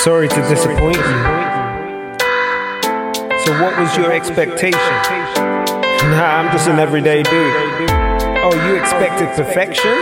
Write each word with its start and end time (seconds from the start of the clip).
Sorry 0.00 0.28
to 0.28 0.40
disappoint 0.48 0.96
you. 0.96 1.02
So, 3.44 3.52
what 3.60 3.78
was 3.78 3.94
your 3.98 4.10
expectation? 4.10 4.80
Nah, 6.08 6.40
I'm 6.40 6.50
just 6.52 6.68
an 6.68 6.78
everyday 6.78 7.22
dude. 7.22 7.90
Oh, 8.40 8.50
you 8.66 8.80
expected 8.80 9.28
perfection? 9.36 9.92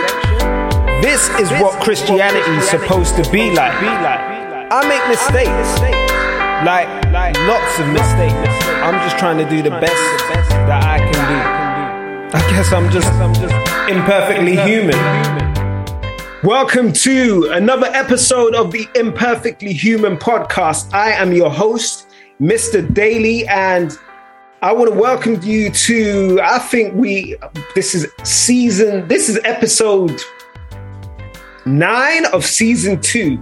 This 1.01 1.27
is 1.37 1.51
what 1.61 1.83
Christianity 1.83 2.49
is 2.51 2.69
supposed 2.69 3.17
to 3.17 3.29
be 3.29 3.51
like. 3.51 3.73
I 4.71 4.87
make 4.87 5.05
mistakes, 5.09 5.81
like 6.63 6.87
lots 7.45 7.79
of 7.79 7.87
mistakes. 7.89 8.65
I'm 8.79 9.03
just 9.03 9.17
trying 9.19 9.37
to 9.37 9.49
do 9.49 9.61
the 9.61 9.71
best 9.81 9.99
that 10.69 10.81
I 10.81 10.99
can 10.99 11.11
do. 11.11 12.37
I 12.37 12.41
guess 12.51 12.71
I'm 12.71 12.89
just, 12.89 13.11
I'm 13.15 13.33
just 13.33 13.53
imperfectly 13.89 14.55
human. 14.55 15.48
Welcome 16.43 16.93
to 16.93 17.49
another 17.51 17.87
episode 17.87 18.55
of 18.55 18.71
the 18.71 18.87
Imperfectly 18.95 19.73
Human 19.73 20.15
podcast. 20.15 20.93
I 20.93 21.11
am 21.11 21.33
your 21.33 21.49
host, 21.49 22.07
Mr. 22.39 22.93
Daly, 22.93 23.45
and 23.49 23.99
I 24.61 24.71
want 24.71 24.89
to 24.89 24.97
welcome 24.97 25.41
you 25.43 25.69
to, 25.69 26.39
I 26.41 26.59
think 26.59 26.95
we, 26.95 27.35
this 27.75 27.93
is 27.93 28.07
season, 28.23 29.05
this 29.09 29.27
is 29.27 29.37
episode 29.43 30.17
nine 31.65 32.25
of 32.27 32.45
season 32.45 33.01
2 33.01 33.37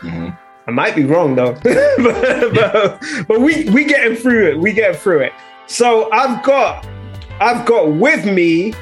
Mm-hmm. 0.00 0.30
I 0.66 0.70
might 0.70 0.96
be 0.96 1.04
wrong 1.04 1.34
though, 1.34 1.52
but, 1.62 2.54
but, 2.54 3.02
but 3.28 3.40
we 3.40 3.68
we 3.68 3.84
getting 3.84 4.16
through 4.16 4.52
it. 4.52 4.58
We 4.58 4.72
get 4.72 4.96
through 4.96 5.20
it. 5.20 5.32
So 5.66 6.10
I've 6.10 6.42
got 6.42 6.88
I've 7.38 7.66
got 7.66 7.92
with 7.92 8.24
me. 8.24 8.72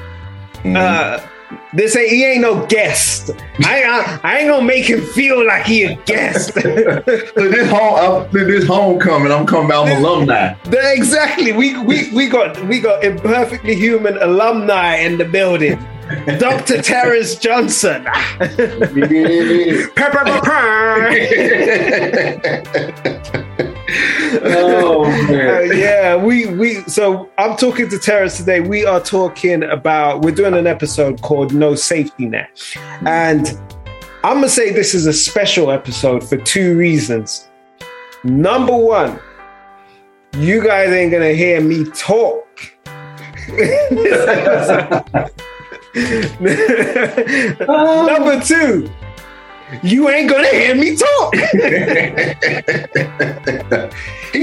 Mm-hmm. 0.63 0.77
Uh, 0.77 1.27
this 1.73 1.95
ain't 1.95 2.09
he 2.09 2.25
ain't 2.25 2.41
no 2.41 2.65
guest. 2.67 3.31
I, 3.63 3.83
I 3.83 4.19
I 4.23 4.37
ain't 4.39 4.49
gonna 4.49 4.65
make 4.65 4.85
him 4.85 5.01
feel 5.01 5.45
like 5.45 5.65
he 5.65 5.83
a 5.83 5.95
guest. 6.03 6.55
Look, 6.55 7.05
this 7.05 7.69
home, 7.69 7.95
uh, 7.95 8.27
this 8.31 8.65
homecoming, 8.65 9.31
I'm 9.31 9.45
coming 9.45 9.71
out, 9.71 9.87
alumni. 9.89 10.55
exactly. 10.71 11.51
We 11.51 11.77
we 11.83 12.11
we 12.11 12.29
got 12.29 12.61
we 12.67 12.79
got 12.79 13.03
imperfectly 13.03 13.75
human 13.75 14.17
alumni 14.17 14.97
in 14.97 15.17
the 15.17 15.25
building. 15.25 15.79
Dr. 16.39 16.81
Terrence 16.81 17.35
Johnson. 17.35 18.03
Pepper, 19.95 20.23
oh 24.43 25.05
Uh, 25.05 25.09
man. 25.31 25.77
yeah, 25.77 26.15
we 26.15 26.45
we 26.47 26.75
so 26.87 27.29
I'm 27.37 27.55
talking 27.57 27.89
to 27.89 27.97
Terrence 27.99 28.37
today. 28.37 28.59
We 28.61 28.85
are 28.85 28.99
talking 29.01 29.63
about 29.63 30.21
we're 30.21 30.33
doing 30.35 30.53
an 30.53 30.67
episode 30.67 31.21
called 31.21 31.53
No 31.53 31.75
Safety 31.75 32.25
Net. 32.27 32.49
And 33.05 33.47
I'm 34.23 34.35
gonna 34.37 34.49
say 34.49 34.71
this 34.71 34.93
is 34.93 35.05
a 35.07 35.13
special 35.13 35.71
episode 35.71 36.27
for 36.27 36.37
two 36.37 36.77
reasons. 36.77 37.47
Number 38.23 38.75
one, 38.75 39.19
you 40.37 40.63
guys 40.63 40.89
ain't 40.91 41.11
gonna 41.11 41.33
hear 41.33 41.61
me 41.61 41.85
talk. 41.85 42.45
Number 45.95 47.65
ah. 47.67 48.43
two, 48.45 48.89
you 49.81 50.07
ain't 50.09 50.29
gonna 50.29 50.47
hear 50.49 50.75
me 50.75 50.95
talk. 50.95 51.33
he 51.35 51.41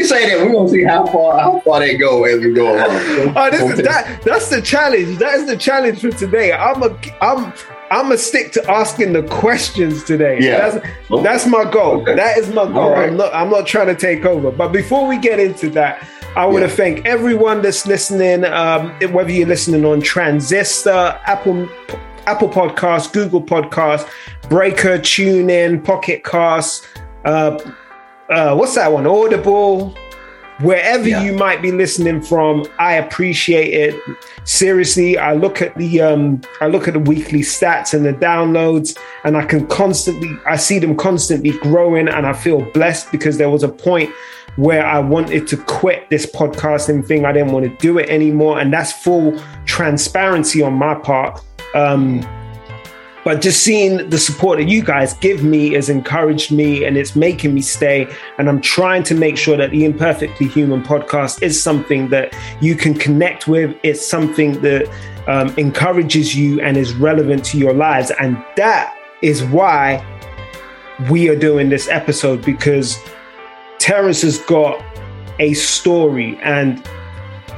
say 0.02 0.28
that 0.28 0.38
we're 0.40 0.52
gonna 0.52 0.68
see 0.68 0.82
how 0.82 1.06
far 1.06 1.38
how 1.38 1.60
far 1.60 1.78
they 1.80 1.96
go 1.96 2.24
as 2.24 2.40
we 2.40 2.52
go 2.52 2.74
along. 2.74 3.32
Oh, 3.36 3.50
this 3.50 3.78
is 3.78 3.84
that. 3.84 4.22
That's 4.24 4.48
the 4.50 4.60
challenge. 4.60 5.18
That 5.18 5.34
is 5.34 5.46
the 5.46 5.56
challenge 5.56 6.00
for 6.00 6.10
today. 6.10 6.52
I'm 6.52 6.82
a. 6.82 6.98
I'm. 7.20 7.52
I'm 7.88 8.06
gonna 8.06 8.18
stick 8.18 8.50
to 8.52 8.68
asking 8.68 9.12
the 9.12 9.22
questions 9.22 10.02
today. 10.02 10.40
Yeah. 10.40 10.70
That's, 10.70 11.22
that's 11.22 11.46
my 11.46 11.62
goal. 11.70 12.02
That 12.04 12.36
is 12.36 12.48
my 12.48 12.64
goal. 12.64 12.90
Right. 12.90 13.08
I'm 13.08 13.16
not. 13.16 13.32
I'm 13.32 13.50
not 13.50 13.68
trying 13.68 13.86
to 13.86 13.94
take 13.94 14.24
over. 14.24 14.50
But 14.50 14.72
before 14.72 15.06
we 15.06 15.18
get 15.18 15.38
into 15.38 15.70
that, 15.70 16.04
I 16.36 16.44
want 16.44 16.64
to 16.64 16.68
thank 16.68 17.06
everyone 17.06 17.62
that's 17.62 17.86
listening. 17.86 18.44
Um, 18.44 18.90
whether 19.10 19.30
you're 19.30 19.48
listening 19.48 19.86
on 19.86 20.02
Transistor, 20.02 21.18
Apple, 21.24 21.66
Apple 22.26 22.50
Podcasts, 22.50 23.10
Google 23.10 23.40
Podcasts, 23.40 24.06
Breaker, 24.50 24.98
TuneIn, 24.98 25.82
Pocket 25.82 26.24
Casts. 26.24 26.86
Uh, 27.24 27.58
uh, 28.28 28.54
what's 28.54 28.74
that 28.74 28.92
one? 28.92 29.06
Audible 29.06 29.96
wherever 30.60 31.06
Yeah. 31.08 31.22
you 31.22 31.32
might 31.34 31.60
be 31.60 31.70
listening 31.70 32.22
from 32.22 32.66
i 32.78 32.94
appreciate 32.94 33.74
it. 33.74 33.94
Seriously 34.44 35.18
i 35.18 35.32
look 35.34 35.60
at 35.60 35.74
the 35.76 36.00
um 36.00 36.40
i 36.60 36.66
look 36.66 36.88
at 36.88 36.94
the 36.94 37.00
weekly 37.00 37.40
stats 37.40 37.92
and 37.92 38.04
the 38.06 38.12
downloads 38.14 38.96
and 39.24 39.36
i 39.36 39.44
can 39.44 39.66
constantly 39.66 40.30
i 40.46 40.56
see 40.56 40.78
them 40.78 40.96
constantly 40.96 41.50
growing 41.58 42.08
and 42.08 42.26
i 42.26 42.32
feel 42.32 42.62
blessed 42.72 43.10
because 43.12 43.36
there 43.38 43.50
was 43.50 43.62
a 43.62 43.68
point 43.68 44.08
where 44.56 44.86
i 44.86 44.98
wanted 44.98 45.46
to 45.46 45.56
quit 45.58 46.08
this 46.08 46.24
podcasting 46.24 47.06
thing. 47.06 47.26
I 47.26 47.32
didn't 47.32 47.52
want 47.52 47.66
to 47.66 47.76
do 47.76 47.98
it 47.98 48.08
anymore 48.08 48.58
and 48.58 48.72
that's 48.72 48.92
full 48.92 49.38
transparency 49.66 50.62
on 50.62 50.72
my 50.72 50.94
part. 50.94 51.42
Um 51.74 52.20
but 53.26 53.40
just 53.40 53.64
seeing 53.64 54.08
the 54.08 54.18
support 54.18 54.56
that 54.60 54.68
you 54.68 54.84
guys 54.84 55.14
give 55.14 55.42
me 55.42 55.72
has 55.72 55.88
encouraged 55.88 56.52
me 56.52 56.84
and 56.84 56.96
it's 56.96 57.16
making 57.16 57.52
me 57.52 57.60
stay. 57.60 58.06
And 58.38 58.48
I'm 58.48 58.60
trying 58.60 59.02
to 59.02 59.16
make 59.16 59.36
sure 59.36 59.56
that 59.56 59.72
the 59.72 59.84
Imperfectly 59.84 60.46
Human 60.46 60.80
podcast 60.80 61.42
is 61.42 61.60
something 61.60 62.08
that 62.10 62.32
you 62.60 62.76
can 62.76 62.94
connect 62.94 63.48
with. 63.48 63.76
It's 63.82 64.06
something 64.06 64.60
that 64.60 64.88
um, 65.26 65.52
encourages 65.58 66.36
you 66.36 66.60
and 66.60 66.76
is 66.76 66.94
relevant 66.94 67.44
to 67.46 67.58
your 67.58 67.74
lives. 67.74 68.12
And 68.20 68.36
that 68.54 68.96
is 69.22 69.42
why 69.42 70.06
we 71.10 71.28
are 71.28 71.36
doing 71.36 71.68
this 71.68 71.88
episode 71.88 72.44
because 72.44 72.96
Terrence 73.80 74.22
has 74.22 74.38
got 74.38 74.80
a 75.40 75.52
story 75.54 76.38
and 76.44 76.88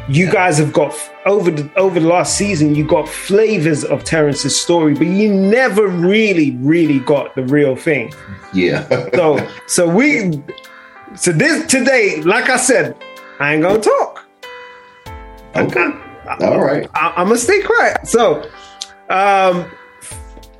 you 0.08 0.30
guys 0.30 0.56
have 0.58 0.72
got 0.72 0.94
over 1.26 1.50
the 1.50 1.70
over 1.76 2.00
the 2.00 2.06
last 2.06 2.36
season 2.36 2.74
you 2.74 2.86
got 2.86 3.08
flavors 3.08 3.84
of 3.84 4.04
Terrence's 4.04 4.58
story 4.58 4.94
but 4.94 5.06
you 5.06 5.32
never 5.32 5.86
really 5.86 6.56
really 6.56 7.00
got 7.00 7.34
the 7.34 7.44
real 7.44 7.76
thing 7.76 8.12
Yeah. 8.52 8.88
so 9.14 9.46
so 9.66 9.88
we 9.88 10.42
so 11.14 11.32
this 11.32 11.66
today 11.66 12.22
like 12.22 12.48
I 12.48 12.56
said 12.56 12.96
I 13.38 13.54
ain't 13.54 13.62
gonna 13.62 13.80
talk 13.80 14.24
okay. 15.56 15.88
All 16.40 16.60
right. 16.60 16.88
I, 16.94 17.12
I'm 17.16 17.26
gonna 17.28 17.38
stay 17.38 17.62
quiet 17.62 18.06
so 18.06 18.42
um 19.10 19.70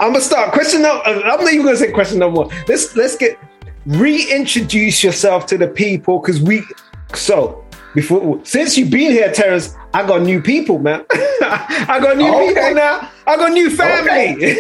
I'm 0.01 0.13
gonna 0.13 0.21
start 0.21 0.53
question 0.53 0.83
number 0.83 1.03
I'm 1.05 1.21
not 1.21 1.53
even 1.53 1.65
gonna 1.65 1.77
say 1.77 1.91
question 1.91 2.19
number 2.19 2.43
one 2.43 2.55
let's 2.69 2.95
let's 2.97 3.17
get 3.17 3.39
reintroduce 3.87 5.03
yourself 5.03 5.47
to 5.47 5.57
the 5.57 5.69
people 5.69 6.19
because 6.19 6.43
we 6.43 6.63
so 7.15 7.65
before 7.95 8.41
since 8.45 8.77
you've 8.77 8.91
been 8.91 9.13
here, 9.13 9.33
Terrence, 9.33 9.75
I 9.95 10.07
got 10.07 10.23
new 10.23 10.41
people, 10.43 10.79
man. 10.79 11.05
I 11.13 11.99
got 12.03 12.17
new 12.19 12.29
Okay. 12.29 12.49
people 12.55 12.75
now. 12.75 13.11
I 13.27 13.37
got 13.37 13.53
new 13.53 13.71
family. 13.71 14.57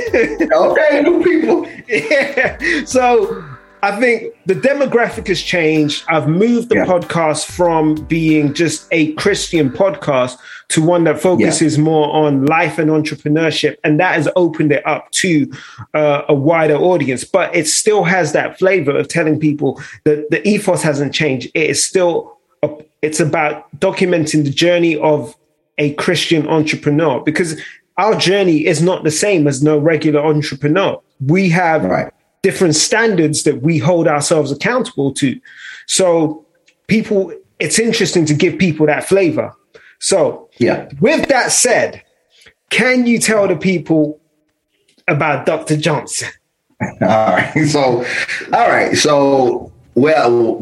Okay, 0.52 1.02
new 1.02 1.22
people. 1.22 1.66
yeah. 1.88 2.84
So 2.84 3.44
I 3.82 3.92
think 4.00 4.34
the 4.46 4.54
demographic 4.54 5.28
has 5.28 5.40
changed. 5.40 6.04
I've 6.08 6.26
moved 6.28 6.68
the 6.70 6.76
Yeah. 6.76 6.86
podcast 6.86 7.46
from 7.46 7.94
being 8.06 8.54
just 8.54 8.88
a 8.90 9.12
Christian 9.12 9.70
podcast 9.70 10.36
to 10.70 10.82
one 10.82 11.04
that 11.04 11.20
focuses 11.20 11.78
more 11.78 12.08
on 12.14 12.44
life 12.46 12.78
and 12.78 12.90
entrepreneurship. 12.90 13.76
And 13.84 14.00
that 14.00 14.14
has 14.14 14.28
opened 14.36 14.72
it 14.72 14.84
up 14.86 15.10
to 15.12 15.50
uh, 15.94 16.22
a 16.28 16.34
wider 16.34 16.74
audience. 16.76 17.24
But 17.24 17.54
it 17.54 17.66
still 17.68 18.04
has 18.04 18.32
that 18.32 18.58
flavor 18.58 18.96
of 18.96 19.08
telling 19.08 19.38
people 19.38 19.80
that 20.04 20.28
the 20.30 20.46
ethos 20.46 20.82
hasn't 20.82 21.14
changed. 21.14 21.50
It 21.54 21.70
is 21.70 21.84
still, 21.84 22.36
a, 22.62 22.68
it's 23.02 23.20
about 23.20 23.68
documenting 23.78 24.44
the 24.44 24.50
journey 24.50 24.96
of 24.96 25.36
a 25.78 25.94
Christian 25.94 26.46
entrepreneur 26.48 27.20
because 27.20 27.60
our 27.96 28.14
journey 28.16 28.66
is 28.66 28.80
not 28.82 29.04
the 29.04 29.10
same 29.10 29.46
as 29.46 29.62
no 29.62 29.78
regular 29.78 30.20
entrepreneur. 30.24 31.00
We 31.24 31.48
have 31.50 31.84
Right. 31.84 32.12
different 32.42 32.74
standards 32.76 33.42
that 33.44 33.62
we 33.62 33.78
hold 33.78 34.06
ourselves 34.08 34.50
accountable 34.52 35.12
to. 35.14 35.38
So 35.86 36.44
people, 36.86 37.32
it's 37.58 37.78
interesting 37.78 38.24
to 38.26 38.34
give 38.34 38.58
people 38.58 38.86
that 38.86 39.04
flavor. 39.04 39.52
So 39.98 40.48
Yeah. 40.58 40.88
with 41.00 41.28
that 41.28 41.50
said, 41.52 42.02
can 42.70 43.06
you 43.06 43.18
tell 43.18 43.48
the 43.48 43.56
people 43.56 44.20
about 45.08 45.46
Dr. 45.46 45.76
Johnson? 45.76 46.28
All 47.00 47.08
right. 47.08 47.66
So, 47.66 48.04
all 48.52 48.68
right. 48.68 48.96
So, 48.96 49.72
well, 49.96 50.60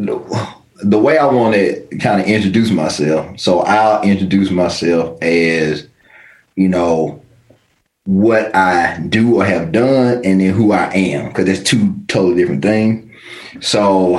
the 0.83 0.99
way 0.99 1.19
I 1.19 1.27
want 1.27 1.55
to 1.55 1.87
kind 1.99 2.21
of 2.21 2.27
introduce 2.27 2.71
myself, 2.71 3.39
so 3.39 3.61
I'll 3.61 4.03
introduce 4.03 4.51
myself 4.51 5.21
as, 5.23 5.87
you 6.55 6.69
know, 6.69 7.23
what 8.05 8.55
I 8.55 9.01
do 9.09 9.41
or 9.41 9.45
have 9.45 9.73
done, 9.73 10.25
and 10.25 10.41
then 10.41 10.53
who 10.53 10.73
I 10.73 10.93
am, 10.93 11.29
because 11.29 11.47
that's 11.47 11.63
two 11.63 11.95
totally 12.09 12.37
different 12.37 12.63
things. 12.63 13.11
So, 13.61 14.17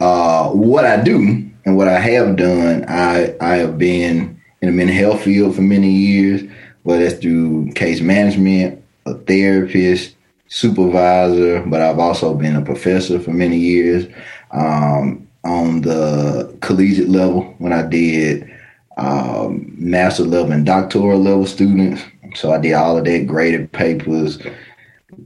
uh, 0.00 0.50
what 0.50 0.84
I 0.84 1.02
do 1.02 1.50
and 1.64 1.76
what 1.76 1.88
I 1.88 1.98
have 1.98 2.36
done, 2.36 2.84
I 2.88 3.34
I 3.40 3.56
have 3.56 3.78
been 3.78 4.40
in 4.60 4.68
the 4.68 4.72
mental 4.72 4.96
health 4.96 5.22
field 5.22 5.54
for 5.54 5.62
many 5.62 5.90
years, 5.90 6.42
whether 6.82 7.04
that's 7.04 7.20
through 7.20 7.72
case 7.72 8.00
management, 8.00 8.82
a 9.06 9.14
therapist, 9.14 10.16
supervisor, 10.48 11.62
but 11.66 11.80
I've 11.80 11.98
also 11.98 12.34
been 12.34 12.56
a 12.56 12.62
professor 12.62 13.18
for 13.18 13.30
many 13.30 13.56
years. 13.58 14.06
Um, 14.50 15.23
on 15.44 15.82
the 15.82 16.56
collegiate 16.60 17.08
level, 17.08 17.54
when 17.58 17.72
I 17.72 17.82
did 17.82 18.50
um, 18.96 19.74
master 19.76 20.22
level 20.24 20.52
and 20.52 20.64
doctoral 20.64 21.20
level 21.20 21.46
students, 21.46 22.02
so 22.34 22.52
I 22.52 22.58
did 22.58 22.72
all 22.72 22.98
of 22.98 23.04
that, 23.04 23.26
graded 23.26 23.70
papers, 23.72 24.38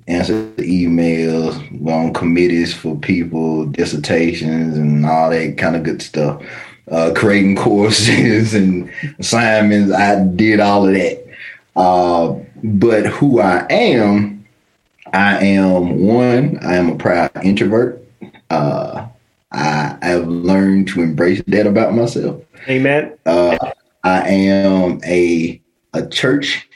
answered 0.06 0.56
emails, 0.56 1.56
went 1.80 2.06
on 2.08 2.14
committees 2.14 2.74
for 2.74 2.96
people, 2.96 3.66
dissertations, 3.66 4.76
and 4.76 5.06
all 5.06 5.30
that 5.30 5.56
kind 5.58 5.76
of 5.76 5.82
good 5.82 6.02
stuff. 6.02 6.42
Uh, 6.90 7.12
creating 7.14 7.56
courses 7.64 8.54
and 8.54 8.90
assignments. 9.18 9.92
I 9.92 10.24
did 10.24 10.60
all 10.60 10.86
of 10.86 10.94
that. 10.94 11.24
Uh, 11.76 12.34
but 12.64 13.06
who 13.06 13.40
I 13.40 13.66
am, 13.70 14.46
I 15.12 15.44
am 15.44 16.00
one, 16.04 16.58
I 16.62 16.76
am 16.76 16.90
a 16.90 16.96
proud 16.96 17.30
introvert. 17.44 18.02
Uh, 18.50 19.06
I 19.52 19.96
have 20.02 20.28
learned 20.28 20.88
to 20.88 21.02
embrace 21.02 21.42
that 21.46 21.66
about 21.66 21.94
myself. 21.94 22.42
Amen. 22.68 23.16
Uh, 23.24 23.56
I 24.04 24.28
am 24.28 25.00
a 25.04 25.60
a 25.94 26.06
church 26.06 26.68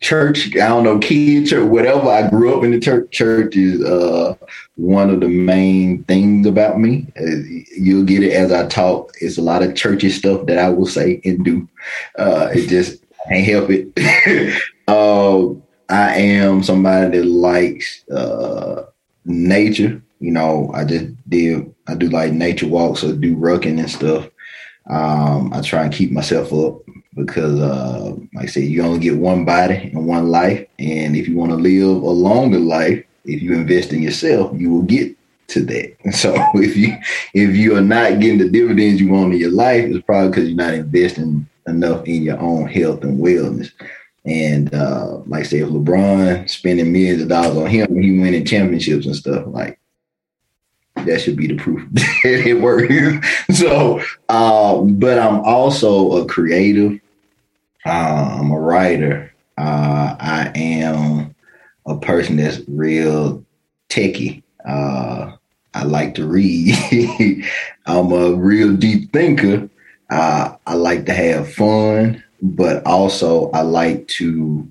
church. 0.00 0.54
I 0.56 0.68
don't 0.68 0.84
know, 0.84 0.98
kid 0.98 1.46
church, 1.46 1.68
whatever. 1.68 2.08
I 2.08 2.28
grew 2.28 2.56
up 2.56 2.64
in 2.64 2.72
the 2.72 2.80
church. 2.80 3.10
Church 3.10 3.56
is 3.56 3.82
uh, 3.84 4.34
one 4.76 5.10
of 5.10 5.20
the 5.20 5.28
main 5.28 6.04
things 6.04 6.46
about 6.46 6.80
me. 6.80 7.06
Uh, 7.18 7.64
you'll 7.76 8.04
get 8.04 8.22
it 8.22 8.32
as 8.32 8.52
I 8.52 8.66
talk. 8.66 9.12
It's 9.20 9.38
a 9.38 9.42
lot 9.42 9.62
of 9.62 9.74
churchy 9.74 10.10
stuff 10.10 10.46
that 10.46 10.58
I 10.58 10.68
will 10.68 10.86
say 10.86 11.20
and 11.24 11.44
do. 11.44 11.68
Uh, 12.18 12.50
it 12.52 12.68
just 12.68 13.02
can't 13.28 13.46
help 13.46 13.70
it. 13.70 14.60
uh, 14.88 15.50
I 15.88 16.16
am 16.16 16.62
somebody 16.62 17.18
that 17.18 17.26
likes 17.26 18.08
uh, 18.08 18.86
nature. 19.24 20.02
You 20.24 20.30
know, 20.30 20.70
I 20.72 20.86
just 20.86 21.06
did. 21.28 21.74
I 21.86 21.94
do 21.94 22.08
like 22.08 22.32
nature 22.32 22.66
walks 22.66 23.04
or 23.04 23.14
do 23.14 23.36
rucking 23.36 23.78
and 23.78 23.90
stuff. 23.90 24.30
Um, 24.88 25.52
I 25.52 25.60
try 25.60 25.84
and 25.84 25.92
keep 25.92 26.12
myself 26.12 26.50
up 26.50 26.80
because, 27.14 27.60
uh, 27.60 28.14
like 28.34 28.44
I 28.44 28.46
said, 28.46 28.64
you 28.64 28.82
only 28.82 29.00
get 29.00 29.18
one 29.18 29.44
body 29.44 29.90
and 29.92 30.06
one 30.06 30.30
life, 30.30 30.66
and 30.78 31.14
if 31.14 31.28
you 31.28 31.36
want 31.36 31.50
to 31.50 31.56
live 31.56 32.02
a 32.02 32.10
longer 32.10 32.58
life, 32.58 33.04
if 33.26 33.42
you 33.42 33.52
invest 33.52 33.92
in 33.92 34.00
yourself, 34.00 34.58
you 34.58 34.70
will 34.70 34.82
get 34.82 35.14
to 35.48 35.62
that. 35.66 35.94
So 36.14 36.34
if 36.54 36.74
you 36.74 36.96
if 37.34 37.54
you 37.54 37.76
are 37.76 37.82
not 37.82 38.18
getting 38.18 38.38
the 38.38 38.48
dividends 38.48 39.02
you 39.02 39.10
want 39.10 39.34
in 39.34 39.40
your 39.40 39.52
life, 39.52 39.84
it's 39.84 40.06
probably 40.06 40.30
because 40.30 40.48
you're 40.48 40.56
not 40.56 40.72
investing 40.72 41.46
enough 41.66 42.06
in 42.06 42.22
your 42.22 42.40
own 42.40 42.66
health 42.66 43.04
and 43.04 43.20
wellness. 43.20 43.70
And 44.24 44.74
uh, 44.74 45.18
like 45.26 45.40
I 45.40 45.46
say, 45.46 45.60
LeBron 45.60 46.48
spending 46.48 46.90
millions 46.90 47.20
of 47.20 47.28
dollars 47.28 47.58
on 47.58 47.66
him, 47.66 48.00
he 48.00 48.18
winning 48.18 48.46
championships 48.46 49.04
and 49.04 49.14
stuff, 49.14 49.44
like 49.48 49.78
that 51.06 51.20
should 51.20 51.36
be 51.36 51.46
the 51.46 51.56
proof 51.56 51.86
that 51.92 52.12
it 52.24 52.60
works. 52.60 53.26
so, 53.58 54.00
um, 54.28 54.98
but 54.98 55.18
I'm 55.18 55.40
also 55.40 56.22
a 56.22 56.26
creative. 56.26 57.00
Uh, 57.84 58.38
I'm 58.40 58.50
a 58.50 58.58
writer. 58.58 59.32
Uh, 59.58 60.16
I 60.18 60.52
am 60.54 61.34
a 61.86 61.98
person 61.98 62.36
that's 62.36 62.60
real 62.68 63.44
techie. 63.88 64.42
Uh, 64.66 65.32
I 65.74 65.82
like 65.84 66.14
to 66.14 66.26
read. 66.26 66.74
I'm 67.86 68.12
a 68.12 68.34
real 68.34 68.74
deep 68.74 69.12
thinker. 69.12 69.68
Uh, 70.10 70.56
I 70.66 70.74
like 70.74 71.06
to 71.06 71.12
have 71.12 71.52
fun, 71.52 72.22
but 72.40 72.84
also 72.86 73.50
I 73.50 73.62
like 73.62 74.06
to 74.08 74.66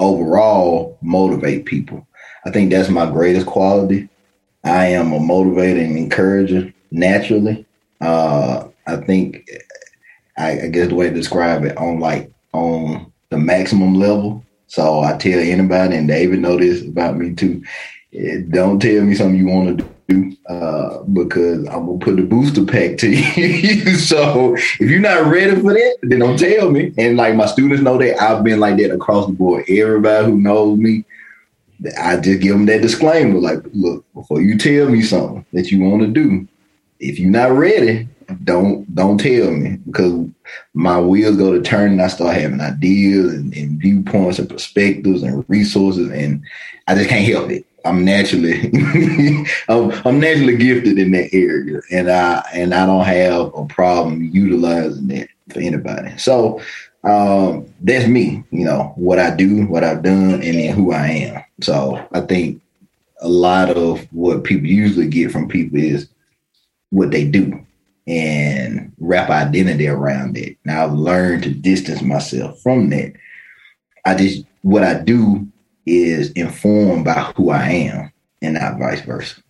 overall 0.00 0.98
motivate 1.02 1.66
people. 1.66 2.06
I 2.44 2.50
think 2.50 2.70
that's 2.70 2.88
my 2.88 3.06
greatest 3.10 3.46
quality. 3.46 4.08
I 4.64 4.86
am 4.86 5.12
a 5.12 5.18
motivator 5.18 5.84
and 5.84 5.98
encourager 5.98 6.72
naturally. 6.90 7.66
Uh, 8.00 8.68
I 8.86 8.96
think 8.96 9.48
I, 10.36 10.62
I, 10.62 10.66
guess 10.68 10.88
the 10.88 10.94
way 10.94 11.08
to 11.08 11.14
describe 11.14 11.64
it 11.64 11.76
on 11.76 12.00
like 12.00 12.32
on 12.52 13.12
the 13.30 13.38
maximum 13.38 13.94
level. 13.94 14.44
So 14.66 15.00
I 15.00 15.16
tell 15.16 15.38
anybody, 15.38 15.96
and 15.96 16.08
David 16.08 16.40
know 16.40 16.58
this 16.58 16.82
about 16.82 17.16
me 17.16 17.34
too. 17.34 17.62
Eh, 18.14 18.38
don't 18.48 18.80
tell 18.80 19.04
me 19.04 19.14
something 19.14 19.38
you 19.38 19.46
want 19.46 19.78
to 19.78 19.88
do 20.08 20.36
uh, 20.48 21.02
because 21.04 21.66
I'm 21.68 21.86
gonna 21.86 21.98
put 21.98 22.16
the 22.16 22.22
booster 22.22 22.64
pack 22.64 22.98
to 22.98 23.10
you. 23.10 23.96
so 23.96 24.54
if 24.54 24.80
you're 24.80 25.00
not 25.00 25.26
ready 25.26 25.60
for 25.60 25.72
that, 25.72 25.98
then 26.02 26.20
don't 26.20 26.38
tell 26.38 26.70
me. 26.70 26.92
And 26.98 27.16
like 27.16 27.34
my 27.34 27.46
students 27.46 27.82
know 27.82 27.98
that 27.98 28.20
I've 28.20 28.44
been 28.44 28.60
like 28.60 28.76
that 28.78 28.92
across 28.92 29.26
the 29.26 29.32
board. 29.32 29.64
Everybody 29.68 30.26
who 30.26 30.38
knows 30.38 30.78
me, 30.78 31.04
I 31.98 32.16
just 32.16 32.40
give 32.40 32.52
them 32.52 32.66
that 32.66 32.82
disclaimer, 32.82 33.38
like, 33.38 33.60
look, 33.72 34.04
before 34.14 34.40
you 34.40 34.58
tell 34.58 34.88
me 34.88 35.02
something 35.02 35.44
that 35.52 35.70
you 35.70 35.82
want 35.82 36.02
to 36.02 36.08
do, 36.08 36.46
if 37.00 37.18
you're 37.18 37.30
not 37.30 37.52
ready, 37.52 38.08
don't 38.44 38.92
don't 38.94 39.18
tell 39.18 39.50
me 39.50 39.76
because 39.86 40.28
my 40.74 41.00
wheels 41.00 41.36
go 41.36 41.52
to 41.52 41.60
turn 41.60 41.92
and 41.92 42.02
I 42.02 42.08
start 42.08 42.34
having 42.34 42.60
ideas 42.60 43.34
and, 43.34 43.54
and 43.54 43.80
viewpoints 43.80 44.38
and 44.38 44.48
perspectives 44.48 45.22
and 45.22 45.44
resources 45.48 46.10
and 46.10 46.42
I 46.86 46.94
just 46.94 47.08
can't 47.08 47.28
help 47.28 47.50
it. 47.50 47.66
I'm 47.84 48.04
naturally 48.04 48.70
I'm, 49.68 49.92
I'm, 50.06 50.20
naturally 50.20 50.56
gifted 50.56 50.98
in 50.98 51.10
that 51.12 51.30
area 51.32 51.80
and 51.90 52.10
I 52.10 52.44
and 52.52 52.72
I 52.72 52.86
don't 52.86 53.04
have 53.04 53.52
a 53.54 53.66
problem 53.66 54.30
utilizing 54.32 55.08
that 55.08 55.28
for 55.50 55.60
anybody. 55.60 56.16
So 56.16 56.60
um, 57.04 57.66
that's 57.80 58.06
me, 58.06 58.44
you 58.50 58.64
know, 58.64 58.92
what 58.96 59.18
I 59.18 59.34
do, 59.34 59.66
what 59.66 59.82
I've 59.84 60.02
done, 60.02 60.34
and 60.34 60.42
then 60.42 60.74
who 60.74 60.92
I 60.92 61.06
am. 61.08 61.44
So 61.60 62.06
I 62.12 62.20
think 62.20 62.62
a 63.20 63.28
lot 63.28 63.70
of 63.70 64.06
what 64.12 64.44
people 64.44 64.66
usually 64.66 65.08
get 65.08 65.30
from 65.30 65.48
people 65.48 65.78
is 65.78 66.08
what 66.90 67.10
they 67.10 67.24
do 67.24 67.64
and 68.06 68.92
wrap 68.98 69.30
identity 69.30 69.88
around 69.88 70.36
it. 70.36 70.56
Now 70.64 70.84
I've 70.84 70.92
learned 70.92 71.44
to 71.44 71.50
distance 71.50 72.02
myself 72.02 72.60
from 72.60 72.90
that. 72.90 73.14
I 74.04 74.14
just 74.14 74.44
what 74.62 74.82
I 74.84 75.00
do 75.00 75.46
is 75.86 76.30
informed 76.32 77.04
by 77.04 77.32
who 77.36 77.50
I 77.50 77.68
am 77.68 78.12
and 78.40 78.54
not 78.54 78.78
vice 78.78 79.00
versa. 79.00 79.40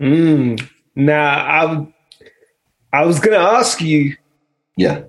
Mm. 0.00 0.66
Now 0.94 1.86
I 2.92 2.98
I 3.00 3.04
was 3.04 3.18
gonna 3.20 3.36
ask 3.36 3.80
you 3.80 4.16
Yeah 4.76 5.04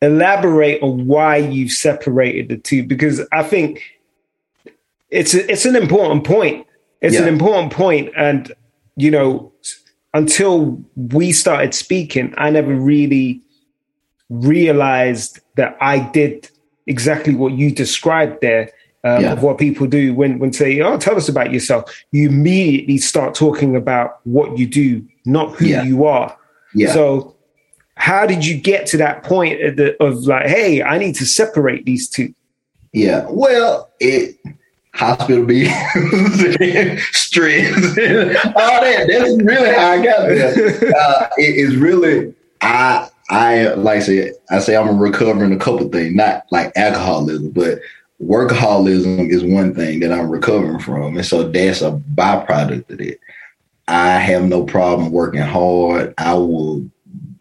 elaborate 0.00 0.82
on 0.82 1.06
why 1.06 1.36
you've 1.36 1.72
separated 1.72 2.48
the 2.48 2.56
two 2.56 2.84
because 2.84 3.20
I 3.32 3.42
think 3.42 3.82
it's 5.10 5.34
a, 5.34 5.50
it's 5.50 5.64
an 5.64 5.76
important 5.76 6.24
point. 6.24 6.66
It's 7.00 7.14
yeah. 7.14 7.22
an 7.22 7.28
important 7.28 7.72
point, 7.72 8.12
and 8.16 8.52
you 8.96 9.10
know, 9.10 9.52
until 10.14 10.82
we 10.96 11.32
started 11.32 11.74
speaking, 11.74 12.34
I 12.36 12.50
never 12.50 12.74
really 12.74 13.40
realized 14.28 15.40
that 15.56 15.76
I 15.80 16.00
did 16.10 16.50
exactly 16.86 17.34
what 17.34 17.52
you 17.52 17.70
described 17.70 18.40
there. 18.40 18.70
Um, 19.04 19.22
yeah. 19.22 19.32
Of 19.32 19.44
what 19.44 19.58
people 19.58 19.86
do 19.86 20.12
when 20.12 20.40
when 20.40 20.52
say, 20.52 20.80
"Oh, 20.80 20.98
tell 20.98 21.16
us 21.16 21.28
about 21.28 21.52
yourself," 21.52 22.04
you 22.10 22.28
immediately 22.28 22.98
start 22.98 23.32
talking 23.32 23.76
about 23.76 24.18
what 24.24 24.58
you 24.58 24.66
do, 24.66 25.06
not 25.24 25.54
who 25.54 25.66
yeah. 25.66 25.84
you 25.84 26.04
are. 26.04 26.36
Yeah. 26.74 26.92
So 26.92 27.36
how 27.98 28.26
did 28.26 28.46
you 28.46 28.56
get 28.56 28.86
to 28.86 28.96
that 28.96 29.24
point 29.24 29.60
of, 29.60 29.76
the, 29.76 30.02
of 30.02 30.24
like, 30.24 30.46
hey, 30.46 30.82
I 30.82 30.98
need 30.98 31.16
to 31.16 31.26
separate 31.26 31.84
these 31.84 32.08
two? 32.08 32.32
Yeah, 32.92 33.26
well, 33.28 33.90
it 34.00 34.36
hospital 34.94 35.44
bills, 35.44 35.70
stress, 37.12 37.76
all 37.76 38.80
that. 38.80 39.06
That's 39.08 39.42
really 39.42 39.74
how 39.74 39.90
I 39.90 40.02
got 40.02 40.28
there. 40.28 40.96
Uh, 40.96 41.28
it 41.36 41.56
is 41.56 41.76
really 41.76 42.34
I 42.60 43.08
I 43.30 43.68
like 43.74 43.98
I 43.98 44.00
say 44.00 44.32
I 44.50 44.58
say 44.60 44.76
I'm 44.76 44.98
recovering 44.98 45.52
a 45.52 45.58
couple 45.58 45.88
things, 45.88 46.14
not 46.14 46.46
like 46.50 46.72
alcoholism, 46.76 47.50
but 47.50 47.80
workaholism 48.22 49.28
is 49.28 49.44
one 49.44 49.74
thing 49.74 50.00
that 50.00 50.12
I'm 50.12 50.30
recovering 50.30 50.80
from, 50.80 51.16
and 51.16 51.26
so 51.26 51.48
that's 51.48 51.82
a 51.82 51.92
byproduct 52.14 52.90
of 52.90 53.00
it. 53.00 53.20
I 53.86 54.18
have 54.18 54.44
no 54.44 54.64
problem 54.64 55.12
working 55.12 55.40
hard. 55.40 56.14
I 56.18 56.34
will 56.34 56.88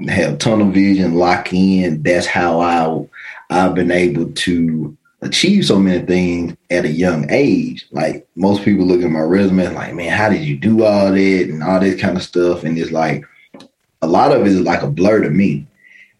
have 0.07 0.37
tunnel 0.39 0.69
vision, 0.69 1.15
lock 1.15 1.53
in. 1.53 2.03
That's 2.03 2.25
how 2.25 2.59
I 2.59 3.07
I've 3.49 3.75
been 3.75 3.91
able 3.91 4.31
to 4.31 4.97
achieve 5.21 5.65
so 5.65 5.79
many 5.79 6.05
things 6.05 6.55
at 6.69 6.85
a 6.85 6.89
young 6.89 7.29
age. 7.29 7.87
Like 7.91 8.27
most 8.35 8.63
people 8.63 8.85
look 8.85 9.01
at 9.01 9.09
my 9.09 9.21
resume, 9.21 9.73
like, 9.73 9.93
man, 9.93 10.11
how 10.11 10.29
did 10.29 10.43
you 10.43 10.57
do 10.57 10.83
all 10.83 11.11
that 11.11 11.49
and 11.49 11.63
all 11.63 11.79
this 11.79 11.99
kind 11.99 12.17
of 12.17 12.23
stuff? 12.23 12.63
And 12.63 12.77
it's 12.77 12.91
like 12.91 13.25
a 14.01 14.07
lot 14.07 14.31
of 14.31 14.41
it 14.41 14.47
is 14.47 14.61
like 14.61 14.83
a 14.83 14.89
blur 14.89 15.21
to 15.23 15.29
me, 15.29 15.65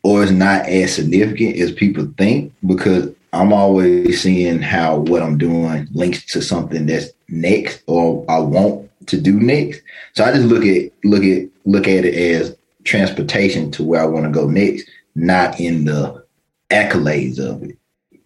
or 0.04 0.24
it's 0.24 0.32
not 0.32 0.66
as 0.66 0.96
significant 0.96 1.58
as 1.58 1.72
people 1.72 2.12
think 2.18 2.54
because 2.66 3.14
I'm 3.34 3.54
always 3.54 4.22
seeing 4.22 4.62
how 4.62 4.98
what 4.98 5.22
I'm 5.22 5.38
doing 5.38 5.88
links 5.92 6.26
to 6.34 6.42
something 6.42 6.86
that's 6.86 7.10
next 7.28 7.84
or 7.88 8.26
I 8.30 8.40
want 8.40 8.90
to 9.08 9.22
do 9.22 9.40
next. 9.40 9.82
So 10.14 10.24
I 10.24 10.32
just 10.32 10.46
look 10.46 10.66
at 10.66 10.92
look 11.04 11.24
at 11.24 11.50
look 11.66 11.88
at 11.88 12.06
it 12.06 12.16
as 12.16 12.57
transportation 12.88 13.70
to 13.72 13.84
where 13.84 14.02
I 14.02 14.06
want 14.06 14.26
to 14.26 14.32
go 14.32 14.48
next, 14.48 14.90
not 15.16 15.60
in 15.60 15.86
the 15.86 16.26
accolades 16.72 17.40
of 17.40 17.62
it. 17.64 17.78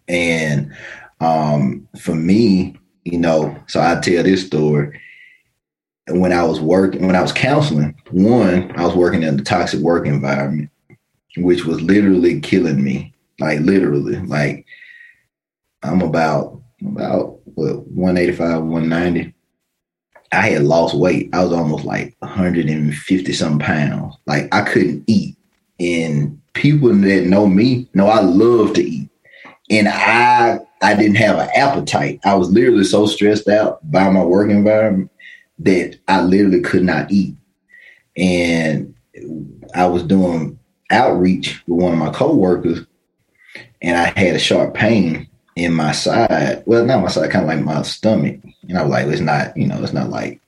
And 0.08 0.74
um, 1.20 1.88
for 1.98 2.14
me, 2.14 2.76
you 3.04 3.18
know, 3.18 3.56
so 3.66 3.80
I 3.80 4.00
tell 4.00 4.22
this 4.22 4.46
story. 4.46 5.00
when 6.08 6.32
I 6.32 6.44
was 6.44 6.60
working, 6.60 7.06
when 7.06 7.16
I 7.16 7.22
was 7.22 7.32
counseling, 7.32 7.94
one, 8.10 8.72
I 8.78 8.86
was 8.86 8.94
working 8.94 9.22
in 9.22 9.36
the 9.36 9.42
toxic 9.42 9.80
work 9.80 10.06
environment, 10.06 10.70
which 11.36 11.64
was 11.64 11.80
literally 11.82 12.40
killing 12.40 12.82
me. 12.82 13.14
Like 13.40 13.60
literally, 13.60 14.16
like 14.20 14.66
I'm 15.82 16.02
about 16.02 16.60
about 16.86 17.40
what 17.44 17.86
185, 17.88 18.62
190. 18.62 19.34
I 20.32 20.48
had 20.48 20.62
lost 20.62 20.94
weight. 20.94 21.28
I 21.32 21.42
was 21.42 21.52
almost 21.52 21.84
like 21.84 22.16
150 22.20 23.32
some 23.32 23.58
pounds. 23.58 24.16
Like 24.26 24.52
I 24.52 24.62
couldn't 24.62 25.04
eat. 25.06 25.36
And 25.78 26.40
people 26.54 26.88
that 26.88 27.26
know 27.26 27.46
me 27.46 27.88
know 27.94 28.06
I 28.06 28.20
love 28.20 28.72
to 28.74 28.82
eat. 28.82 29.10
And 29.70 29.88
I 29.88 30.58
I 30.82 30.94
didn't 30.94 31.16
have 31.16 31.38
an 31.38 31.48
appetite. 31.54 32.20
I 32.24 32.34
was 32.34 32.50
literally 32.50 32.84
so 32.84 33.06
stressed 33.06 33.48
out 33.48 33.78
by 33.90 34.08
my 34.10 34.24
work 34.24 34.50
environment 34.50 35.10
that 35.60 35.98
I 36.08 36.22
literally 36.22 36.60
could 36.60 36.82
not 36.82 37.12
eat. 37.12 37.36
And 38.16 38.94
I 39.74 39.86
was 39.86 40.02
doing 40.02 40.58
outreach 40.90 41.62
with 41.66 41.82
one 41.82 41.92
of 41.92 41.98
my 41.98 42.10
coworkers, 42.10 42.84
and 43.80 43.96
I 43.96 44.12
had 44.18 44.36
a 44.36 44.40
sharp 44.40 44.74
pain 44.74 45.28
in 45.56 45.72
my 45.74 45.92
side. 45.92 46.62
Well, 46.66 46.84
not 46.84 47.02
my 47.02 47.08
side, 47.08 47.30
kind 47.30 47.44
of 47.44 47.48
like 47.48 47.64
my 47.64 47.82
stomach. 47.82 48.40
And 48.68 48.78
I 48.78 48.82
was 48.82 48.90
like, 48.90 49.06
it's 49.06 49.20
not, 49.20 49.56
you 49.56 49.66
know, 49.66 49.82
it's 49.82 49.92
not 49.92 50.10
like 50.10 50.40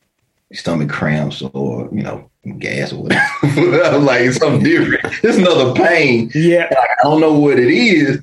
stomach 0.52 0.88
cramps 0.88 1.42
or, 1.42 1.88
you 1.92 2.02
know, 2.02 2.30
gas 2.58 2.92
or 2.92 3.02
whatever. 3.02 3.24
Like, 3.98 4.22
it's 4.22 4.38
something 4.38 4.62
different. 4.62 5.24
It's 5.24 5.38
another 5.38 5.72
pain. 5.74 6.30
Yeah. 6.34 6.68
Like, 6.70 6.90
I 7.00 7.02
don't 7.04 7.20
know 7.20 7.38
what 7.38 7.58
it 7.58 7.70
is. 7.70 8.20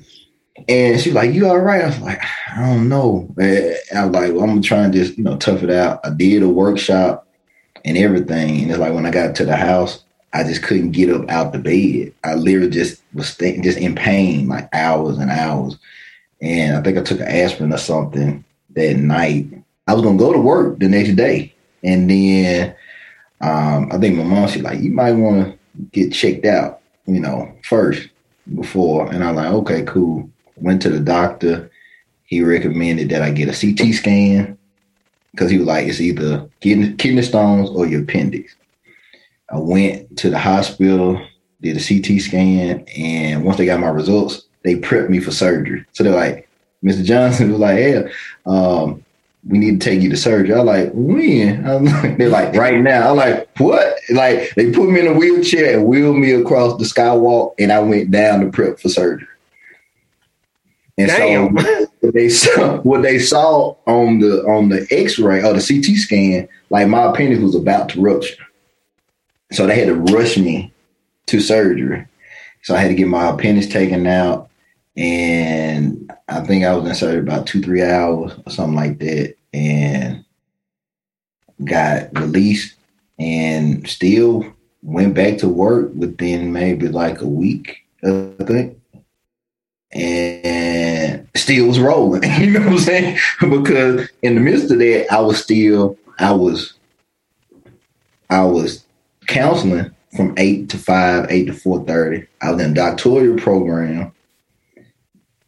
And 0.68 1.00
she's 1.00 1.14
like, 1.14 1.32
"You 1.32 1.48
all 1.48 1.58
right?" 1.58 1.82
I 1.82 1.86
was 1.86 1.98
like, 2.00 2.20
"I 2.54 2.60
don't 2.60 2.88
know." 2.88 3.32
And 3.38 3.74
I 3.96 4.04
was 4.04 4.14
like, 4.14 4.32
well, 4.32 4.42
"I'm 4.42 4.50
gonna 4.50 4.60
try 4.60 4.84
and 4.84 4.92
just 4.92 5.16
you 5.16 5.24
know 5.24 5.36
tough 5.38 5.62
it 5.62 5.70
out." 5.70 6.00
I 6.04 6.10
did 6.10 6.42
a 6.42 6.48
workshop 6.48 7.26
and 7.84 7.96
everything, 7.96 8.60
and 8.60 8.70
it's 8.70 8.78
like 8.78 8.92
when 8.92 9.06
I 9.06 9.10
got 9.10 9.34
to 9.36 9.44
the 9.44 9.56
house, 9.56 10.04
I 10.32 10.44
just 10.44 10.62
couldn't 10.62 10.92
get 10.92 11.10
up 11.10 11.28
out 11.30 11.52
the 11.52 11.58
bed. 11.58 12.12
I 12.22 12.34
literally 12.34 12.70
just 12.70 13.02
was 13.14 13.28
staying, 13.28 13.62
just 13.62 13.78
in 13.78 13.94
pain 13.94 14.46
like 14.46 14.68
hours 14.72 15.18
and 15.18 15.30
hours. 15.30 15.78
And 16.42 16.76
I 16.76 16.82
think 16.82 16.98
I 16.98 17.02
took 17.02 17.20
an 17.20 17.28
aspirin 17.28 17.72
or 17.72 17.78
something 17.78 18.44
that 18.70 18.96
night. 18.96 19.46
I 19.86 19.94
was 19.94 20.02
gonna 20.02 20.18
go 20.18 20.32
to 20.32 20.38
work 20.38 20.78
the 20.78 20.88
next 20.88 21.14
day, 21.14 21.54
and 21.82 22.10
then 22.10 22.74
um, 23.40 23.90
I 23.92 23.98
think 23.98 24.16
my 24.16 24.24
mom 24.24 24.48
she's 24.48 24.62
like, 24.62 24.80
"You 24.80 24.90
might 24.90 25.12
want 25.12 25.46
to 25.46 25.82
get 25.92 26.12
checked 26.12 26.44
out, 26.44 26.80
you 27.06 27.20
know, 27.20 27.50
first 27.64 28.08
before." 28.54 29.10
And 29.10 29.24
I'm 29.24 29.36
like, 29.36 29.52
"Okay, 29.52 29.82
cool." 29.82 30.28
Went 30.56 30.82
to 30.82 30.90
the 30.90 31.00
doctor. 31.00 31.70
He 32.24 32.42
recommended 32.42 33.08
that 33.10 33.22
I 33.22 33.30
get 33.30 33.48
a 33.48 33.52
CT 33.52 33.94
scan 33.94 34.58
because 35.32 35.50
he 35.50 35.58
was 35.58 35.66
like, 35.66 35.86
it's 35.86 36.00
either 36.00 36.48
kidney, 36.60 36.94
kidney 36.94 37.22
stones 37.22 37.70
or 37.70 37.86
your 37.86 38.02
appendix. 38.02 38.54
I 39.50 39.58
went 39.58 40.16
to 40.18 40.30
the 40.30 40.38
hospital, 40.38 41.20
did 41.60 41.76
a 41.76 41.80
CT 41.80 42.20
scan, 42.20 42.86
and 42.96 43.44
once 43.44 43.58
they 43.58 43.66
got 43.66 43.80
my 43.80 43.88
results, 43.88 44.46
they 44.62 44.76
prepped 44.76 45.08
me 45.08 45.20
for 45.20 45.30
surgery. 45.30 45.84
So 45.92 46.04
they're 46.04 46.14
like, 46.14 46.48
Mr. 46.82 47.04
Johnson 47.04 47.50
was 47.52 47.60
like, 47.60 47.78
yeah, 47.78 48.08
um, 48.46 49.04
we 49.48 49.58
need 49.58 49.80
to 49.80 49.90
take 49.90 50.02
you 50.02 50.10
to 50.10 50.16
surgery. 50.16 50.54
I'm 50.54 50.66
like, 50.66 50.90
when? 50.92 51.66
I 51.66 51.76
was 51.76 51.92
like, 51.92 52.16
they're 52.16 52.28
like, 52.28 52.54
right 52.54 52.80
now. 52.80 53.10
I'm 53.10 53.16
like, 53.16 53.48
what? 53.58 53.96
Like, 54.10 54.54
they 54.54 54.70
put 54.70 54.88
me 54.88 55.00
in 55.00 55.08
a 55.08 55.14
wheelchair 55.14 55.76
and 55.76 55.86
wheeled 55.86 56.16
me 56.16 56.32
across 56.32 56.78
the 56.78 56.84
skywalk, 56.84 57.54
and 57.58 57.72
I 57.72 57.80
went 57.80 58.10
down 58.10 58.40
to 58.40 58.50
prep 58.50 58.78
for 58.78 58.88
surgery. 58.88 59.26
And 60.98 61.08
Damn. 61.08 61.58
so 61.58 61.86
what 62.00 62.14
they 62.14 62.28
saw, 62.28 62.76
what 62.82 63.02
they 63.02 63.18
saw 63.18 63.74
on 63.86 64.20
the 64.20 64.42
on 64.44 64.68
the 64.68 64.86
X-ray 64.90 65.42
or 65.42 65.54
the 65.54 65.66
CT 65.66 65.96
scan, 65.96 66.48
like 66.70 66.88
my 66.88 67.04
appendix 67.04 67.40
was 67.40 67.54
about 67.54 67.88
to 67.90 68.00
rupture. 68.00 68.44
So 69.52 69.66
they 69.66 69.78
had 69.78 69.88
to 69.88 69.94
rush 69.94 70.36
me 70.36 70.72
to 71.26 71.40
surgery. 71.40 72.06
So 72.62 72.74
I 72.74 72.78
had 72.78 72.88
to 72.88 72.94
get 72.94 73.08
my 73.08 73.30
appendix 73.30 73.66
taken 73.66 74.06
out. 74.06 74.50
And 74.96 76.12
I 76.28 76.40
think 76.40 76.64
I 76.64 76.74
was 76.74 76.88
in 76.88 76.94
surgery 76.94 77.20
about 77.20 77.46
two, 77.46 77.62
three 77.62 77.82
hours 77.82 78.32
or 78.46 78.50
something 78.50 78.76
like 78.76 78.98
that. 78.98 79.36
And 79.54 80.24
got 81.64 82.18
released 82.18 82.74
and 83.18 83.88
still 83.88 84.44
went 84.82 85.14
back 85.14 85.38
to 85.38 85.48
work 85.48 85.92
within 85.94 86.52
maybe 86.52 86.88
like 86.88 87.20
a 87.20 87.26
week, 87.26 87.84
I 88.04 88.32
think 88.44 88.78
and 89.92 91.28
still 91.34 91.68
was 91.68 91.78
rolling. 91.78 92.22
You 92.40 92.50
know 92.50 92.60
what 92.60 92.68
I'm 92.68 92.78
saying? 92.78 93.18
because 93.40 94.08
in 94.22 94.34
the 94.34 94.40
midst 94.40 94.70
of 94.70 94.78
that, 94.78 95.06
I 95.12 95.20
was 95.20 95.42
still 95.42 95.98
I 96.18 96.32
was 96.32 96.74
I 98.30 98.44
was 98.44 98.84
counseling 99.26 99.94
from 100.16 100.34
eight 100.36 100.68
to 100.70 100.78
five, 100.78 101.26
eight 101.30 101.46
to 101.46 101.52
four 101.52 101.84
thirty. 101.84 102.26
I 102.40 102.52
was 102.52 102.62
in 102.62 102.72
a 102.72 102.74
doctoral 102.74 103.36
program 103.38 104.12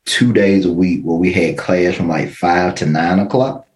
two 0.05 0.33
days 0.33 0.65
a 0.65 0.73
week 0.73 1.03
where 1.03 1.17
we 1.17 1.33
had 1.33 1.59
class 1.59 1.95
from 1.95 2.09
like 2.09 2.31
five 2.31 2.75
to 2.77 2.87
nine 2.87 3.19
o'clock. 3.19 3.67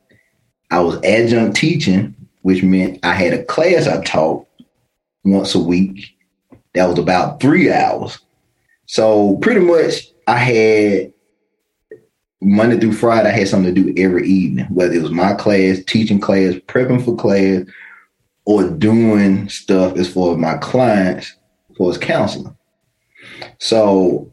I 0.70 0.80
was 0.80 1.02
adjunct 1.02 1.56
teaching, 1.56 2.14
which 2.42 2.62
meant 2.62 2.98
I 3.02 3.14
had 3.14 3.32
a 3.32 3.44
class 3.44 3.86
I 3.86 4.02
taught 4.04 4.46
once 5.24 5.54
a 5.54 5.60
week. 5.60 6.14
That 6.74 6.86
was 6.86 6.98
about 6.98 7.40
three 7.40 7.72
hours. 7.72 8.18
So 8.86 9.36
pretty 9.38 9.60
much 9.60 10.08
I 10.26 10.36
had 10.36 11.12
Monday 12.40 12.78
through 12.78 12.92
Friday, 12.92 13.30
I 13.30 13.32
had 13.32 13.48
something 13.48 13.74
to 13.74 13.92
do 13.92 14.02
every 14.02 14.28
evening, 14.28 14.66
whether 14.66 14.94
it 14.94 15.02
was 15.02 15.10
my 15.10 15.34
class, 15.34 15.82
teaching 15.86 16.20
class, 16.20 16.54
prepping 16.54 17.04
for 17.04 17.16
class, 17.16 17.64
or 18.44 18.68
doing 18.68 19.48
stuff 19.48 19.96
as 19.96 20.12
far 20.12 20.32
as 20.32 20.38
my 20.38 20.56
clients 20.58 21.34
for 21.76 21.88
his 21.88 21.98
counseling. 21.98 22.56
So 23.58 24.30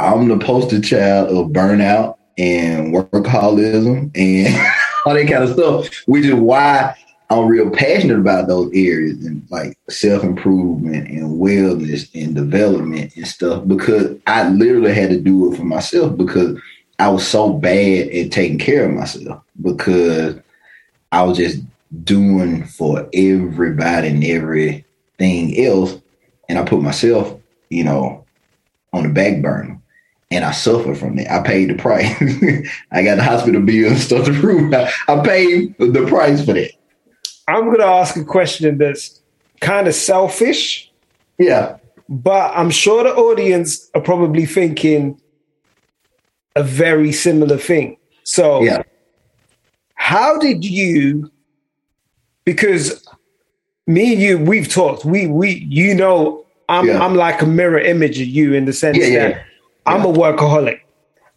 I'm 0.00 0.28
the 0.28 0.38
poster 0.38 0.80
child 0.80 1.28
of 1.30 1.52
burnout 1.52 2.16
and 2.36 2.94
workaholism 2.94 4.10
and 4.14 4.72
all 5.06 5.14
that 5.14 5.28
kind 5.28 5.42
of 5.42 5.50
stuff, 5.50 5.88
which 6.06 6.24
is 6.24 6.34
why 6.34 6.96
I'm 7.30 7.46
real 7.46 7.70
passionate 7.70 8.18
about 8.18 8.46
those 8.46 8.70
areas 8.72 9.24
and 9.26 9.46
like 9.50 9.76
self 9.90 10.22
improvement 10.22 11.08
and 11.08 11.40
wellness 11.40 12.08
and 12.14 12.34
development 12.34 13.16
and 13.16 13.26
stuff 13.26 13.66
because 13.66 14.16
I 14.26 14.48
literally 14.48 14.94
had 14.94 15.10
to 15.10 15.20
do 15.20 15.52
it 15.52 15.56
for 15.56 15.64
myself 15.64 16.16
because 16.16 16.58
I 17.00 17.08
was 17.08 17.26
so 17.26 17.52
bad 17.52 18.08
at 18.08 18.30
taking 18.30 18.58
care 18.58 18.86
of 18.86 18.94
myself 18.94 19.42
because 19.60 20.36
I 21.10 21.22
was 21.22 21.38
just 21.38 21.60
doing 22.04 22.64
for 22.64 23.08
everybody 23.12 24.08
and 24.08 24.24
everything 24.24 25.64
else. 25.64 25.98
And 26.48 26.58
I 26.58 26.64
put 26.64 26.80
myself, 26.80 27.38
you 27.68 27.84
know, 27.84 28.24
on 28.92 29.02
the 29.02 29.08
back 29.10 29.42
burner 29.42 29.77
and 30.30 30.44
I 30.44 30.52
suffered 30.52 30.98
from 30.98 31.18
it. 31.18 31.30
I 31.30 31.42
paid 31.42 31.70
the 31.70 31.74
price. 31.74 32.10
I 32.92 33.02
got 33.02 33.16
the 33.16 33.24
hospital 33.24 33.62
bill 33.62 33.90
and 33.90 33.98
stuff 33.98 34.26
to 34.26 34.32
prove 34.32 34.72
I, 34.74 34.90
I 35.08 35.20
paid 35.24 35.76
the 35.78 36.06
price 36.06 36.44
for 36.44 36.52
that. 36.52 36.72
I'm 37.46 37.64
going 37.64 37.78
to 37.78 37.86
ask 37.86 38.16
a 38.16 38.24
question 38.24 38.76
that's 38.78 39.20
kind 39.60 39.88
of 39.88 39.94
selfish. 39.94 40.92
Yeah. 41.38 41.78
But 42.08 42.52
I'm 42.54 42.70
sure 42.70 43.04
the 43.04 43.14
audience 43.14 43.90
are 43.94 44.00
probably 44.00 44.44
thinking 44.44 45.20
a 46.56 46.62
very 46.62 47.12
similar 47.12 47.56
thing. 47.56 47.96
So, 48.24 48.62
yeah. 48.62 48.82
how 49.94 50.38
did 50.38 50.64
you? 50.64 51.30
Because 52.44 53.06
me 53.86 54.12
and 54.12 54.22
you, 54.22 54.38
we've 54.38 54.68
talked. 54.68 55.04
We 55.04 55.26
we 55.26 55.66
you 55.68 55.94
know, 55.94 56.46
I'm 56.68 56.86
Yeah. 56.86 57.02
I'm 57.02 57.14
like 57.14 57.40
a 57.40 57.46
mirror 57.46 57.78
image 57.78 58.20
of 58.20 58.26
you 58.26 58.54
in 58.54 58.64
the 58.64 58.72
sense 58.72 58.98
yeah, 58.98 59.28
that 59.28 59.44
yeah. 59.90 59.96
I'm 59.96 60.04
a 60.04 60.12
workaholic. 60.12 60.80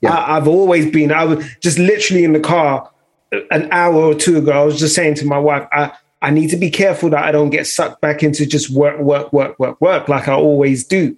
Yeah. 0.02 0.14
I, 0.14 0.38
I've 0.38 0.48
always 0.48 0.92
been. 0.92 1.12
I 1.12 1.26
was 1.26 1.46
just 1.62 1.78
literally 1.78 2.24
in 2.24 2.34
the 2.34 2.40
car 2.40 2.92
uh, 3.34 3.40
an 3.52 3.70
hour 3.72 3.96
or 3.96 4.16
two 4.16 4.38
ago. 4.38 4.52
I 4.52 4.64
was 4.64 4.80
just 4.80 4.96
saying 4.96 5.16
to 5.16 5.26
my 5.26 5.40
wife, 5.40 5.68
I 5.72 5.92
I 6.22 6.30
need 6.30 6.50
to 6.50 6.58
be 6.58 6.70
careful 6.70 7.10
that 7.10 7.24
I 7.24 7.32
don't 7.32 7.50
get 7.50 7.66
sucked 7.66 8.02
back 8.02 8.22
into 8.22 8.46
just 8.46 8.70
work, 8.70 9.00
work, 9.00 9.34
work, 9.34 9.58
work, 9.60 9.82
work, 9.82 10.08
like 10.08 10.28
I 10.28 10.34
always 10.34 10.86
do. 10.86 11.16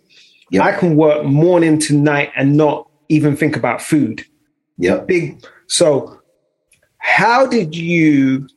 Yep. 0.52 0.64
I 0.64 0.72
can 0.72 0.96
work 0.96 1.26
morning 1.26 1.80
to 1.80 1.96
night 1.96 2.32
and 2.36 2.56
not 2.56 2.90
even 3.10 3.36
think 3.36 3.58
about 3.58 3.82
food. 3.82 4.26
Yep. 4.78 5.08
Big. 5.08 5.46
So, 5.68 6.20
how 7.00 7.46
did 7.46 7.76
you? 7.76 8.48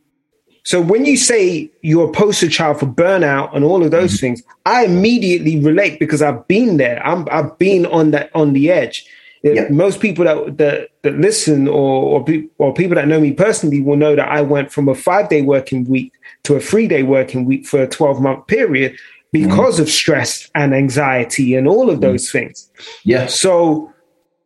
So 0.66 0.80
when 0.80 1.04
you 1.04 1.16
say 1.16 1.70
you're 1.82 2.08
a 2.08 2.12
poster 2.12 2.49
child 2.49 2.80
for 2.80 2.87
burnout 2.87 3.54
and 3.54 3.64
all 3.64 3.85
of 3.85 3.92
those 3.92 4.14
Mm-hmm. 4.14 4.26
things, 4.26 4.42
I 4.64 4.85
immediately 4.85 5.61
relate 5.61 6.00
because 6.00 6.23
I've 6.23 6.46
been 6.49 6.76
there. 6.76 7.00
I'm, 7.06 7.25
I've 7.30 7.56
been 7.56 7.87
on 7.87 8.11
that 8.11 8.30
on 8.35 8.52
the 8.52 8.73
edge. 8.73 9.06
Yep. 9.44 9.70
Most 9.70 10.00
people 10.00 10.25
that 10.25 10.58
that, 10.58 10.88
that 11.02 11.14
listen 11.18 11.68
or 11.68 12.18
or, 12.18 12.25
pe- 12.25 12.49
or 12.58 12.75
people 12.75 12.96
that 12.96 13.06
know 13.06 13.20
me 13.20 13.32
personally 13.32 13.80
will 13.80 13.96
know 13.96 14.16
that 14.16 14.28
I 14.28 14.42
went 14.42 14.73
from 14.73 14.88
a 14.88 14.94
five 14.96 15.28
day 15.28 15.42
working 15.42 15.85
week 15.85 16.12
to 16.42 16.56
a 16.56 16.61
three 16.61 16.88
day 16.88 17.04
working 17.04 17.44
week 17.44 17.64
for 17.64 17.80
a 17.80 17.87
twelve 17.87 18.20
month 18.20 18.49
period 18.49 18.96
because 19.30 19.78
of 19.78 19.88
stress 19.88 20.50
and 20.56 20.75
anxiety 20.75 21.54
and 21.54 21.68
all 21.68 21.90
of 21.90 22.00
those 22.00 22.32
things. 22.32 22.68
Yeah. 23.04 23.26
So, 23.26 23.92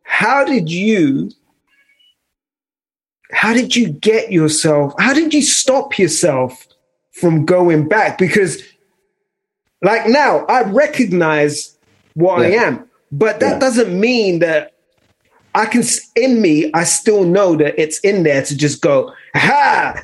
how 0.03 0.45
did 0.45 0.69
you? 0.69 1.31
How 3.31 3.53
did 3.53 3.75
you 3.75 3.89
get 3.89 4.31
yourself? 4.31 4.93
How 4.99 5.13
did 5.13 5.33
you 5.33 5.41
stop 5.41 5.97
yourself 5.97 6.67
from 7.11 7.45
going 7.45 7.87
back 7.87 8.17
because 8.17 8.61
like 9.81 10.07
now 10.07 10.45
I 10.45 10.63
recognize 10.63 11.77
what 12.13 12.41
yeah. 12.41 12.47
I 12.47 12.63
am, 12.65 12.89
but 13.11 13.39
that 13.39 13.53
yeah. 13.53 13.59
doesn't 13.59 13.99
mean 13.99 14.39
that 14.39 14.73
I 15.53 15.65
can 15.65 15.83
in 16.15 16.41
me 16.41 16.71
I 16.73 16.83
still 16.83 17.25
know 17.25 17.55
that 17.57 17.79
it's 17.81 17.99
in 17.99 18.23
there 18.23 18.43
to 18.43 18.55
just 18.55 18.81
go 18.81 19.13
ha 19.35 20.01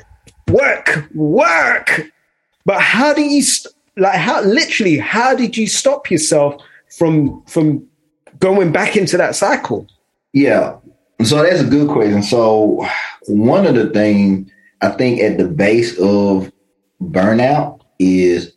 work 0.48 1.08
work. 1.14 2.10
But 2.64 2.80
how 2.80 3.14
do 3.14 3.22
you 3.22 3.42
st- 3.42 3.74
like 3.96 4.16
how 4.16 4.42
literally 4.42 4.98
how 4.98 5.34
did 5.34 5.56
you 5.56 5.66
stop 5.66 6.10
yourself 6.10 6.62
from 6.96 7.42
from 7.46 7.86
going 8.38 8.72
back 8.72 8.96
into 8.96 9.16
that 9.16 9.36
cycle? 9.36 9.86
Yeah. 10.32 10.76
So 11.24 11.42
that's 11.42 11.60
a 11.60 11.64
good 11.64 11.88
question. 11.88 12.22
So 12.22 12.86
one 13.28 13.66
of 13.66 13.74
the 13.74 13.90
things 13.90 14.50
I 14.80 14.90
think 14.90 15.20
at 15.20 15.38
the 15.38 15.46
base 15.46 15.98
of 15.98 16.50
burnout 17.02 17.80
is 17.98 18.54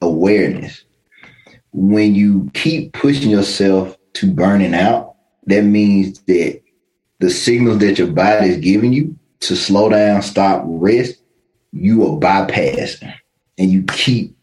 awareness. 0.00 0.84
When 1.72 2.14
you 2.14 2.50
keep 2.54 2.92
pushing 2.92 3.30
yourself 3.30 3.96
to 4.14 4.30
burning 4.32 4.74
out, 4.74 5.14
that 5.46 5.62
means 5.62 6.20
that 6.22 6.60
the 7.20 7.30
signals 7.30 7.78
that 7.78 7.98
your 7.98 8.08
body 8.08 8.48
is 8.48 8.56
giving 8.58 8.92
you 8.92 9.16
to 9.40 9.56
slow 9.56 9.88
down, 9.88 10.22
stop, 10.22 10.62
rest, 10.66 11.22
you 11.72 12.02
are 12.02 12.18
bypassing 12.18 13.14
and 13.58 13.70
you 13.70 13.84
keep 13.84 14.36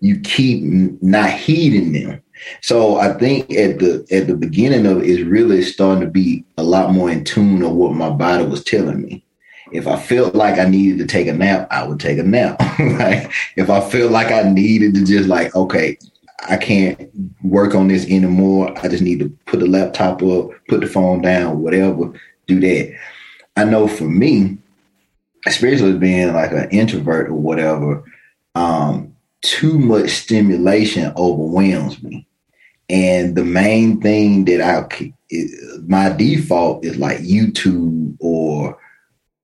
you 0.00 0.20
keep 0.20 0.62
not 1.02 1.30
heeding 1.30 1.92
them. 1.92 2.22
So 2.60 2.96
I 2.96 3.12
think 3.14 3.52
at 3.52 3.78
the 3.78 4.06
at 4.10 4.26
the 4.26 4.36
beginning 4.36 4.86
of 4.86 4.98
it 4.98 5.06
is 5.06 5.22
really 5.22 5.62
starting 5.62 6.02
to 6.02 6.10
be 6.10 6.44
a 6.56 6.62
lot 6.62 6.92
more 6.92 7.10
in 7.10 7.24
tune 7.24 7.62
of 7.62 7.72
what 7.72 7.94
my 7.94 8.10
body 8.10 8.44
was 8.44 8.64
telling 8.64 9.02
me. 9.02 9.24
If 9.72 9.86
I 9.86 10.00
felt 10.00 10.34
like 10.34 10.58
I 10.58 10.64
needed 10.64 10.98
to 10.98 11.06
take 11.06 11.26
a 11.26 11.32
nap, 11.32 11.68
I 11.70 11.86
would 11.86 12.00
take 12.00 12.18
a 12.18 12.22
nap. 12.22 12.58
like 12.78 13.30
if 13.56 13.68
I 13.68 13.80
felt 13.80 14.12
like 14.12 14.30
I 14.32 14.42
needed 14.42 14.94
to 14.94 15.04
just 15.04 15.28
like, 15.28 15.54
okay, 15.54 15.98
I 16.48 16.56
can't 16.56 17.10
work 17.42 17.74
on 17.74 17.88
this 17.88 18.06
anymore. 18.06 18.72
I 18.82 18.88
just 18.88 19.02
need 19.02 19.18
to 19.18 19.28
put 19.46 19.60
the 19.60 19.66
laptop 19.66 20.22
up, 20.22 20.50
put 20.68 20.80
the 20.80 20.86
phone 20.86 21.20
down, 21.20 21.60
whatever, 21.60 22.12
do 22.46 22.60
that. 22.60 22.96
I 23.56 23.64
know 23.64 23.88
for 23.88 24.04
me, 24.04 24.58
especially 25.46 25.98
being 25.98 26.32
like 26.32 26.52
an 26.52 26.70
introvert 26.70 27.28
or 27.28 27.34
whatever, 27.34 28.04
um, 28.54 29.14
too 29.42 29.78
much 29.78 30.10
stimulation 30.10 31.12
overwhelms 31.16 32.02
me. 32.02 32.26
And 32.88 33.36
the 33.36 33.44
main 33.44 34.00
thing 34.00 34.44
that 34.46 34.60
I, 34.60 35.12
my 35.86 36.10
default 36.10 36.84
is 36.84 36.96
like 36.96 37.18
YouTube 37.18 38.16
or 38.20 38.78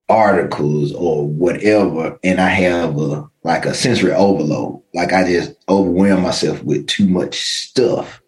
articles 0.08 0.92
or 0.94 1.26
whatever, 1.26 2.18
and 2.22 2.40
I 2.40 2.48
have 2.48 2.98
a 2.98 3.28
like 3.42 3.66
a 3.66 3.74
sensory 3.74 4.12
overload. 4.12 4.80
Like 4.94 5.12
I 5.12 5.24
just 5.24 5.54
overwhelm 5.68 6.22
myself 6.22 6.62
with 6.62 6.86
too 6.86 7.08
much 7.08 7.40
stuff, 7.40 8.22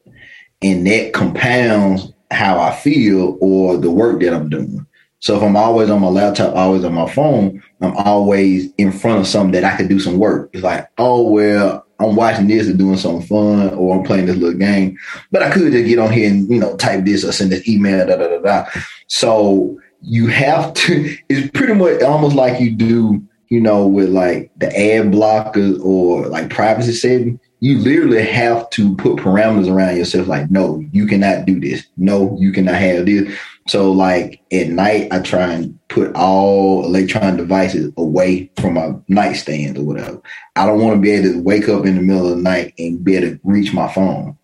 and 0.62 0.86
that 0.86 1.12
compounds 1.12 2.12
how 2.30 2.60
I 2.60 2.74
feel 2.74 3.38
or 3.40 3.76
the 3.76 3.90
work 3.90 4.20
that 4.20 4.34
I'm 4.34 4.48
doing. 4.48 4.86
So 5.20 5.36
if 5.36 5.42
I'm 5.42 5.56
always 5.56 5.88
on 5.90 6.02
my 6.02 6.08
laptop, 6.08 6.54
always 6.54 6.84
on 6.84 6.94
my 6.94 7.10
phone, 7.10 7.62
I'm 7.80 7.96
always 7.96 8.70
in 8.76 8.92
front 8.92 9.20
of 9.20 9.26
something 9.26 9.52
that 9.52 9.64
I 9.64 9.76
could 9.76 9.88
do 9.88 9.98
some 9.98 10.18
work. 10.18 10.50
It's 10.52 10.62
like, 10.62 10.90
oh 10.98 11.30
well, 11.30 11.85
I'm 11.98 12.14
watching 12.14 12.48
this 12.48 12.68
and 12.68 12.78
doing 12.78 12.98
something 12.98 13.26
fun, 13.26 13.70
or 13.74 13.96
I'm 13.96 14.04
playing 14.04 14.26
this 14.26 14.36
little 14.36 14.58
game. 14.58 14.98
But 15.30 15.42
I 15.42 15.50
could 15.50 15.72
just 15.72 15.86
get 15.86 15.98
on 15.98 16.12
here 16.12 16.30
and 16.30 16.48
you 16.48 16.58
know 16.58 16.76
type 16.76 17.04
this 17.04 17.24
or 17.24 17.32
send 17.32 17.52
this 17.52 17.66
email, 17.68 18.06
da 18.06 18.16
da 18.16 18.28
da 18.28 18.38
da. 18.38 18.70
So 19.06 19.78
you 20.02 20.26
have 20.26 20.74
to. 20.74 21.16
It's 21.28 21.50
pretty 21.50 21.74
much 21.74 22.02
almost 22.02 22.36
like 22.36 22.60
you 22.60 22.72
do, 22.72 23.22
you 23.48 23.60
know, 23.60 23.86
with 23.86 24.10
like 24.10 24.50
the 24.56 24.66
ad 24.66 25.06
blockers 25.06 25.80
or 25.82 26.26
like 26.26 26.50
privacy 26.50 26.92
setting. 26.92 27.40
You 27.60 27.78
literally 27.78 28.22
have 28.22 28.68
to 28.70 28.94
put 28.96 29.16
parameters 29.16 29.68
around 29.68 29.96
yourself. 29.96 30.26
Like, 30.26 30.50
no, 30.50 30.84
you 30.92 31.06
cannot 31.06 31.46
do 31.46 31.58
this. 31.58 31.86
No, 31.96 32.36
you 32.38 32.52
cannot 32.52 32.74
have 32.74 33.06
this. 33.06 33.32
So 33.68 33.90
like 33.90 34.40
at 34.52 34.68
night, 34.68 35.08
I 35.12 35.20
try 35.20 35.52
and 35.52 35.78
put 35.88 36.14
all 36.14 36.84
electronic 36.84 37.36
devices 37.36 37.92
away 37.96 38.50
from 38.60 38.74
my 38.74 38.94
nightstand 39.08 39.78
or 39.78 39.84
whatever. 39.84 40.20
I 40.54 40.66
don't 40.66 40.80
want 40.80 40.96
to 40.96 41.00
be 41.00 41.10
able 41.10 41.32
to 41.32 41.42
wake 41.42 41.68
up 41.68 41.84
in 41.84 41.96
the 41.96 42.02
middle 42.02 42.28
of 42.30 42.36
the 42.36 42.42
night 42.42 42.74
and 42.78 43.02
be 43.02 43.16
able 43.16 43.30
to 43.30 43.40
reach 43.42 43.72
my 43.72 43.92
phone 43.92 44.36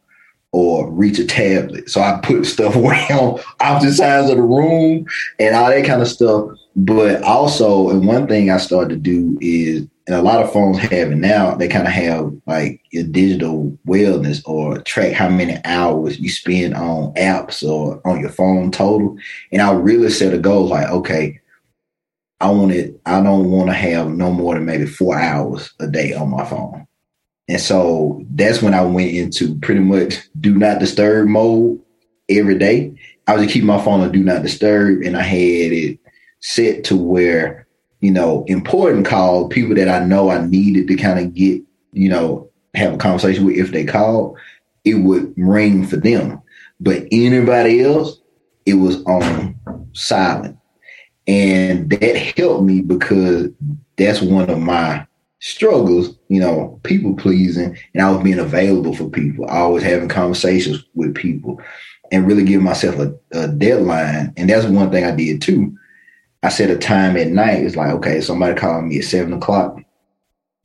or 0.50 0.90
reach 0.90 1.18
a 1.18 1.26
tablet. 1.26 1.88
So 1.88 2.00
I 2.00 2.20
put 2.22 2.46
stuff 2.46 2.74
away 2.74 3.06
on 3.10 3.40
opposite 3.60 3.94
sides 3.94 4.30
of 4.30 4.36
the 4.36 4.42
room 4.42 5.06
and 5.38 5.54
all 5.54 5.68
that 5.68 5.86
kind 5.86 6.02
of 6.02 6.08
stuff. 6.08 6.50
But 6.74 7.22
also, 7.22 7.90
and 7.90 8.06
one 8.06 8.26
thing 8.26 8.50
I 8.50 8.56
started 8.56 8.90
to 8.90 8.96
do 8.96 9.38
is 9.40 9.86
and 10.06 10.16
a 10.16 10.22
lot 10.22 10.42
of 10.42 10.52
phones 10.52 10.78
have 10.78 11.12
it 11.12 11.16
now. 11.16 11.54
They 11.54 11.68
kind 11.68 11.86
of 11.86 11.92
have 11.92 12.32
like 12.46 12.80
your 12.90 13.04
digital 13.04 13.76
wellness 13.86 14.42
or 14.46 14.78
track 14.78 15.12
how 15.12 15.28
many 15.28 15.58
hours 15.64 16.18
you 16.18 16.28
spend 16.28 16.74
on 16.74 17.14
apps 17.14 17.68
or 17.68 18.00
on 18.06 18.20
your 18.20 18.30
phone 18.30 18.70
total. 18.70 19.16
And 19.52 19.62
I 19.62 19.72
really 19.72 20.10
set 20.10 20.34
a 20.34 20.38
goal 20.38 20.66
like, 20.66 20.88
okay, 20.88 21.40
I 22.40 22.50
want 22.50 22.72
it. 22.72 23.00
I 23.06 23.22
don't 23.22 23.50
want 23.50 23.70
to 23.70 23.74
have 23.74 24.08
no 24.08 24.32
more 24.32 24.54
than 24.54 24.64
maybe 24.64 24.86
four 24.86 25.16
hours 25.16 25.72
a 25.78 25.86
day 25.86 26.12
on 26.12 26.30
my 26.30 26.44
phone. 26.44 26.86
And 27.48 27.60
so 27.60 28.24
that's 28.30 28.62
when 28.62 28.74
I 28.74 28.82
went 28.82 29.12
into 29.12 29.56
pretty 29.60 29.80
much 29.80 30.16
do 30.40 30.54
not 30.56 30.80
disturb 30.80 31.28
mode 31.28 31.80
every 32.28 32.58
day. 32.58 32.96
I 33.26 33.34
was 33.34 33.44
just 33.44 33.54
keep 33.54 33.64
my 33.64 33.82
phone 33.82 34.00
on 34.00 34.10
do 34.10 34.22
not 34.22 34.42
disturb, 34.42 35.02
and 35.02 35.16
I 35.16 35.22
had 35.22 35.72
it 35.72 35.98
set 36.40 36.82
to 36.84 36.96
where 36.96 37.66
you 38.02 38.10
know, 38.10 38.44
important 38.48 39.06
call, 39.06 39.48
people 39.48 39.74
that 39.76 39.88
I 39.88 40.04
know 40.04 40.28
I 40.28 40.44
needed 40.44 40.88
to 40.88 40.96
kind 40.96 41.20
of 41.20 41.32
get, 41.34 41.62
you 41.92 42.08
know, 42.08 42.50
have 42.74 42.94
a 42.94 42.98
conversation 42.98 43.46
with 43.46 43.56
if 43.56 43.70
they 43.70 43.84
called, 43.84 44.36
it 44.84 44.94
would 44.94 45.32
ring 45.36 45.86
for 45.86 45.96
them. 45.96 46.42
But 46.80 47.06
anybody 47.12 47.82
else, 47.82 48.20
it 48.66 48.74
was 48.74 49.02
on 49.04 49.54
silent. 49.92 50.58
And 51.28 51.90
that 51.90 52.34
helped 52.36 52.64
me 52.64 52.80
because 52.80 53.50
that's 53.96 54.20
one 54.20 54.50
of 54.50 54.58
my 54.58 55.06
struggles, 55.38 56.16
you 56.28 56.40
know, 56.40 56.80
people 56.82 57.14
pleasing, 57.14 57.78
and 57.94 58.02
I 58.02 58.10
was 58.10 58.22
being 58.24 58.40
available 58.40 58.96
for 58.96 59.08
people, 59.08 59.44
always 59.44 59.84
having 59.84 60.08
conversations 60.08 60.84
with 60.94 61.14
people 61.14 61.60
and 62.10 62.26
really 62.26 62.44
giving 62.44 62.64
myself 62.64 62.98
a, 62.98 63.14
a 63.32 63.46
deadline. 63.46 64.32
And 64.36 64.50
that's 64.50 64.66
one 64.66 64.90
thing 64.90 65.04
I 65.04 65.12
did 65.12 65.40
too. 65.40 65.76
I 66.42 66.48
set 66.48 66.70
a 66.70 66.76
time 66.76 67.16
at 67.16 67.28
night. 67.28 67.62
It's 67.62 67.76
like, 67.76 67.92
okay, 67.94 68.20
somebody 68.20 68.58
calling 68.58 68.88
me 68.88 68.98
at 68.98 69.04
seven 69.04 69.32
o'clock. 69.32 69.80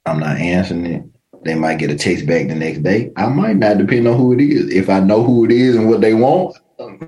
I'm 0.05 0.19
not 0.19 0.37
answering 0.37 0.85
it. 0.85 1.03
They 1.43 1.55
might 1.55 1.77
get 1.77 1.91
a 1.91 1.95
text 1.95 2.25
back 2.25 2.47
the 2.47 2.55
next 2.55 2.83
day. 2.83 3.11
I 3.15 3.27
might 3.27 3.57
not, 3.57 3.77
depend 3.77 4.07
on 4.07 4.17
who 4.17 4.33
it 4.33 4.41
is. 4.41 4.73
If 4.73 4.89
I 4.89 4.99
know 4.99 5.23
who 5.23 5.45
it 5.45 5.51
is 5.51 5.75
and 5.75 5.87
what 5.87 6.01
they 6.01 6.13
want, 6.13 6.57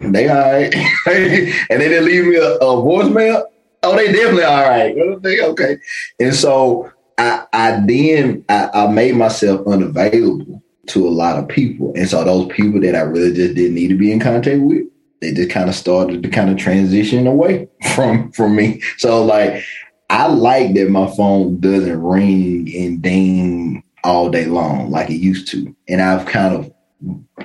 they 0.02 0.30
all 0.30 0.38
right. 0.38 0.74
and 1.06 1.82
they 1.82 1.90
didn't 1.90 2.06
leave 2.06 2.26
me 2.26 2.36
a, 2.36 2.56
a 2.56 2.60
voicemail. 2.60 3.44
Oh, 3.84 3.96
they 3.96 4.12
definitely 4.12 4.44
all 4.44 4.64
right. 4.64 4.96
Okay. 4.98 5.78
And 6.20 6.36
so 6.36 6.92
I, 7.18 7.46
I 7.54 7.84
then 7.86 8.46
I, 8.50 8.70
I 8.74 8.88
made 8.88 9.16
myself 9.16 9.66
unavailable 9.68 10.64
to 10.88 11.08
a 11.08 11.10
lot 11.10 11.38
of 11.38 11.48
people. 11.48 11.94
And 11.96 12.10
so 12.10 12.24
those 12.24 12.48
people 12.48 12.82
that 12.82 12.96
I 12.96 13.02
really 13.02 13.34
just 13.34 13.56
didn't 13.56 13.76
need 13.76 13.90
to 13.90 13.98
be 13.98 14.12
in 14.12 14.20
contact 14.20 14.62
with, 14.62 14.84
they 15.22 15.34
just 15.34 15.50
kind 15.50 15.70
of 15.70 15.76
started 15.76 16.24
to 16.24 16.30
kind 16.30 16.50
of 16.50 16.58
transition 16.58 17.28
away 17.28 17.68
from 17.96 18.32
from 18.32 18.56
me. 18.56 18.82
So 18.98 19.24
like 19.24 19.64
I 20.10 20.28
like 20.28 20.74
that 20.74 20.90
my 20.90 21.08
phone 21.16 21.60
doesn't 21.60 22.02
ring 22.02 22.74
and 22.76 23.02
ding 23.02 23.84
all 24.04 24.30
day 24.30 24.46
long 24.46 24.90
like 24.90 25.10
it 25.10 25.16
used 25.16 25.48
to. 25.50 25.76
And 25.88 26.02
I've 26.02 26.26
kind 26.26 26.56
of 26.56 26.74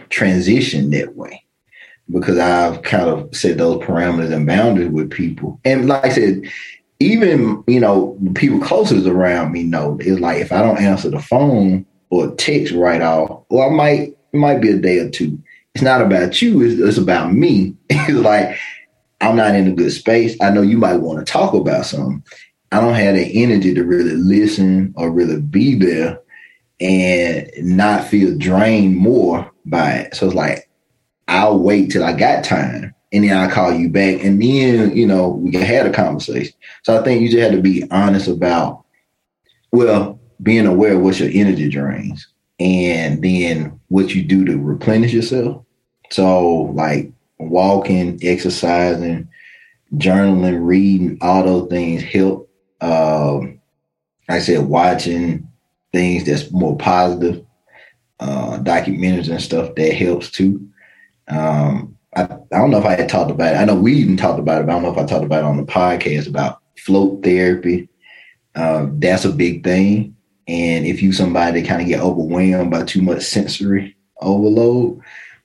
transitioned 0.09 0.93
that 0.93 1.15
way 1.17 1.45
because 2.11 2.39
I've 2.39 2.83
kind 2.83 3.09
of 3.09 3.35
set 3.35 3.59
those 3.59 3.83
parameters 3.83 4.33
and 4.33 4.47
boundaries 4.47 4.91
with 4.91 5.11
people. 5.11 5.61
And 5.65 5.89
like 5.89 6.05
I 6.05 6.09
said, 6.11 6.43
even, 7.01 7.63
you 7.67 7.81
know, 7.81 8.19
people 8.35 8.61
closest 8.61 9.07
around 9.07 9.53
me 9.53 9.63
know 9.63 9.99
it's 10.01 10.21
like 10.21 10.41
if 10.41 10.53
I 10.53 10.63
don't 10.63 10.81
answer 10.81 11.11
the 11.11 11.21
phone 11.21 11.85
or 12.11 12.35
text 12.37 12.73
right 12.73 13.03
off, 13.03 13.45
or 13.49 13.67
I 13.67 13.75
might 13.75 14.17
it 14.33 14.37
might 14.37 14.61
be 14.61 14.71
a 14.71 14.77
day 14.77 14.99
or 14.99 15.11
two 15.11 15.41
it's 15.75 15.83
not 15.83 16.01
about 16.01 16.41
you, 16.41 16.63
it's, 16.63 16.81
it's 16.81 16.99
about 16.99 17.33
me. 17.33 17.77
it's 17.91 18.19
like, 18.19 18.57
I'm 19.21 19.37
not 19.37 19.55
in 19.55 19.69
a 19.69 19.73
good 19.73 19.93
space. 19.93 20.37
I 20.41 20.51
know 20.51 20.63
you 20.63 20.79
might 20.79 20.97
want 20.97 21.19
to 21.19 21.31
talk 21.31 21.55
about 21.55 21.87
something. 21.87 22.23
I 22.73 22.81
don't 22.81 22.95
have 22.95 23.15
the 23.15 23.43
energy 23.43 23.75
to 23.75 23.85
really 23.85 24.17
listen 24.17 24.95
or 24.97 25.11
really 25.11 25.41
be 25.41 25.75
there 25.77 26.21
and 26.81 27.51
not 27.59 28.05
feel 28.05 28.37
drained 28.37 28.97
more 28.97 29.51
by 29.65 29.93
it. 29.93 30.15
So 30.15 30.27
it's 30.27 30.35
like, 30.35 30.69
I'll 31.29 31.59
wait 31.59 31.91
till 31.91 32.05
I 32.05 32.13
got 32.13 32.45
time 32.45 32.95
and 33.13 33.25
then 33.25 33.37
I'll 33.37 33.51
call 33.51 33.73
you 33.73 33.89
back. 33.89 34.23
And 34.25 34.43
then, 34.43 34.97
you 34.97 35.07
know, 35.07 35.29
we 35.29 35.51
can 35.51 35.63
have 35.63 35.87
a 35.87 35.91
conversation. 35.91 36.53
So 36.83 36.99
I 36.99 37.03
think 37.05 37.23
you 37.23 37.29
just 37.29 37.43
have 37.43 37.53
to 37.53 37.63
be 37.63 37.89
honest 37.91 38.29
about, 38.29 38.85
well, 39.73 40.21
being 40.43 40.67
aware 40.67 40.95
of 40.95 41.03
what 41.03 41.19
your 41.19 41.31
energy 41.33 41.69
drains 41.69 42.27
and 42.59 43.23
then 43.23 43.81
what 43.89 44.15
you 44.15 44.23
do 44.23 44.45
to 44.45 44.59
replenish 44.59 45.13
yourself. 45.13 45.64
So 46.11 46.73
like 46.75 47.13
walking, 47.39 48.19
exercising, 48.23 49.29
journaling, 49.95 50.65
reading, 50.65 51.19
all 51.21 51.45
those 51.45 51.69
things 51.69 52.03
help. 52.03 52.51
Um, 52.81 53.61
like 54.29 54.37
I 54.37 54.41
said 54.41 54.67
watching 54.67 55.49
things 55.93 56.25
that's 56.25 56.51
more 56.51 56.77
positive, 56.77 57.45
uh, 58.21 58.59
documentaries 58.59 59.31
and 59.31 59.41
stuff 59.41 59.75
that 59.75 59.95
helps 59.95 60.31
too. 60.31 60.69
Um, 61.29 61.97
I, 62.17 62.23
I 62.23 62.59
don't 62.59 62.71
know 62.71 62.79
if 62.79 62.85
I 62.85 62.97
had 62.97 63.09
talked 63.09 63.31
about 63.31 63.55
it. 63.55 63.59
I 63.59 63.65
know 63.65 63.75
we 63.75 63.95
even 63.95 64.17
talked 64.17 64.39
about 64.39 64.61
it, 64.61 64.67
but 64.67 64.73
I 64.73 64.75
don't 64.75 64.83
know 64.83 64.93
if 64.93 64.99
I 64.99 65.07
talked 65.07 65.25
about 65.25 65.41
it 65.41 65.47
on 65.47 65.57
the 65.57 65.65
podcast 65.65 66.29
about 66.29 66.61
float 66.79 67.23
therapy. 67.23 67.89
Uh, 68.55 68.87
that's 68.95 69.25
a 69.25 69.33
big 69.33 69.65
thing. 69.65 70.15
And 70.47 70.87
if 70.87 71.03
you 71.03 71.13
somebody 71.13 71.61
that 71.61 71.69
kind 71.69 71.83
of 71.83 71.89
get 71.89 72.01
overwhelmed 72.01 72.71
by 72.71 72.85
too 72.85 73.03
much 73.03 73.23
sensory 73.23 73.97
overload, 74.21 75.01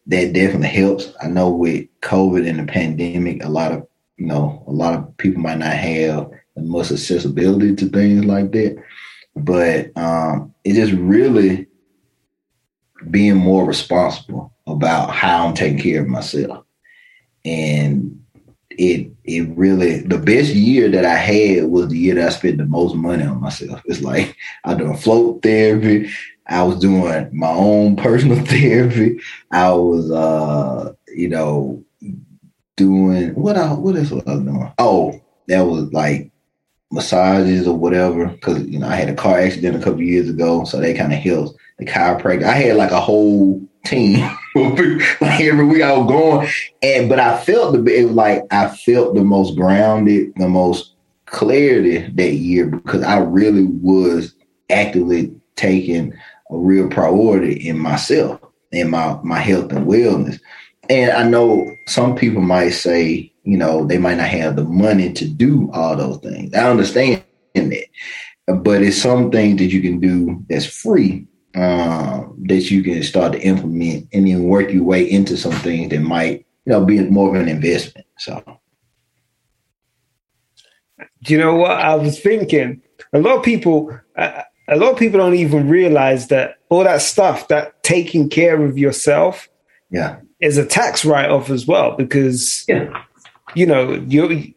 that 0.10 0.34
definitely 0.34 0.68
helps. 0.68 1.14
I 1.22 1.28
know 1.28 1.50
with 1.50 1.88
COVID 2.02 2.48
and 2.48 2.60
the 2.60 2.72
pandemic, 2.72 3.44
a 3.44 3.50
lot 3.50 3.72
of 3.72 3.88
you 4.18 4.26
know, 4.26 4.64
a 4.68 4.72
lot 4.72 4.96
of 4.96 5.18
people 5.18 5.42
might 5.42 5.60
not 5.60 5.74
have 5.74 6.30
much 6.58 6.92
accessibility 6.92 7.74
to 7.76 7.88
things 7.88 8.26
like 8.26 8.52
that. 8.52 8.84
But 9.36 9.98
um, 9.98 10.54
it 10.66 10.74
just 10.74 10.92
really 10.94 11.68
being 13.10 13.38
more 13.38 13.66
responsible 13.66 14.54
about 14.68 15.12
how 15.12 15.48
I'm 15.48 15.54
taking 15.54 15.80
care 15.80 16.02
of 16.02 16.08
myself. 16.08 16.66
And 17.46 18.22
it 18.72 19.12
it 19.24 19.48
really 19.58 20.02
the 20.02 20.18
best 20.18 20.54
year 20.54 20.90
that 20.90 21.06
I 21.06 21.16
had 21.16 21.66
was 21.66 21.88
the 21.88 21.98
year 21.98 22.16
that 22.16 22.28
I 22.28 22.30
spent 22.30 22.58
the 22.58 22.66
most 22.66 22.96
money 22.96 23.24
on 23.24 23.40
myself. 23.40 23.82
It's 23.86 24.02
like 24.02 24.36
I 24.66 24.74
doing 24.74 24.98
float 24.98 25.42
therapy. 25.42 26.10
I 26.50 26.64
was 26.64 26.80
doing 26.80 27.30
my 27.32 27.50
own 27.50 27.96
personal 27.98 28.44
therapy. 28.46 29.20
I 29.52 29.72
was 29.72 30.12
uh, 30.12 30.94
you 31.08 31.30
know, 31.30 31.84
doing 32.76 33.36
what 33.36 33.58
I 33.58 33.74
what 33.74 33.96
else 33.96 34.12
was 34.12 34.24
I 34.28 34.36
doing? 34.36 34.72
Oh, 34.78 35.22
that 35.48 35.62
was 35.62 35.92
like 35.94 36.32
massages 36.92 37.68
or 37.68 37.78
whatever. 37.78 38.30
Cause 38.38 38.64
you 38.64 38.80
know, 38.80 38.88
I 38.88 38.96
had 38.96 39.10
a 39.10 39.16
car 39.16 39.40
accident 39.40 39.76
a 39.76 39.80
couple 39.80 40.02
years 40.02 40.30
ago, 40.30 40.64
so 40.64 40.80
they 40.80 40.94
kind 40.94 41.14
of 41.14 41.20
helps. 41.20 41.54
The 41.78 41.86
chiropractor. 41.86 42.44
I 42.44 42.54
had 42.54 42.76
like 42.76 42.92
a 42.92 43.00
whole 43.00 43.62
team. 43.86 44.20
like 44.56 45.40
every 45.40 45.66
week 45.66 45.82
I 45.82 45.98
was 45.98 46.12
going, 46.12 46.50
and 46.82 47.08
but 47.08 47.20
I 47.20 47.38
felt 47.38 47.74
the 47.74 47.94
it 47.94 48.06
was 48.06 48.16
like 48.16 48.44
I 48.52 48.68
felt 48.68 49.16
the 49.16 49.24
most 49.24 49.56
grounded, 49.56 50.34
the 50.36 50.50
most 50.50 50.94
clarity 51.26 52.00
that 52.00 52.34
year 52.34 52.66
because 52.66 53.04
I 53.04 53.20
really 53.20 53.66
was 53.66 54.34
actively 54.70 55.34
taking 55.56 56.14
a 56.50 56.58
real 56.58 56.90
priority 56.90 57.68
in 57.68 57.78
myself 57.78 58.40
and 58.72 58.90
my 58.90 59.20
my 59.24 59.40
health 59.40 59.72
and 59.72 59.88
wellness. 59.88 60.40
And 60.90 61.12
I 61.12 61.28
know 61.28 61.72
some 61.88 62.16
people 62.16 62.42
might 62.42 62.70
say, 62.70 63.32
you 63.44 63.58
know, 63.58 63.86
they 63.86 63.98
might 63.98 64.18
not 64.18 64.28
have 64.28 64.56
the 64.56 64.64
money 64.64 65.14
to 65.14 65.28
do 65.28 65.70
all 65.72 65.96
those 65.96 66.18
things. 66.18 66.54
I 66.54 66.70
understand 66.70 67.24
that. 67.54 67.86
But 68.48 68.82
it's 68.82 69.00
some 69.00 69.30
things 69.30 69.60
that 69.60 69.68
you 69.68 69.82
can 69.82 70.00
do 70.00 70.44
that's 70.50 70.66
free 70.66 71.28
um, 71.56 72.36
that 72.48 72.70
you 72.70 72.84
can 72.84 73.04
start 73.04 73.34
to 73.34 73.42
implement 73.42 74.08
and 74.14 74.28
then 74.28 74.44
work 74.44 74.72
your 74.72 74.84
way 74.84 75.10
into 75.10 75.38
some 75.38 75.52
things 75.52 75.90
that 75.90 76.00
might, 76.00 76.46
you 76.66 76.74
know, 76.74 76.86
be 76.86 77.00
more 77.02 77.36
of 77.36 77.42
an 77.42 77.50
investment. 77.50 78.08
So, 78.18 78.44
do 81.24 81.34
you 81.34 81.40
know 81.40 81.56
what 81.56 81.72
I 81.72 81.96
was 81.96 82.20
thinking? 82.20 82.82
A 83.14 83.20
lot 83.20 83.38
of 83.38 83.44
people, 83.44 83.98
a 84.70 84.76
lot 84.76 84.94
of 84.94 85.00
people 85.00 85.20
don't 85.20 85.36
even 85.36 85.68
realize 85.68 86.28
that 86.28 86.60
all 86.70 86.84
that 86.84 87.02
stuff, 87.02 87.48
that 87.48 87.82
taking 87.84 88.30
care 88.30 88.64
of 88.64 88.78
yourself, 88.78 89.50
yeah, 89.90 90.20
is 90.40 90.58
a 90.58 90.66
tax 90.66 91.04
write 91.04 91.30
off 91.30 91.50
as 91.50 91.68
well 91.68 91.96
because 91.96 92.64
yeah. 92.68 93.04
you 93.56 93.66
know 93.66 93.94
you 94.08 94.54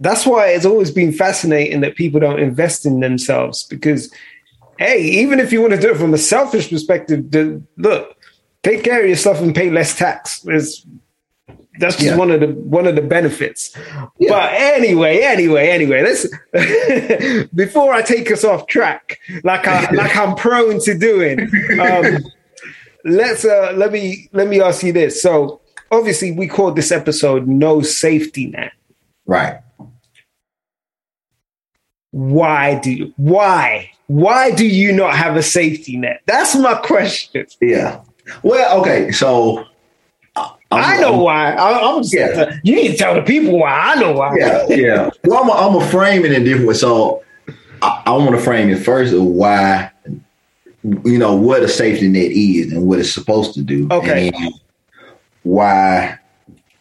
that's 0.00 0.26
why 0.26 0.48
it's 0.48 0.64
always 0.64 0.90
been 0.90 1.12
fascinating 1.12 1.80
that 1.80 1.96
people 1.96 2.20
don't 2.20 2.40
invest 2.40 2.86
in 2.86 3.00
themselves 3.00 3.64
because 3.64 4.12
hey 4.78 5.00
even 5.00 5.40
if 5.40 5.52
you 5.52 5.60
want 5.60 5.72
to 5.72 5.80
do 5.80 5.90
it 5.90 5.96
from 5.98 6.14
a 6.14 6.18
selfish 6.18 6.70
perspective 6.70 7.30
the, 7.30 7.62
look 7.76 8.16
take 8.62 8.82
care 8.82 9.02
of 9.02 9.08
yourself 9.08 9.40
and 9.40 9.54
pay 9.54 9.70
less 9.70 9.96
tax 9.96 10.44
is 10.46 10.84
that's 11.78 11.96
just 11.96 12.08
yeah. 12.08 12.16
one 12.16 12.30
of 12.30 12.40
the 12.40 12.48
one 12.48 12.86
of 12.86 12.96
the 12.96 13.02
benefits. 13.02 13.76
Yeah. 14.18 14.30
But 14.30 14.52
anyway, 14.54 15.20
anyway, 15.20 15.68
anyway, 15.68 16.02
let's 16.02 17.46
before 17.54 17.92
I 17.92 18.02
take 18.02 18.30
us 18.30 18.44
off 18.44 18.66
track, 18.66 19.18
like 19.44 19.66
I 19.66 19.90
like 19.92 20.16
I'm 20.16 20.34
prone 20.34 20.80
to 20.80 20.98
doing. 20.98 21.40
Um, 21.80 22.24
let's 23.04 23.44
uh 23.44 23.72
let 23.76 23.92
me 23.92 24.28
let 24.32 24.48
me 24.48 24.60
ask 24.60 24.82
you 24.82 24.92
this. 24.92 25.22
So 25.22 25.60
obviously 25.90 26.32
we 26.32 26.46
called 26.48 26.76
this 26.76 26.92
episode 26.92 27.46
No 27.46 27.82
Safety 27.82 28.46
Net. 28.46 28.72
Right. 29.26 29.60
Why 32.10 32.78
do 32.78 32.90
you 32.90 33.14
why? 33.16 33.90
Why 34.06 34.50
do 34.50 34.66
you 34.66 34.92
not 34.92 35.14
have 35.14 35.36
a 35.36 35.42
safety 35.42 35.98
net? 35.98 36.22
That's 36.24 36.56
my 36.56 36.74
question. 36.74 37.46
Yeah. 37.60 38.00
Well, 38.42 38.80
okay, 38.80 39.12
so 39.12 39.66
I'm, 40.70 40.84
i 40.84 41.00
know 41.00 41.14
I'm, 41.14 41.20
why. 41.20 41.52
I, 41.54 41.96
am 41.96 42.02
yeah. 42.04 42.58
you 42.62 42.74
need 42.74 42.88
to 42.88 42.96
tell 42.96 43.14
the 43.14 43.22
people 43.22 43.58
why. 43.58 43.70
I 43.70 43.94
know 44.00 44.12
why. 44.12 44.36
Yeah, 44.36 44.66
yeah. 44.68 45.10
Well, 45.24 45.42
I'm 45.42 45.48
a, 45.48 45.52
I'm 45.52 45.82
a 45.82 45.90
frame 45.90 46.24
it 46.24 46.32
in 46.32 46.44
different 46.44 46.68
way. 46.68 46.74
So 46.74 47.24
I, 47.80 48.02
I 48.06 48.10
want 48.12 48.32
to 48.32 48.40
frame 48.40 48.68
it 48.68 48.84
first 48.84 49.14
of 49.14 49.22
why 49.22 49.90
you 51.04 51.18
know 51.18 51.34
what 51.34 51.62
a 51.62 51.68
safety 51.68 52.08
net 52.08 52.30
is 52.30 52.72
and 52.72 52.86
what 52.86 52.98
it's 52.98 53.12
supposed 53.12 53.54
to 53.54 53.62
do. 53.62 53.88
Okay. 53.90 54.30
why, 55.42 56.18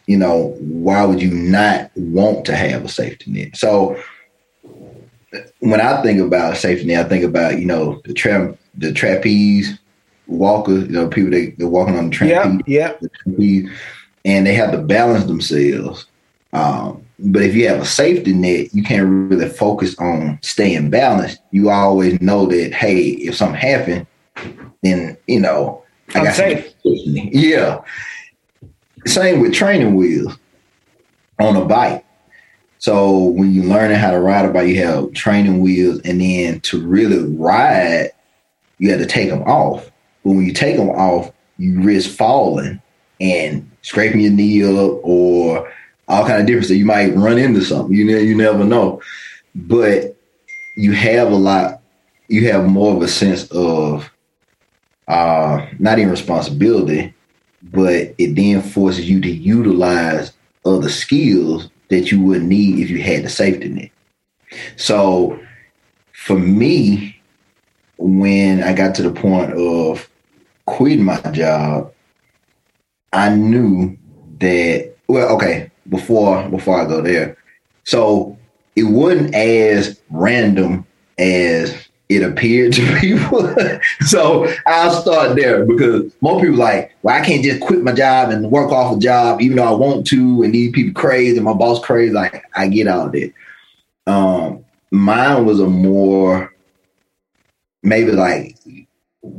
you 0.05 0.17
know, 0.17 0.55
why 0.59 1.03
would 1.05 1.21
you 1.21 1.31
not 1.31 1.91
want 1.95 2.45
to 2.45 2.55
have 2.55 2.85
a 2.85 2.89
safety 2.89 3.31
net? 3.31 3.55
So 3.55 4.01
when 5.59 5.81
I 5.81 6.01
think 6.01 6.19
about 6.21 6.57
safety 6.57 6.85
net, 6.85 7.05
I 7.05 7.09
think 7.09 7.23
about 7.23 7.59
you 7.59 7.65
know 7.65 8.01
the 8.05 8.13
tra- 8.13 8.57
the 8.75 8.93
trapeze 8.93 9.79
walkers, 10.27 10.83
you 10.83 10.93
know, 10.93 11.07
people 11.07 11.31
that 11.31 11.55
they're 11.57 11.67
walking 11.67 11.97
on 11.97 12.09
the 12.09 12.15
trapeze, 12.15 12.61
yeah, 12.65 12.93
trapeze, 13.23 13.69
and 14.25 14.45
they 14.45 14.53
have 14.53 14.71
to 14.71 14.79
balance 14.79 15.25
themselves. 15.25 16.05
Um, 16.53 17.03
but 17.19 17.41
if 17.41 17.55
you 17.55 17.67
have 17.67 17.81
a 17.81 17.85
safety 17.85 18.33
net, 18.33 18.73
you 18.73 18.83
can't 18.83 19.31
really 19.31 19.49
focus 19.49 19.97
on 19.97 20.39
staying 20.41 20.89
balanced. 20.89 21.39
You 21.51 21.69
always 21.69 22.21
know 22.21 22.45
that, 22.47 22.73
hey, 22.73 23.09
if 23.09 23.35
something 23.35 23.59
happened, 23.59 24.05
then 24.83 25.17
you 25.27 25.39
know 25.39 25.83
I 26.13 26.19
I'm 26.19 26.25
got 26.25 26.35
safe. 26.35 26.73
Yeah. 26.83 27.81
Same 29.05 29.39
with 29.39 29.53
training 29.53 29.95
wheels 29.95 30.37
on 31.39 31.55
a 31.55 31.65
bike. 31.65 32.05
So 32.79 33.23
when 33.23 33.51
you're 33.51 33.65
learning 33.65 33.97
how 33.97 34.11
to 34.11 34.19
ride 34.19 34.45
a 34.45 34.53
bike, 34.53 34.67
you 34.67 34.83
have 34.83 35.13
training 35.13 35.61
wheels, 35.61 35.99
and 36.01 36.21
then 36.21 36.59
to 36.61 36.85
really 36.85 37.23
ride, 37.35 38.11
you 38.77 38.91
have 38.91 38.99
to 38.99 39.05
take 39.05 39.29
them 39.29 39.41
off. 39.43 39.91
But 40.27 40.33
when 40.33 40.45
you 40.45 40.51
take 40.51 40.75
them 40.75 40.89
off, 40.89 41.31
you 41.57 41.81
risk 41.81 42.09
falling 42.09 42.81
and 43.21 43.71
scraping 43.81 44.19
your 44.19 44.33
knee 44.33 44.61
up 44.61 44.99
or 45.01 45.71
all 46.09 46.27
kind 46.27 46.41
of 46.41 46.45
different. 46.45 46.67
So 46.67 46.73
you 46.73 46.83
might 46.83 47.15
run 47.15 47.37
into 47.37 47.61
something. 47.61 47.95
You 47.95 48.03
know, 48.03 48.17
you 48.17 48.35
never 48.35 48.65
know. 48.65 49.01
But 49.55 50.17
you 50.75 50.91
have 50.91 51.31
a 51.31 51.35
lot. 51.35 51.81
You 52.27 52.51
have 52.51 52.67
more 52.67 52.93
of 52.93 53.01
a 53.01 53.07
sense 53.07 53.49
of 53.51 54.11
uh, 55.07 55.65
not 55.79 55.97
even 55.97 56.11
responsibility, 56.11 57.13
but 57.63 58.13
it 58.17 58.35
then 58.35 58.61
forces 58.61 59.09
you 59.09 59.21
to 59.21 59.31
utilize 59.31 60.33
other 60.65 60.89
skills 60.89 61.69
that 61.87 62.11
you 62.11 62.21
would 62.21 62.43
need 62.43 62.79
if 62.79 62.89
you 62.89 63.01
had 63.01 63.23
the 63.23 63.29
safety 63.29 63.69
net. 63.69 63.91
So 64.75 65.39
for 66.11 66.37
me, 66.37 67.17
when 67.97 68.61
I 68.61 68.73
got 68.73 68.93
to 68.95 69.03
the 69.03 69.11
point 69.11 69.53
of 69.53 70.09
quitting 70.67 71.03
my 71.03 71.19
job, 71.31 71.91
I 73.11 73.33
knew 73.35 73.97
that 74.39 74.93
well, 75.07 75.35
okay, 75.35 75.71
before 75.89 76.47
before 76.49 76.79
I 76.79 76.85
go 76.85 77.01
there. 77.01 77.35
So 77.85 78.37
it 78.75 78.83
wasn't 78.83 79.33
as 79.33 79.99
random 80.11 80.85
as 81.17 81.87
it 82.09 82.21
appeared 82.23 82.73
to 82.73 82.97
people. 82.99 83.53
so 84.01 84.47
I'll 84.65 85.01
start 85.01 85.35
there 85.35 85.65
because 85.65 86.13
most 86.21 86.41
people 86.41 86.57
like, 86.57 86.95
well, 87.01 87.19
I 87.19 87.25
can't 87.25 87.43
just 87.43 87.61
quit 87.61 87.83
my 87.83 87.93
job 87.93 88.29
and 88.29 88.51
work 88.51 88.71
off 88.71 88.95
a 88.95 88.99
job, 88.99 89.41
even 89.41 89.57
though 89.57 89.63
I 89.63 89.75
want 89.75 90.05
to, 90.07 90.43
and 90.43 90.53
these 90.53 90.71
people 90.71 90.99
crazy 90.99 91.37
and 91.37 91.45
my 91.45 91.53
boss 91.53 91.83
crazy. 91.83 92.13
Like 92.13 92.43
I 92.55 92.67
get 92.67 92.87
out 92.87 93.07
of 93.07 93.15
it. 93.15 93.33
Um, 94.05 94.63
mine 94.91 95.45
was 95.45 95.59
a 95.59 95.67
more 95.67 96.53
maybe 97.83 98.11
like 98.11 98.57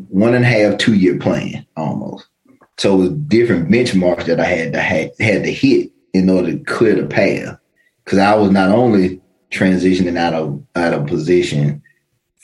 one 0.09 0.35
and 0.35 0.45
a 0.45 0.49
half, 0.49 0.79
two 0.79 0.95
year 0.95 1.19
plan 1.19 1.67
almost. 1.77 2.27
So 2.79 2.95
it 2.95 2.99
was 2.99 3.11
different 3.11 3.71
benchmarks 3.71 4.27
that 4.27 4.41
I 4.41 4.45
had 4.45 4.73
to 4.73 4.81
had, 4.81 5.13
had 5.21 5.45
to 5.45 5.53
hit 5.53 5.91
in 6.15 6.31
order 6.31 6.53
to 6.53 6.65
clear 6.65 6.95
the 6.95 7.07
path. 7.07 7.59
Because 8.05 8.19
I 8.19 8.35
was 8.35 8.51
not 8.51 8.71
only 8.71 9.21
transitioning 9.51 10.17
out 10.17 10.35
of 10.35 10.63
out 10.77 10.95
of 10.95 11.07
position 11.07 11.83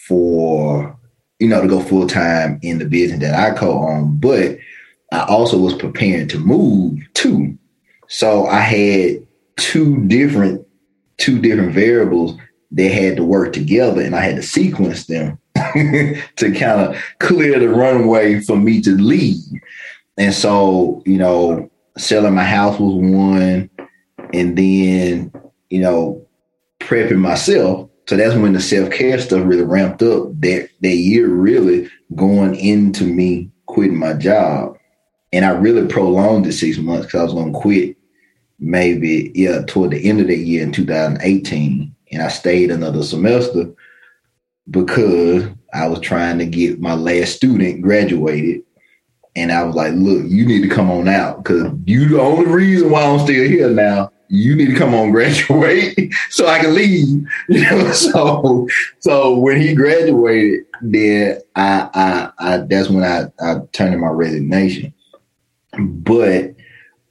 for 0.09 0.99
you 1.39 1.49
know 1.49 1.63
to 1.63 1.69
go 1.69 1.81
full 1.81 2.07
time 2.07 2.59
in 2.63 2.79
the 2.79 2.85
business 2.85 3.21
that 3.21 3.35
I 3.35 3.57
co-own, 3.57 4.19
but 4.19 4.59
I 5.13 5.25
also 5.25 5.59
was 5.59 5.75
preparing 5.75 6.29
to 6.29 6.39
move 6.39 6.99
too. 7.15 7.57
So 8.09 8.47
I 8.47 8.61
had 8.61 9.27
two 9.57 10.05
different 10.07 10.67
two 11.19 11.41
different 11.41 11.73
variables 11.73 12.39
that 12.73 12.91
had 12.91 13.17
to 13.17 13.25
work 13.25 13.53
together 13.53 14.03
and 14.03 14.17
I 14.17 14.21
had 14.21 14.37
to 14.37 14.43
sequence 14.43 15.07
them 15.07 15.39
to 15.75 16.53
kind 16.53 16.81
of 16.81 17.03
clear 17.21 17.59
the 17.59 17.69
runway 17.69 18.41
for 18.41 18.57
me 18.57 18.81
to 18.81 18.91
leave. 18.91 19.39
And 20.17 20.35
so, 20.35 21.03
you 21.07 21.17
know, 21.17 21.71
selling 21.97 22.35
my 22.35 22.45
house 22.45 22.79
was 22.79 22.95
one, 22.95 23.71
and 24.33 24.59
then, 24.59 25.33
you 25.71 25.81
know, 25.81 26.27
prepping 26.81 27.19
myself. 27.19 27.89
So 28.09 28.17
that's 28.17 28.35
when 28.35 28.53
the 28.53 28.61
self 28.61 28.91
care 28.91 29.19
stuff 29.19 29.43
really 29.45 29.63
ramped 29.63 30.03
up. 30.03 30.29
That 30.41 30.69
that 30.81 30.97
year 30.97 31.29
really 31.29 31.89
going 32.15 32.55
into 32.57 33.05
me 33.05 33.51
quitting 33.67 33.97
my 33.97 34.15
job, 34.15 34.77
and 35.33 35.45
I 35.45 35.51
really 35.51 35.87
prolonged 35.87 36.47
it 36.47 36.53
six 36.53 36.79
months 36.79 37.07
because 37.07 37.21
I 37.21 37.25
was 37.25 37.35
going 37.35 37.53
to 37.53 37.59
quit 37.59 37.97
maybe 38.59 39.33
yeah 39.35 39.63
toward 39.67 39.91
the 39.91 40.09
end 40.09 40.21
of 40.21 40.27
that 40.27 40.37
year 40.37 40.63
in 40.63 40.73
2018, 40.73 41.95
and 42.13 42.23
I 42.23 42.29
stayed 42.29 42.71
another 42.71 43.03
semester 43.03 43.73
because 44.71 45.47
I 45.73 45.89
was 45.89 46.01
trying 46.01 46.39
to 46.39 46.47
get 46.47 46.81
my 46.81 46.95
last 46.95 47.37
student 47.37 47.83
graduated. 47.83 48.63
And 49.37 49.51
I 49.51 49.65
was 49.65 49.75
like, 49.75 49.93
look, 49.95 50.25
you 50.29 50.47
need 50.47 50.63
to 50.63 50.69
come 50.69 50.91
on 50.91 51.09
out 51.09 51.43
because 51.43 51.73
you 51.87 52.09
the 52.09 52.21
only 52.21 52.47
reason 52.47 52.91
why 52.91 53.05
I'm 53.05 53.19
still 53.19 53.49
here 53.49 53.69
now. 53.69 54.13
You 54.29 54.57
need 54.57 54.69
to 54.69 54.77
come 54.77 54.95
on 54.95 55.11
graduate 55.13 56.15
so 56.31 56.47
I 56.47 56.61
can 56.61 56.75
leave. 56.75 57.27
You 57.49 57.61
know, 57.63 57.93
so 57.93 58.69
so 59.01 59.37
when 59.39 59.61
he 59.61 59.75
graduated, 59.75 60.67
then 60.81 61.41
I 61.57 61.91
I, 61.95 62.31
I 62.39 62.57
that's 62.59 62.89
when 62.89 63.05
I, 63.05 63.25
I 63.41 63.61
turned 63.73 63.95
in 63.95 64.01
my 64.01 64.09
resignation. 64.09 64.95
But 65.79 66.55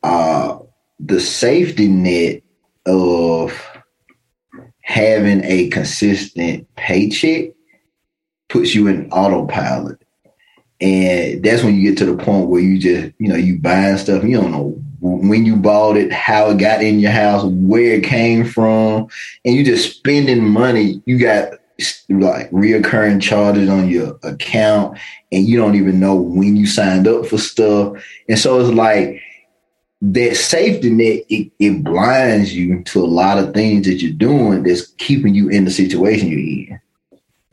uh 0.02 0.60
the 1.00 1.20
safety 1.20 1.90
net 1.90 2.42
of 2.86 3.73
having 4.84 5.44
a 5.44 5.70
consistent 5.70 6.68
paycheck 6.76 7.52
puts 8.50 8.76
you 8.76 8.88
in 8.88 9.10
autopilot. 9.12 10.00
And 10.80 11.42
that's 11.42 11.64
when 11.64 11.76
you 11.76 11.90
get 11.90 11.98
to 12.00 12.06
the 12.06 12.22
point 12.22 12.50
where 12.50 12.62
you 12.62 12.78
just, 12.78 13.14
you 13.18 13.30
know, 13.30 13.36
you 13.36 13.58
buying 13.60 13.98
stuff, 13.98 14.24
you 14.24 14.40
don't 14.40 14.52
know 14.52 14.78
when 15.00 15.46
you 15.46 15.56
bought 15.56 15.98
it, 15.98 16.12
how 16.12 16.50
it 16.50 16.58
got 16.58 16.82
in 16.82 17.00
your 17.00 17.12
house, 17.12 17.44
where 17.44 17.96
it 17.96 18.04
came 18.04 18.46
from, 18.46 19.08
and 19.44 19.56
you 19.56 19.64
just 19.64 19.98
spending 19.98 20.48
money. 20.48 21.02
You 21.06 21.20
got 21.20 21.54
like 22.10 22.50
reoccurring 22.52 23.22
charges 23.22 23.70
on 23.70 23.90
your 23.90 24.18
account, 24.24 24.98
and 25.32 25.46
you 25.46 25.58
don't 25.58 25.76
even 25.76 26.00
know 26.00 26.16
when 26.16 26.56
you 26.56 26.66
signed 26.66 27.08
up 27.08 27.26
for 27.26 27.38
stuff. 27.38 28.02
And 28.30 28.40
so 28.40 28.60
it's 28.60 28.70
like 28.70 29.22
that 30.12 30.36
safety 30.36 30.90
net, 30.90 31.24
it, 31.30 31.52
it 31.60 31.84
blinds 31.84 32.54
you 32.54 32.84
to 32.84 33.04
a 33.04 33.08
lot 33.08 33.38
of 33.38 33.54
things 33.54 33.86
that 33.86 34.02
you're 34.02 34.12
doing 34.12 34.64
that's 34.64 34.88
keeping 34.98 35.34
you 35.34 35.50
in 35.50 35.66
the 35.66 35.72
situation 35.72 36.28
you're 36.28 36.40
in 36.40 36.80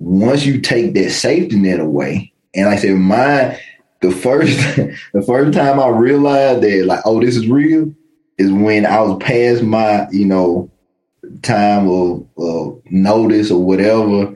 once 0.00 0.46
you 0.46 0.60
take 0.60 0.94
that 0.94 1.10
safety 1.10 1.56
net 1.56 1.78
away, 1.78 2.32
and 2.54 2.66
like 2.66 2.78
I 2.78 2.80
said, 2.80 2.96
my 2.96 3.60
the 4.00 4.10
first 4.10 4.56
the 5.12 5.22
first 5.24 5.56
time 5.56 5.78
I 5.78 5.88
realized 5.88 6.62
that 6.62 6.86
like, 6.86 7.00
oh, 7.04 7.20
this 7.20 7.36
is 7.36 7.46
real, 7.46 7.94
is 8.38 8.50
when 8.50 8.86
I 8.86 9.00
was 9.02 9.22
past 9.22 9.62
my, 9.62 10.08
you 10.10 10.24
know, 10.24 10.70
time 11.42 11.88
of, 11.88 12.26
of 12.38 12.82
notice 12.86 13.50
or 13.50 13.62
whatever, 13.62 14.34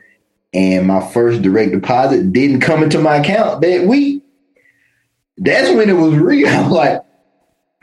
and 0.52 0.86
my 0.86 1.04
first 1.12 1.42
direct 1.42 1.72
deposit 1.72 2.32
didn't 2.32 2.60
come 2.60 2.82
into 2.82 3.00
my 3.00 3.16
account 3.16 3.62
that 3.62 3.86
week. 3.86 4.22
That's 5.38 5.74
when 5.74 5.88
it 5.88 5.94
was 5.94 6.14
real. 6.14 6.46
I'm 6.50 6.70
like, 6.70 7.03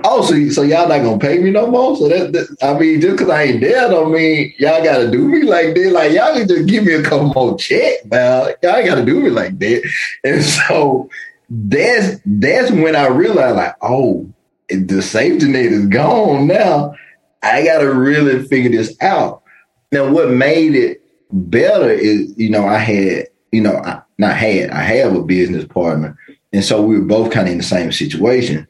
Oh, 0.04 0.24
so, 0.24 0.50
so 0.50 0.62
y'all 0.62 0.88
not 0.88 1.04
gonna 1.04 1.20
pay 1.20 1.40
me 1.40 1.52
no 1.52 1.68
more? 1.68 1.96
So 1.96 2.08
that, 2.10 2.34
that 2.34 2.58
I 2.62 2.78
mean, 2.78 3.02
just 3.02 3.18
because 3.18 3.30
I 3.30 3.44
ain't 3.44 3.62
there, 3.62 3.90
don't 3.90 4.12
mean 4.12 4.54
y'all 4.58 4.84
gotta 4.84 5.10
do 5.10 5.28
me 5.28 5.44
like 5.44 5.76
that. 5.76 5.92
Like 5.92 6.12
y'all 6.12 6.34
can 6.34 6.48
just 6.48 6.68
give 6.68 6.86
me 6.86 6.94
a 6.94 7.04
couple 7.04 7.34
more 7.34 7.58
checks, 7.58 8.06
man. 8.06 8.54
Y'all 8.64 8.86
gotta 8.86 9.06
do 9.06 9.20
me 9.20 9.30
like 9.30 9.60
that. 9.60 9.84
And 10.24 10.44
so 10.68 11.10
that's 11.50 12.20
that's 12.26 12.72
when 12.72 12.96
I 12.96 13.08
realized, 13.08 13.58
like, 13.58 13.76
oh, 13.82 14.32
the 14.70 15.02
safety 15.02 15.48
net 15.48 15.66
is 15.66 15.88
gone 15.88 16.48
now. 16.48 16.96
I 17.44 17.64
gotta 17.64 17.92
really 17.92 18.48
figure 18.48 18.72
this 18.72 18.96
out. 19.02 19.44
Now, 19.92 20.10
what 20.10 20.30
made 20.30 20.76
it 20.76 21.02
better 21.32 21.90
is, 21.90 22.34
you 22.38 22.50
know, 22.50 22.66
I 22.66 22.78
had, 22.78 23.28
you 23.52 23.62
know, 23.62 23.76
I, 23.76 24.02
not 24.18 24.36
had, 24.36 24.70
I 24.70 24.82
have 24.82 25.16
a 25.16 25.24
business 25.24 25.66
partner, 25.66 26.18
and 26.54 26.64
so 26.64 26.82
we 26.82 26.98
were 26.98 27.06
both 27.06 27.32
kind 27.32 27.48
of 27.48 27.52
in 27.52 27.58
the 27.58 27.64
same 27.64 27.92
situation 27.92 28.68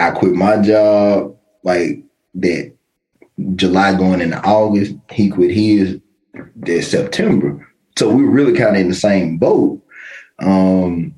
I 0.00 0.10
quit 0.12 0.32
my 0.32 0.60
job 0.62 1.36
like 1.62 2.02
that 2.34 2.72
July 3.54 3.94
going 3.94 4.22
into 4.22 4.42
August. 4.42 4.94
He 5.10 5.28
quit 5.28 5.50
his 5.50 6.00
that 6.56 6.82
September. 6.82 7.66
So 7.98 8.08
we 8.08 8.24
were 8.24 8.30
really 8.30 8.56
kind 8.56 8.76
of 8.76 8.80
in 8.80 8.88
the 8.88 8.94
same 8.94 9.36
boat. 9.36 9.82
Um, 10.38 11.14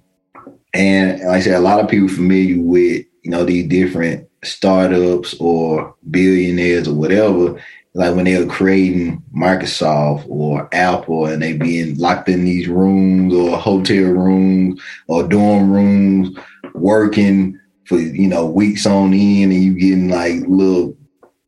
and 0.74 1.20
like 1.20 1.28
I 1.28 1.40
said, 1.40 1.54
a 1.54 1.60
lot 1.60 1.78
of 1.80 1.88
people 1.88 2.08
familiar 2.08 2.60
with, 2.60 3.06
you 3.22 3.30
know, 3.30 3.44
these 3.44 3.68
different 3.68 4.28
startups 4.42 5.34
or 5.38 5.94
billionaires 6.10 6.88
or 6.88 6.94
whatever, 6.94 7.62
like 7.94 8.16
when 8.16 8.24
they 8.24 8.42
were 8.42 8.50
creating 8.50 9.22
Microsoft 9.36 10.24
or 10.28 10.68
Apple 10.72 11.26
and 11.26 11.42
they 11.42 11.52
being 11.52 11.96
locked 11.98 12.28
in 12.28 12.44
these 12.44 12.66
rooms 12.66 13.32
or 13.32 13.58
hotel 13.58 14.04
rooms 14.04 14.80
or 15.06 15.28
dorm 15.28 15.70
rooms 15.70 16.36
working 16.74 17.60
for 17.92 18.00
you 18.00 18.28
know 18.28 18.46
weeks 18.46 18.86
on 18.86 19.12
end, 19.12 19.52
and 19.52 19.62
you 19.62 19.74
getting 19.74 20.08
like 20.08 20.40
little 20.48 20.96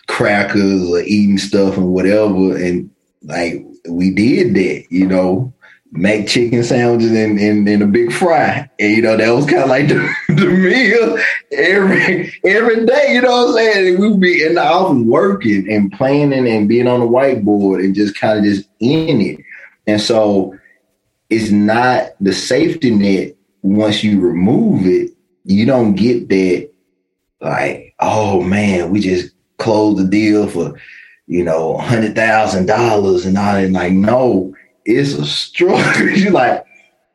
crackers 0.06 0.82
or 0.88 1.00
eating 1.00 1.38
stuff 1.38 1.76
and 1.76 1.88
whatever, 1.88 2.56
and 2.56 2.90
like 3.22 3.64
we 3.88 4.10
did 4.10 4.54
that, 4.54 4.84
you 4.90 5.06
know, 5.06 5.52
make 5.90 6.26
chicken 6.26 6.62
sandwiches 6.62 7.12
and, 7.12 7.38
and, 7.38 7.68
and 7.68 7.82
a 7.82 7.86
big 7.86 8.12
fry. 8.12 8.68
And 8.78 8.92
you 8.92 9.02
know, 9.02 9.16
that 9.16 9.30
was 9.30 9.46
kind 9.46 9.62
of 9.62 9.68
like 9.68 9.88
the, 9.88 10.14
the 10.28 10.46
meal 10.46 11.18
every 11.52 12.34
every 12.44 12.86
day, 12.86 13.14
you 13.14 13.22
know 13.22 13.46
what 13.46 13.48
I'm 13.48 13.54
saying? 13.54 14.00
We'd 14.00 14.20
be 14.20 14.44
in 14.44 14.54
the 14.54 14.64
office 14.64 15.02
working 15.02 15.70
and 15.70 15.92
planning 15.92 16.48
and 16.48 16.68
being 16.68 16.88
on 16.88 17.00
the 17.00 17.06
whiteboard 17.06 17.84
and 17.84 17.94
just 17.94 18.18
kind 18.18 18.38
of 18.38 18.44
just 18.44 18.68
in 18.80 19.20
it. 19.20 19.40
And 19.86 20.00
so 20.00 20.58
it's 21.30 21.50
not 21.50 22.10
the 22.20 22.32
safety 22.32 22.90
net 22.90 23.36
once 23.62 24.04
you 24.04 24.20
remove 24.20 24.86
it, 24.86 25.13
you 25.44 25.66
don't 25.66 25.94
get 25.94 26.28
that 26.28 26.70
like, 27.40 27.94
oh 28.00 28.42
man, 28.42 28.90
we 28.90 29.00
just 29.00 29.34
closed 29.58 29.98
the 29.98 30.08
deal 30.08 30.48
for, 30.48 30.78
you 31.26 31.44
know, 31.44 31.76
hundred 31.78 32.14
thousand 32.14 32.66
dollars 32.66 33.26
and 33.26 33.36
all 33.36 33.54
that. 33.54 33.70
Like, 33.70 33.92
no, 33.92 34.54
it's 34.84 35.12
a 35.12 35.24
struggle. 35.24 36.08
You're 36.08 36.32
like, 36.32 36.64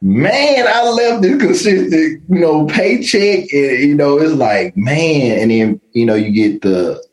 man, 0.02 0.66
I 0.68 0.90
left 0.90 1.24
this 1.24 1.42
consistent, 1.42 2.24
you 2.30 2.40
know, 2.40 2.66
paycheck. 2.68 3.52
And 3.52 3.80
you 3.80 3.96
know, 3.96 4.20
it's 4.20 4.34
like, 4.34 4.78
man, 4.78 5.40
and 5.40 5.52
then, 5.52 5.82
you 5.94 6.06
know, 6.06 6.16
you 6.16 6.32
get 6.32 6.62
the 6.62 7.04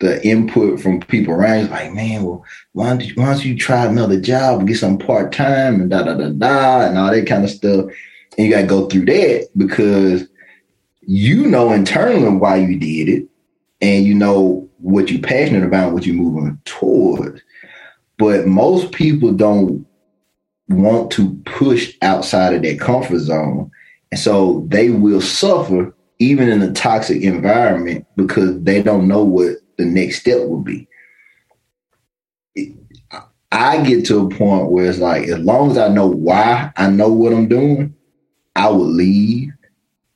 the 0.00 0.26
input 0.26 0.80
from 0.80 0.98
people 1.00 1.34
around 1.34 1.64
you, 1.64 1.68
like, 1.68 1.92
man, 1.92 2.24
well, 2.24 2.42
why 2.72 2.88
don't 2.88 3.04
you, 3.04 3.12
why 3.16 3.26
don't 3.26 3.44
you 3.44 3.54
try 3.54 3.84
another 3.84 4.18
job 4.18 4.66
get 4.66 4.78
some 4.78 4.98
part 4.98 5.30
time 5.30 5.78
and 5.78 5.90
da 5.90 6.02
da 6.02 6.14
da 6.14 6.30
da 6.30 6.86
and 6.86 6.96
all 6.96 7.10
that 7.10 7.26
kind 7.26 7.44
of 7.44 7.50
stuff. 7.50 7.84
And 8.38 8.46
you 8.46 8.50
gotta 8.50 8.66
go 8.66 8.88
through 8.88 9.04
that 9.06 9.48
because 9.56 10.26
you 11.02 11.46
know 11.46 11.72
internally 11.72 12.36
why 12.36 12.56
you 12.56 12.78
did 12.78 13.08
it 13.08 13.28
and 13.80 14.04
you 14.04 14.14
know 14.14 14.68
what 14.78 15.10
you're 15.10 15.22
passionate 15.22 15.64
about, 15.64 15.92
what 15.92 16.06
you're 16.06 16.14
moving 16.14 16.58
towards. 16.64 17.40
But 18.18 18.46
most 18.46 18.92
people 18.92 19.32
don't 19.32 19.86
want 20.68 21.10
to 21.12 21.34
push 21.46 21.96
outside 22.02 22.54
of 22.54 22.62
their 22.62 22.76
comfort 22.76 23.18
zone. 23.18 23.70
And 24.10 24.20
so 24.20 24.66
they 24.68 24.90
will 24.90 25.20
suffer 25.20 25.94
even 26.18 26.48
in 26.48 26.62
a 26.62 26.72
toxic 26.72 27.22
environment 27.22 28.06
because 28.16 28.60
they 28.62 28.82
don't 28.82 29.08
know 29.08 29.24
what 29.24 29.56
the 29.78 29.86
next 29.86 30.20
step 30.20 30.46
will 30.46 30.60
be. 30.60 30.86
I 33.52 33.82
get 33.82 34.06
to 34.06 34.26
a 34.26 34.28
point 34.28 34.70
where 34.70 34.86
it's 34.86 34.98
like, 34.98 35.24
as 35.24 35.38
long 35.38 35.72
as 35.72 35.78
I 35.78 35.88
know 35.88 36.06
why 36.06 36.72
I 36.76 36.88
know 36.88 37.10
what 37.10 37.32
I'm 37.32 37.48
doing, 37.48 37.94
I 38.54 38.68
will 38.68 38.86
leave 38.86 39.50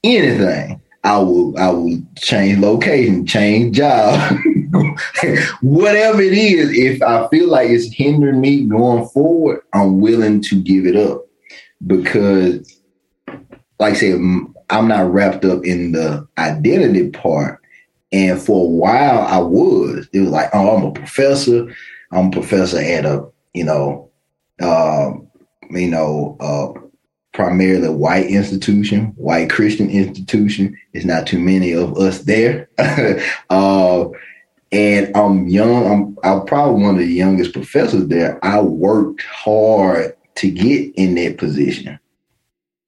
anything. 0.04 0.80
I 1.02 1.18
will 1.18 1.58
I 1.58 1.68
will 1.68 1.98
change 2.16 2.58
location, 2.60 3.26
change 3.26 3.76
job, 3.76 4.38
whatever 5.60 6.22
it 6.22 6.32
is. 6.32 6.70
If 6.72 7.02
I 7.02 7.28
feel 7.28 7.48
like 7.48 7.68
it's 7.68 7.92
hindering 7.92 8.40
me 8.40 8.64
going 8.64 9.06
forward, 9.08 9.60
I'm 9.74 10.00
willing 10.00 10.40
to 10.42 10.62
give 10.62 10.86
it 10.86 10.96
up 10.96 11.26
because, 11.86 12.80
like 13.78 13.92
I 13.92 13.96
said, 13.96 14.14
I'm 14.70 14.88
not 14.88 15.12
wrapped 15.12 15.44
up 15.44 15.64
in 15.64 15.92
the 15.92 16.26
identity 16.38 17.10
part. 17.10 17.60
And 18.10 18.40
for 18.40 18.64
a 18.64 18.68
while, 18.68 19.26
I 19.26 19.38
was. 19.38 20.08
It 20.12 20.20
was 20.20 20.30
like, 20.30 20.48
oh, 20.54 20.76
I'm 20.76 20.84
a 20.84 20.92
professor. 20.92 21.74
I'm 22.12 22.28
a 22.28 22.30
professor 22.30 22.78
at 22.78 23.04
a, 23.04 23.26
you 23.52 23.64
know, 23.64 24.10
um, 24.62 25.28
you 25.70 25.88
know, 25.88 26.36
uh, 26.40 26.80
primarily 27.34 27.88
white 27.88 28.26
institution, 28.26 29.06
white 29.16 29.50
Christian 29.50 29.90
institution. 29.90 30.78
It's 30.94 31.04
not 31.04 31.26
too 31.26 31.40
many 31.40 31.72
of 31.72 31.98
us 31.98 32.20
there. 32.20 32.70
uh, 33.50 34.08
and 34.72 35.16
I'm 35.16 35.46
young. 35.48 35.86
I'm 35.86 36.18
I'm 36.24 36.46
probably 36.46 36.82
one 36.82 36.94
of 36.94 37.00
the 37.00 37.06
youngest 37.06 37.52
professors 37.52 38.06
there. 38.06 38.42
I 38.44 38.60
worked 38.60 39.22
hard 39.22 40.16
to 40.36 40.50
get 40.50 40.94
in 40.94 41.14
that 41.16 41.38
position. 41.38 41.98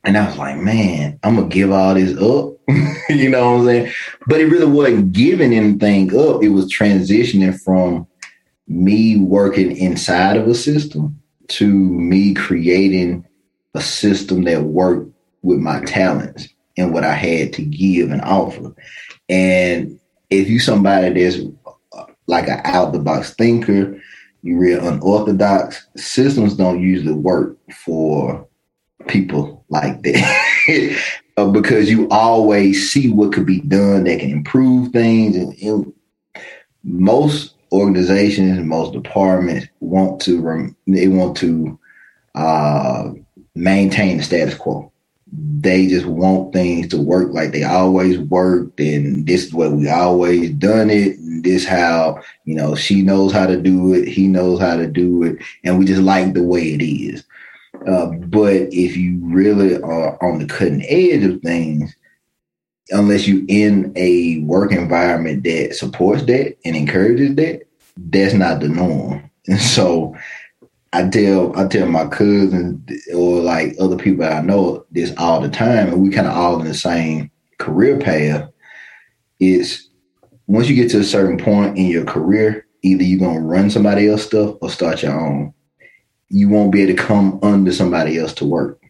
And 0.05 0.17
I 0.17 0.27
was 0.27 0.39
like, 0.39 0.57
man, 0.57 1.19
I'm 1.23 1.37
gonna 1.37 1.49
give 1.49 1.73
all 1.73 1.95
this 1.95 2.17
up. 2.17 2.57
you 3.09 3.29
know 3.29 3.53
what 3.53 3.61
I'm 3.61 3.67
saying? 3.67 3.93
But 4.27 4.41
it 4.41 4.47
really 4.47 4.67
wasn't 4.67 5.13
giving 5.13 5.53
anything 5.53 6.17
up. 6.17 6.43
It 6.43 6.51
was 6.51 6.73
transitioning 6.73 7.61
from 7.61 8.07
me 8.69 9.17
working 9.17 9.77
inside 9.77 10.37
of 10.37 10.49
a 10.49 10.55
system 10.55 11.21
to 11.49 11.67
me 11.67 12.35
creating 12.35 13.25
a 13.77 13.81
system 13.81 14.45
that 14.45 14.63
worked 14.63 15.11
with 15.43 15.59
my 15.59 15.81
talents 15.85 16.49
and 16.77 16.93
what 16.93 17.05
I 17.05 17.15
had 17.15 17.53
to 17.55 17.63
give 17.63 18.11
and 18.11 18.23
offer. 18.23 18.75
And 19.29 20.01
if 20.31 20.49
you 20.49 20.59
somebody 20.59 21.23
that's 21.23 21.45
like 22.27 22.49
an 22.49 22.61
out 22.65 22.93
the 22.93 22.99
box 22.99 23.35
thinker, 23.35 24.01
you 24.43 24.59
real 24.59 24.87
unorthodox, 24.87 25.87
systems 25.97 26.57
don't 26.57 26.81
usually 26.81 27.15
work 27.15 27.57
for 27.85 28.47
people 29.07 29.65
like 29.69 30.03
that. 30.03 31.01
uh, 31.37 31.47
because 31.51 31.91
you 31.91 32.09
always 32.11 32.91
see 32.91 33.11
what 33.11 33.33
could 33.33 33.47
be 33.47 33.61
done 33.61 34.05
that 34.05 34.21
can 34.21 34.31
improve 34.31 34.93
things 34.93 35.37
and, 35.37 35.55
and 35.59 35.93
most 36.83 37.55
organizations 37.73 38.61
most 38.61 38.93
departments 38.93 39.67
want 39.81 40.21
to 40.21 40.75
they 40.87 41.09
want 41.09 41.37
to 41.37 41.79
uh, 42.37 43.11
maintain 43.57 44.19
the 44.19 44.23
status 44.23 44.55
quo. 44.55 44.93
They 45.33 45.89
just 45.89 46.07
want 46.07 46.53
things 46.53 46.89
to 46.89 46.99
work 47.01 47.33
like 47.33 47.51
they 47.51 47.65
always 47.65 48.19
worked 48.19 48.79
and 48.79 49.27
this 49.27 49.47
is 49.47 49.55
what 49.55 49.73
we 49.73 49.89
always 49.89 50.51
done 50.51 50.89
it 50.89 51.19
and 51.19 51.43
this 51.43 51.67
how 51.67 52.23
you 52.45 52.55
know 52.55 52.77
she 52.77 53.03
knows 53.03 53.33
how 53.33 53.47
to 53.47 53.61
do 53.61 53.93
it 53.93 54.07
he 54.07 54.29
knows 54.29 54.61
how 54.61 54.77
to 54.77 54.87
do 54.87 55.25
it 55.25 55.39
and 55.65 55.79
we 55.79 55.85
just 55.85 56.03
like 56.03 56.33
the 56.33 56.45
way 56.45 56.75
it 56.75 56.83
is. 56.83 57.25
Uh, 57.89 58.07
but 58.07 58.55
if 58.73 58.97
you 58.97 59.19
really 59.23 59.81
are 59.83 60.23
on 60.23 60.39
the 60.39 60.47
cutting 60.47 60.85
edge 60.89 61.25
of 61.25 61.41
things 61.43 61.95
unless 62.91 63.27
you 63.27 63.45
in 63.49 63.93
a 63.97 64.41
work 64.43 64.73
environment 64.73 65.43
that 65.45 65.75
supports 65.75 66.23
that 66.25 66.57
and 66.65 66.77
encourages 66.77 67.35
that 67.35 67.63
that's 67.97 68.35
not 68.35 68.61
the 68.61 68.69
norm. 68.69 69.29
And 69.49 69.61
so 69.61 70.17
I 70.97 71.07
tell 71.11 71.55
I 71.59 71.69
tell 71.69 71.87
my 71.87 72.07
cousins 72.07 72.81
or 73.15 73.43
like 73.43 73.77
other 73.79 73.99
people 73.99 74.25
I 74.25 74.41
know 74.41 74.87
this 74.91 75.13
all 75.19 75.43
the 75.43 75.51
time, 75.51 75.89
and 75.89 76.01
we 76.01 76.09
kind 76.09 76.27
of 76.27 76.35
all 76.35 76.59
in 76.59 76.67
the 76.67 76.73
same 76.73 77.31
career 77.59 77.99
path. 77.99 78.49
Is 79.39 79.91
once 80.47 80.71
you 80.71 80.75
get 80.75 80.91
to 80.93 81.01
a 81.01 81.05
certain 81.05 81.37
point 81.37 81.77
in 81.77 81.85
your 81.85 82.07
career, 82.07 82.67
either 82.81 83.03
you're 83.03 83.21
gonna 83.21 83.41
run 83.41 83.69
somebody 83.69 84.09
else 84.09 84.25
stuff 84.25 84.57
or 84.63 84.71
start 84.71 85.03
your 85.03 85.21
own. 85.21 85.53
You 86.31 86.49
won't 86.49 86.73
be 86.73 86.81
able 86.81 86.97
to 86.97 87.03
come 87.03 87.41
under 87.43 87.73
somebody 87.73 88.19
else 88.19 88.33
to 88.35 88.47
work 88.47 88.81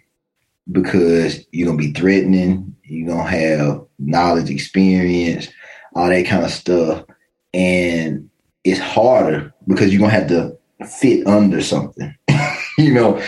because 0.70 1.44
you're 1.50 1.66
gonna 1.66 1.76
be 1.76 1.92
threatening. 1.92 2.76
You're 2.84 3.08
gonna 3.08 3.28
have 3.28 3.84
knowledge, 3.98 4.48
experience, 4.48 5.48
all 5.96 6.08
that 6.08 6.26
kind 6.26 6.44
of 6.44 6.52
stuff, 6.52 7.04
and 7.52 8.30
it's 8.62 8.78
harder 8.78 9.52
because 9.66 9.92
you're 9.92 10.00
gonna 10.00 10.12
have 10.12 10.28
to 10.28 10.55
fit 10.84 11.26
under 11.26 11.62
something, 11.62 12.14
you 12.78 12.92
know? 12.92 13.22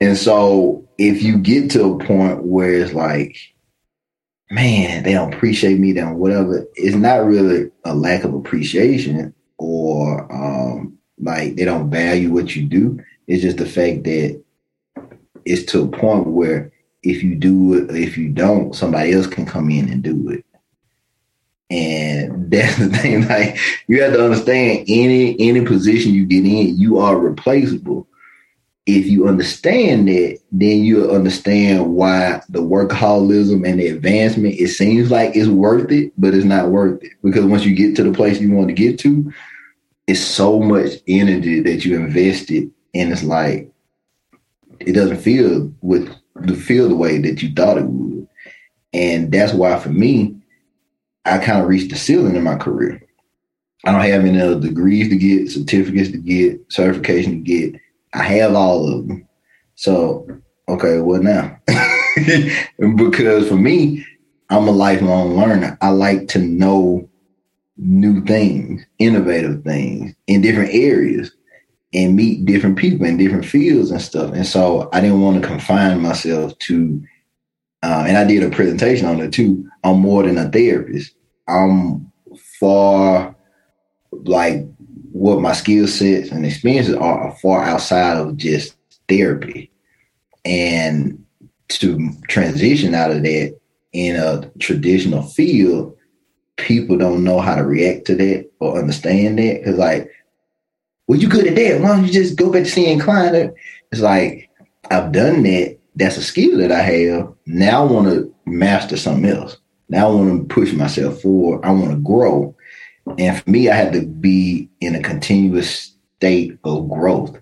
And 0.00 0.16
so 0.16 0.86
if 0.98 1.22
you 1.22 1.38
get 1.38 1.70
to 1.72 1.94
a 1.94 2.04
point 2.04 2.42
where 2.44 2.72
it's 2.72 2.94
like, 2.94 3.36
man, 4.50 5.02
they 5.02 5.12
don't 5.12 5.34
appreciate 5.34 5.78
me, 5.78 5.92
then 5.92 6.16
whatever, 6.16 6.66
it's 6.74 6.96
not 6.96 7.24
really 7.24 7.70
a 7.84 7.94
lack 7.94 8.24
of 8.24 8.34
appreciation 8.34 9.34
or 9.58 10.32
um, 10.32 10.98
like 11.18 11.56
they 11.56 11.64
don't 11.64 11.90
value 11.90 12.32
what 12.32 12.54
you 12.54 12.64
do. 12.64 13.00
It's 13.26 13.42
just 13.42 13.56
the 13.56 13.66
fact 13.66 14.04
that 14.04 14.42
it's 15.44 15.64
to 15.72 15.84
a 15.84 15.88
point 15.88 16.26
where 16.26 16.72
if 17.02 17.22
you 17.22 17.34
do 17.34 17.74
it, 17.74 17.94
if 17.94 18.16
you 18.16 18.28
don't, 18.30 18.74
somebody 18.74 19.12
else 19.12 19.26
can 19.26 19.46
come 19.46 19.70
in 19.70 19.90
and 19.90 20.02
do 20.02 20.28
it. 20.30 20.44
And 21.70 22.50
that's 22.50 22.76
the 22.76 22.88
thing. 22.88 23.26
Like 23.28 23.58
you 23.88 24.02
have 24.02 24.12
to 24.14 24.24
understand 24.24 24.84
any 24.88 25.38
any 25.40 25.64
position 25.64 26.14
you 26.14 26.26
get 26.26 26.44
in, 26.44 26.78
you 26.78 26.98
are 26.98 27.18
replaceable. 27.18 28.06
If 28.86 29.06
you 29.06 29.26
understand 29.26 30.08
that, 30.08 30.40
then 30.52 30.84
you'll 30.84 31.10
understand 31.10 31.94
why 31.94 32.42
the 32.50 32.60
workaholism 32.60 33.66
and 33.66 33.80
the 33.80 33.88
advancement, 33.88 34.56
it 34.60 34.68
seems 34.68 35.10
like 35.10 35.34
it's 35.34 35.48
worth 35.48 35.90
it, 35.90 36.12
but 36.18 36.34
it's 36.34 36.44
not 36.44 36.68
worth 36.68 37.02
it. 37.02 37.12
Because 37.22 37.46
once 37.46 37.64
you 37.64 37.74
get 37.74 37.96
to 37.96 38.02
the 38.02 38.12
place 38.12 38.40
you 38.40 38.52
want 38.52 38.68
to 38.68 38.74
get 38.74 38.98
to, 38.98 39.32
it's 40.06 40.20
so 40.20 40.60
much 40.60 40.90
energy 41.08 41.60
that 41.60 41.86
you 41.86 41.96
invested, 41.96 42.70
and 42.92 43.10
it's 43.10 43.22
like 43.22 43.70
it 44.80 44.92
doesn't 44.92 45.18
feel 45.18 45.72
with 45.80 46.14
the 46.36 46.54
feel 46.54 46.88
the 46.88 46.96
way 46.96 47.18
that 47.18 47.42
you 47.42 47.52
thought 47.54 47.78
it 47.78 47.86
would. 47.86 48.28
And 48.92 49.32
that's 49.32 49.52
why 49.52 49.78
for 49.78 49.90
me, 49.90 50.36
I 51.24 51.38
kind 51.38 51.60
of 51.60 51.68
reached 51.68 51.90
the 51.90 51.96
ceiling 51.96 52.36
in 52.36 52.42
my 52.42 52.56
career. 52.56 53.02
I 53.84 53.92
don't 53.92 54.00
have 54.00 54.24
any 54.24 54.40
other 54.40 54.60
degrees 54.60 55.08
to 55.08 55.16
get, 55.16 55.50
certificates 55.50 56.10
to 56.10 56.18
get, 56.18 56.60
certification 56.72 57.32
to 57.32 57.38
get. 57.38 57.80
I 58.14 58.22
have 58.22 58.54
all 58.54 58.88
of 58.88 59.06
them. 59.06 59.28
So, 59.74 60.26
okay, 60.68 61.00
what 61.00 61.22
now? 61.22 61.58
because 62.96 63.48
for 63.48 63.56
me, 63.56 64.06
I'm 64.50 64.68
a 64.68 64.72
lifelong 64.72 65.36
learner. 65.36 65.76
I 65.80 65.90
like 65.90 66.28
to 66.28 66.38
know 66.38 67.08
new 67.76 68.24
things, 68.24 68.84
innovative 68.98 69.64
things 69.64 70.14
in 70.26 70.40
different 70.40 70.72
areas 70.72 71.32
and 71.92 72.16
meet 72.16 72.44
different 72.44 72.78
people 72.78 73.06
in 73.06 73.16
different 73.16 73.44
fields 73.44 73.90
and 73.90 74.00
stuff. 74.00 74.32
And 74.32 74.46
so 74.46 74.88
I 74.92 75.00
didn't 75.00 75.20
want 75.20 75.40
to 75.40 75.48
confine 75.48 76.00
myself 76.00 76.58
to 76.60 77.02
uh, 77.84 78.04
and 78.08 78.16
I 78.16 78.24
did 78.24 78.42
a 78.42 78.48
presentation 78.48 79.06
on 79.06 79.20
it 79.20 79.30
too. 79.30 79.70
I'm 79.84 80.00
more 80.00 80.22
than 80.22 80.38
a 80.38 80.50
therapist. 80.50 81.14
I'm 81.46 82.10
far 82.58 83.36
like 84.10 84.66
what 85.12 85.42
my 85.42 85.52
skill 85.52 85.86
sets 85.86 86.30
and 86.30 86.46
experiences 86.46 86.94
are, 86.94 87.20
are 87.20 87.36
far 87.42 87.62
outside 87.62 88.16
of 88.16 88.38
just 88.38 88.74
therapy. 89.06 89.70
And 90.46 91.22
to 91.68 92.10
transition 92.28 92.94
out 92.94 93.10
of 93.10 93.22
that 93.22 93.60
in 93.92 94.16
a 94.16 94.50
traditional 94.60 95.22
field, 95.22 95.94
people 96.56 96.96
don't 96.96 97.22
know 97.22 97.40
how 97.40 97.54
to 97.54 97.64
react 97.64 98.06
to 98.06 98.14
that 98.14 98.50
or 98.60 98.78
understand 98.78 99.38
that. 99.38 99.62
Cause 99.62 99.76
like, 99.76 100.10
well, 101.06 101.18
you 101.18 101.28
good 101.28 101.46
at 101.46 101.56
that. 101.56 101.82
Why 101.82 101.88
don't 101.88 102.06
you 102.06 102.12
just 102.12 102.36
go 102.36 102.50
back 102.50 102.64
to 102.64 102.70
seeing 102.70 102.98
client? 102.98 103.54
It's 103.92 104.00
like, 104.00 104.48
I've 104.90 105.12
done 105.12 105.42
that 105.42 105.78
that's 105.94 106.16
a 106.16 106.22
skill 106.22 106.58
that 106.58 106.72
I 106.72 106.82
have. 106.82 107.32
Now 107.46 107.84
I 107.86 107.90
want 107.90 108.08
to 108.08 108.34
master 108.46 108.96
something 108.96 109.30
else. 109.30 109.56
Now 109.88 110.08
I 110.08 110.14
want 110.14 110.48
to 110.48 110.54
push 110.54 110.72
myself 110.72 111.20
forward. 111.20 111.64
I 111.64 111.70
want 111.70 111.90
to 111.90 111.98
grow. 111.98 112.56
And 113.18 113.42
for 113.42 113.50
me, 113.50 113.68
I 113.68 113.74
had 113.74 113.92
to 113.92 114.06
be 114.06 114.70
in 114.80 114.94
a 114.94 115.02
continuous 115.02 115.94
state 116.16 116.58
of 116.64 116.88
growth. 116.88 117.38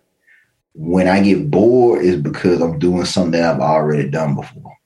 When 0.74 1.06
I 1.06 1.22
get 1.22 1.50
bored, 1.50 2.02
is 2.02 2.16
because 2.16 2.60
I'm 2.60 2.78
doing 2.78 3.04
something 3.04 3.32
that 3.32 3.54
I've 3.54 3.60
already 3.60 4.08
done 4.08 4.34
before. 4.34 4.76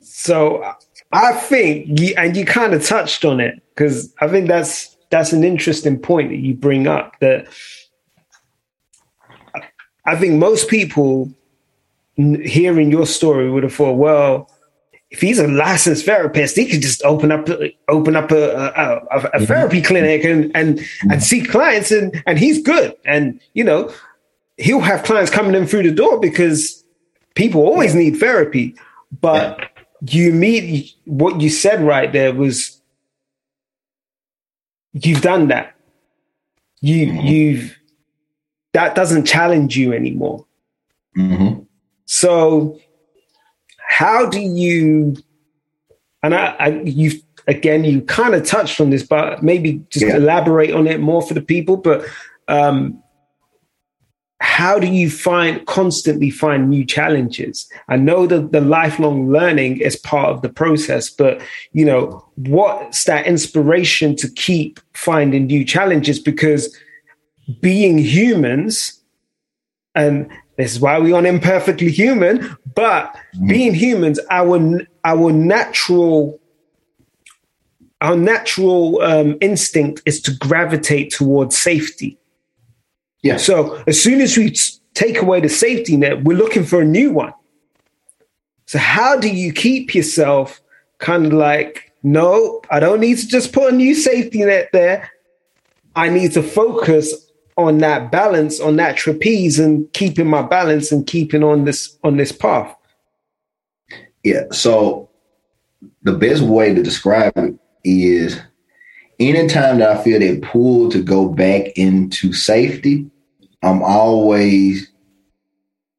So 0.00 0.64
I 1.12 1.32
think, 1.32 2.00
you, 2.00 2.14
and 2.16 2.36
you 2.36 2.44
kind 2.44 2.72
of 2.72 2.86
touched 2.86 3.24
on 3.24 3.40
it 3.40 3.60
because 3.74 4.14
I 4.20 4.28
think 4.28 4.48
that's 4.48 4.96
that's 5.10 5.32
an 5.32 5.44
interesting 5.44 5.98
point 5.98 6.30
that 6.30 6.38
you 6.38 6.54
bring 6.54 6.86
up. 6.86 7.18
That 7.20 7.48
I 10.04 10.16
think 10.16 10.34
most 10.34 10.68
people 10.68 11.32
hearing 12.16 12.90
your 12.90 13.06
story 13.06 13.50
would 13.50 13.62
have 13.62 13.74
thought, 13.74 13.96
well, 13.96 14.50
if 15.10 15.20
he's 15.20 15.38
a 15.38 15.46
licensed 15.46 16.06
therapist, 16.06 16.56
he 16.56 16.66
could 16.66 16.80
just 16.80 17.02
open 17.04 17.30
up 17.30 17.46
open 17.88 18.16
up 18.16 18.30
a, 18.30 18.56
a, 18.56 18.66
a, 18.66 19.18
a 19.18 19.20
mm-hmm. 19.20 19.44
therapy 19.44 19.82
clinic 19.82 20.24
and 20.24 20.50
and 20.56 20.78
mm-hmm. 20.78 21.10
and 21.10 21.22
see 21.22 21.42
clients, 21.44 21.90
and 21.90 22.22
and 22.26 22.38
he's 22.38 22.62
good, 22.62 22.96
and 23.04 23.38
you 23.52 23.62
know 23.62 23.92
he'll 24.56 24.80
have 24.80 25.02
clients 25.02 25.30
coming 25.30 25.54
in 25.54 25.66
through 25.66 25.82
the 25.82 25.94
door 25.94 26.18
because 26.18 26.82
people 27.34 27.60
always 27.60 27.94
need 27.94 28.16
therapy. 28.16 28.74
But 29.20 29.58
yeah. 29.58 29.66
you 30.00 30.32
meet 30.32 30.94
what 31.04 31.42
you 31.42 31.50
said 31.50 31.82
right 31.82 32.10
there 32.10 32.32
was 32.32 32.80
you've 34.94 35.20
done 35.20 35.48
that. 35.48 35.74
You 36.80 37.06
mm-hmm. 37.06 37.26
you've 37.26 37.78
that 38.72 38.94
doesn't 38.94 39.24
challenge 39.24 39.76
you 39.76 39.92
anymore. 39.92 40.46
Mm-hmm. 41.16 41.62
So, 42.06 42.78
how 43.88 44.26
do 44.26 44.40
you? 44.40 45.16
And 46.22 46.34
I, 46.34 46.56
I 46.58 46.68
you 46.84 47.12
again, 47.46 47.84
you 47.84 48.02
kind 48.02 48.34
of 48.34 48.46
touched 48.46 48.80
on 48.80 48.90
this, 48.90 49.02
but 49.02 49.42
maybe 49.42 49.84
just 49.90 50.06
yeah. 50.06 50.16
elaborate 50.16 50.72
on 50.72 50.86
it 50.86 51.00
more 51.00 51.22
for 51.22 51.34
the 51.34 51.42
people. 51.42 51.76
But 51.76 52.04
um, 52.48 53.02
how 54.42 54.62
how 54.72 54.78
do 54.78 54.88
you 54.88 55.08
find 55.08 55.64
constantly 55.66 56.28
find 56.28 56.68
new 56.68 56.84
challenges 56.84 57.70
i 57.88 57.96
know 57.96 58.26
that 58.26 58.50
the 58.50 58.60
lifelong 58.60 59.30
learning 59.30 59.80
is 59.80 59.96
part 59.96 60.30
of 60.30 60.42
the 60.42 60.48
process 60.48 61.08
but 61.08 61.40
you 61.72 61.84
know 61.84 62.24
what's 62.34 63.04
that 63.04 63.24
inspiration 63.26 64.16
to 64.16 64.28
keep 64.32 64.80
finding 64.94 65.46
new 65.46 65.64
challenges 65.64 66.18
because 66.18 66.76
being 67.60 67.98
humans 67.98 69.00
and 69.94 70.30
this 70.56 70.72
is 70.72 70.80
why 70.80 70.98
we 70.98 71.12
are 71.12 71.24
imperfectly 71.26 71.90
human 71.90 72.56
but 72.74 73.14
mm-hmm. 73.34 73.48
being 73.48 73.74
humans 73.74 74.20
our 74.30 74.80
our 75.04 75.32
natural 75.32 76.38
our 78.00 78.16
natural 78.16 79.00
um, 79.02 79.36
instinct 79.40 80.02
is 80.06 80.20
to 80.20 80.34
gravitate 80.36 81.12
towards 81.12 81.56
safety 81.56 82.18
yeah. 83.22 83.36
So 83.36 83.82
as 83.86 84.02
soon 84.02 84.20
as 84.20 84.36
we 84.36 84.54
take 84.94 85.22
away 85.22 85.40
the 85.40 85.48
safety 85.48 85.96
net, 85.96 86.24
we're 86.24 86.36
looking 86.36 86.64
for 86.64 86.82
a 86.82 86.84
new 86.84 87.12
one. 87.12 87.32
So 88.66 88.78
how 88.78 89.16
do 89.16 89.28
you 89.28 89.52
keep 89.52 89.94
yourself 89.94 90.60
kind 90.98 91.26
of 91.26 91.32
like, 91.32 91.92
no, 92.02 92.60
I 92.70 92.80
don't 92.80 93.00
need 93.00 93.18
to 93.18 93.28
just 93.28 93.52
put 93.52 93.72
a 93.72 93.76
new 93.76 93.94
safety 93.94 94.44
net 94.44 94.70
there. 94.72 95.10
I 95.94 96.08
need 96.08 96.32
to 96.32 96.42
focus 96.42 97.30
on 97.56 97.78
that 97.78 98.10
balance, 98.10 98.60
on 98.60 98.76
that 98.76 98.96
trapeze 98.96 99.58
and 99.58 99.90
keeping 99.92 100.26
my 100.26 100.42
balance 100.42 100.90
and 100.90 101.06
keeping 101.06 101.42
on 101.42 101.64
this 101.64 101.98
on 102.02 102.16
this 102.16 102.32
path. 102.32 102.74
Yeah. 104.24 104.44
So 104.50 105.10
the 106.02 106.12
best 106.12 106.42
way 106.42 106.74
to 106.74 106.82
describe 106.82 107.32
it 107.36 107.54
is 107.84 108.40
anytime 109.18 109.78
that 109.78 109.96
I 109.96 110.02
feel 110.02 110.20
that 110.20 110.42
pull 110.42 110.90
to 110.90 111.02
go 111.02 111.28
back 111.28 111.76
into 111.76 112.32
safety, 112.32 113.10
I'm 113.62 113.82
always 113.82 114.88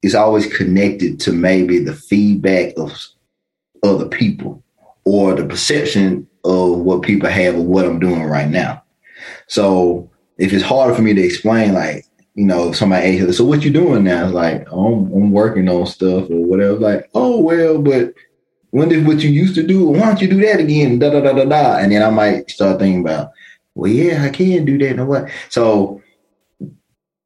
it's 0.02 0.16
always 0.16 0.54
connected 0.54 1.20
to 1.22 1.32
maybe 1.32 1.80
the 1.80 1.96
feedback 1.96 2.74
of 2.78 2.92
other 3.84 4.08
people 4.08 4.62
or 5.06 5.34
the 5.34 5.46
perception 5.46 6.28
of 6.44 6.80
what 6.80 7.04
people 7.04 7.30
have 7.30 7.56
of 7.56 7.64
what 7.64 7.86
I'm 7.86 8.00
doing 8.00 8.24
right 8.24 8.50
now. 8.50 8.84
So 9.48 10.10
if 10.38 10.54
it's 10.54 10.64
harder 10.64 10.94
for 10.94 11.02
me 11.02 11.14
to 11.14 11.22
explain, 11.22 11.74
like, 11.74 12.06
you 12.36 12.46
know, 12.46 12.72
somebody 12.72 13.20
asks, 13.20 13.38
so 13.38 13.46
what 13.46 13.64
you 13.64 13.72
doing 13.72 14.04
now? 14.04 14.28
Like, 14.28 14.68
oh, 14.72 14.96
I'm, 14.96 15.14
I'm 15.14 15.32
working 15.32 15.70
on 15.70 15.86
stuff 15.86 16.30
or 16.30 16.46
whatever. 16.46 16.80
Like, 16.80 17.10
oh, 17.14 17.40
well, 17.40 17.80
but 17.82 18.14
when 18.72 18.90
did 18.90 19.06
what 19.06 19.20
you 19.20 19.30
used 19.30 19.56
to 19.56 19.64
do? 19.64 19.86
Why 19.86 20.00
don't 20.00 20.22
you 20.22 20.28
do 20.28 20.42
that 20.42 20.60
again? 20.60 20.98
Da, 20.98 21.12
da, 21.12 21.22
da, 21.22 21.34
da, 21.34 21.46
da. 21.46 21.78
And 21.78 21.92
then 21.92 22.02
I 22.02 22.10
might 22.10 22.50
start 22.50 22.80
thinking 22.80 23.02
about, 23.02 23.32
well, 23.76 23.92
yeah, 23.92 24.24
I 24.24 24.30
can 24.30 24.66
do 24.66 24.78
that. 24.80 24.98
And 24.98 25.08
what? 25.08 25.30
So 25.50 26.02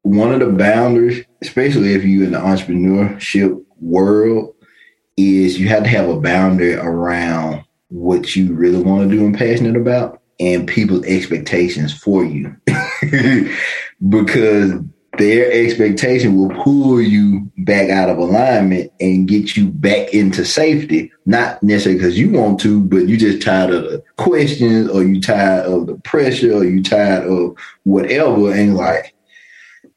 one 0.02 0.32
of 0.32 0.40
the 0.40 0.52
boundaries, 0.52 1.24
especially 1.42 1.94
if 1.94 2.04
you're 2.04 2.24
in 2.24 2.32
the 2.32 2.38
entrepreneurship 2.38 3.64
world, 3.80 4.54
is 5.16 5.58
you 5.58 5.68
have 5.68 5.84
to 5.84 5.88
have 5.88 6.08
a 6.08 6.20
boundary 6.20 6.74
around 6.74 7.64
what 7.88 8.36
you 8.36 8.54
really 8.54 8.82
want 8.82 9.08
to 9.08 9.16
do 9.16 9.24
and 9.24 9.36
passionate 9.36 9.76
about 9.76 10.20
and 10.40 10.68
people's 10.68 11.04
expectations 11.06 11.98
for 11.98 12.24
you. 12.24 12.54
because 14.08 14.80
their 15.18 15.50
expectation 15.50 16.36
will 16.36 16.50
pull 16.62 17.00
you 17.00 17.50
back 17.58 17.90
out 17.90 18.08
of 18.08 18.18
alignment 18.18 18.92
and 19.00 19.26
get 19.26 19.56
you 19.56 19.68
back 19.70 20.14
into 20.14 20.44
safety. 20.44 21.12
Not 21.26 21.62
necessarily 21.62 21.98
because 21.98 22.18
you 22.18 22.30
want 22.30 22.60
to, 22.60 22.80
but 22.80 23.08
you 23.08 23.16
just 23.16 23.42
tired 23.42 23.70
of 23.70 23.84
the 23.84 24.02
questions 24.16 24.88
or 24.88 25.02
you 25.02 25.20
tired 25.20 25.66
of 25.66 25.86
the 25.86 25.96
pressure 25.96 26.52
or 26.52 26.64
you 26.64 26.82
tired 26.82 27.26
of 27.26 27.56
whatever. 27.82 28.52
And 28.52 28.76
like, 28.76 29.14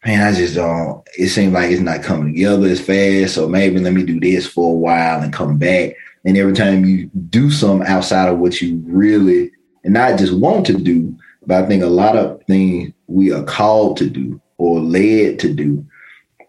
man, 0.04 0.28
I 0.28 0.36
just 0.36 0.56
don't. 0.56 1.08
It 1.18 1.30
seems 1.30 1.54
like 1.54 1.70
it's 1.70 1.82
not 1.82 2.04
coming 2.04 2.34
together 2.34 2.68
as 2.68 2.82
fast. 2.82 3.36
So 3.36 3.47
maybe 3.47 3.80
let 3.80 3.93
me 3.93 4.04
do 4.04 4.20
this 4.20 4.47
for 4.47 4.74
a 4.74 4.78
while 4.78 5.22
and 5.22 5.32
come 5.32 5.58
back. 5.58 5.95
And 6.26 6.36
every 6.38 6.54
time 6.54 6.86
you 6.86 7.10
do 7.30 7.52
something 7.52 7.88
outside 7.88 8.30
of 8.30 8.39
what 8.39 8.62
you 8.62 8.82
really 8.86 9.52
and 9.84 9.93
not 9.93 10.18
just 10.18 10.34
want 10.34 10.66
to 10.68 10.74
do, 10.74 11.16
but 11.46 11.64
I 11.64 11.68
think 11.68 11.84
a 11.84 11.88
lot 11.88 12.16
of 12.16 12.42
things 12.44 12.94
we 13.08 13.32
are 13.32 13.44
called 13.44 13.98
to 13.98 14.10
do 14.10 14.42
or 14.58 14.80
led 14.80 15.39
to 15.39 15.54
do, 15.54 15.86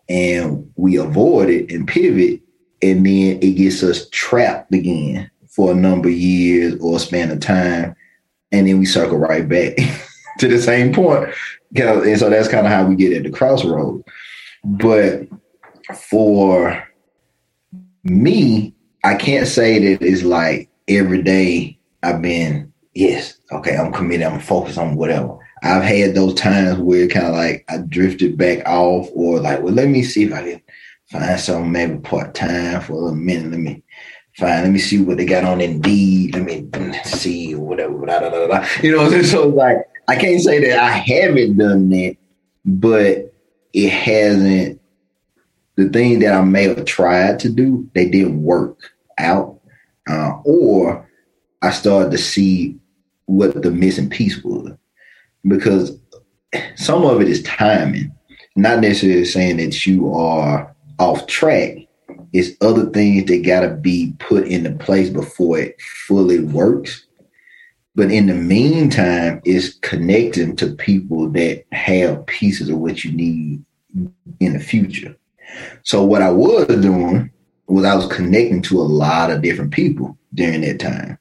and 0.08 0.70
we 0.76 0.96
avoid 0.96 1.48
it 1.48 1.70
and 1.70 1.88
pivot, 1.88 2.40
and 2.82 3.06
then 3.06 3.38
it 3.40 3.56
gets 3.56 3.82
us 3.82 4.08
trapped 4.10 4.74
again 4.74 5.30
for 5.48 5.72
a 5.72 5.74
number 5.74 6.08
of 6.08 6.14
years 6.14 6.74
or 6.80 6.96
a 6.96 7.00
span 7.00 7.30
of 7.30 7.40
time, 7.40 7.94
and 8.50 8.66
then 8.66 8.78
we 8.78 8.86
circle 8.86 9.18
right 9.18 9.48
back 9.48 9.76
to 10.38 10.48
the 10.48 10.60
same 10.60 10.92
point. 10.92 11.32
and 11.74 12.18
so 12.18 12.28
that's 12.28 12.48
kind 12.48 12.66
of 12.66 12.72
how 12.72 12.84
we 12.84 12.96
get 12.96 13.12
at 13.12 13.22
the 13.22 13.30
crossroads. 13.30 14.02
But 14.64 15.28
for 15.94 16.86
me, 18.04 18.74
I 19.04 19.14
can't 19.14 19.48
say 19.48 19.78
that 19.94 20.04
it's 20.04 20.22
like 20.22 20.70
every 20.88 21.22
day 21.22 21.78
I've 22.02 22.22
been, 22.22 22.72
yes, 22.94 23.38
okay, 23.52 23.76
I'm 23.76 23.92
committed, 23.92 24.26
I'm 24.26 24.40
focused 24.40 24.78
on 24.78 24.96
whatever. 24.96 25.38
I've 25.62 25.82
had 25.82 26.14
those 26.14 26.34
times 26.34 26.78
where 26.78 27.06
kind 27.06 27.26
of 27.26 27.34
like 27.34 27.64
I 27.68 27.78
drifted 27.78 28.36
back 28.36 28.66
off 28.66 29.08
or 29.14 29.38
like, 29.38 29.62
well, 29.62 29.72
let 29.72 29.88
me 29.88 30.02
see 30.02 30.24
if 30.24 30.32
I 30.32 30.42
can 30.42 30.62
find 31.06 31.38
something 31.38 31.70
maybe 31.70 31.98
part 31.98 32.34
time 32.34 32.80
for 32.80 32.94
a 32.94 32.96
little 32.96 33.14
minute. 33.14 33.52
Let 33.52 33.60
me 33.60 33.82
find, 34.36 34.62
let 34.64 34.72
me 34.72 34.78
see 34.80 35.00
what 35.00 35.18
they 35.18 35.24
got 35.24 35.44
on 35.44 35.60
Indeed. 35.60 36.34
Let 36.34 36.44
me 36.44 36.68
see 37.04 37.54
whatever. 37.54 37.94
Blah, 37.94 38.20
blah, 38.20 38.30
blah, 38.30 38.46
blah. 38.46 38.66
You 38.82 38.96
know, 38.96 39.22
so 39.22 39.48
like 39.48 39.78
I 40.08 40.16
can't 40.16 40.40
say 40.40 40.58
that 40.68 40.78
I 40.78 40.90
haven't 40.90 41.58
done 41.58 41.88
that, 41.90 42.16
but 42.64 43.32
it 43.72 43.90
hasn't. 43.90 44.80
The 45.76 45.88
thing 45.88 46.18
that 46.18 46.34
I 46.34 46.42
may 46.42 46.64
have 46.64 46.84
tried 46.84 47.38
to 47.40 47.48
do, 47.48 47.88
they 47.94 48.10
didn't 48.10 48.42
work 48.42 48.78
out, 49.16 49.58
uh, 50.06 50.32
or 50.44 51.08
I 51.62 51.70
started 51.70 52.10
to 52.10 52.18
see 52.18 52.78
what 53.26 53.62
the 53.62 53.70
missing 53.70 54.10
piece 54.10 54.42
was, 54.42 54.72
because 55.46 55.98
some 56.76 57.04
of 57.04 57.20
it 57.20 57.28
is 57.28 57.42
timing. 57.42 58.12
Not 58.54 58.80
necessarily 58.80 59.24
saying 59.24 59.56
that 59.58 59.86
you 59.86 60.12
are 60.12 60.74
off 60.98 61.26
track. 61.26 61.78
It's 62.32 62.50
other 62.60 62.90
things 62.90 63.24
that 63.26 63.44
got 63.44 63.60
to 63.60 63.74
be 63.74 64.14
put 64.18 64.46
into 64.46 64.72
place 64.72 65.08
before 65.08 65.58
it 65.58 65.80
fully 65.80 66.40
works. 66.40 67.06
But 67.94 68.10
in 68.10 68.26
the 68.26 68.34
meantime, 68.34 69.40
it's 69.44 69.74
connecting 69.78 70.56
to 70.56 70.74
people 70.74 71.28
that 71.30 71.64
have 71.72 72.26
pieces 72.26 72.68
of 72.68 72.78
what 72.78 73.04
you 73.04 73.12
need 73.12 73.64
in 74.40 74.52
the 74.52 74.60
future. 74.60 75.16
So 75.82 76.02
what 76.02 76.22
I 76.22 76.30
was 76.30 76.66
doing 76.66 77.30
was 77.66 77.84
I 77.84 77.94
was 77.94 78.06
connecting 78.06 78.62
to 78.62 78.80
a 78.80 78.82
lot 78.82 79.30
of 79.30 79.42
different 79.42 79.72
people 79.72 80.16
during 80.34 80.62
that 80.62 80.80
time 80.80 81.18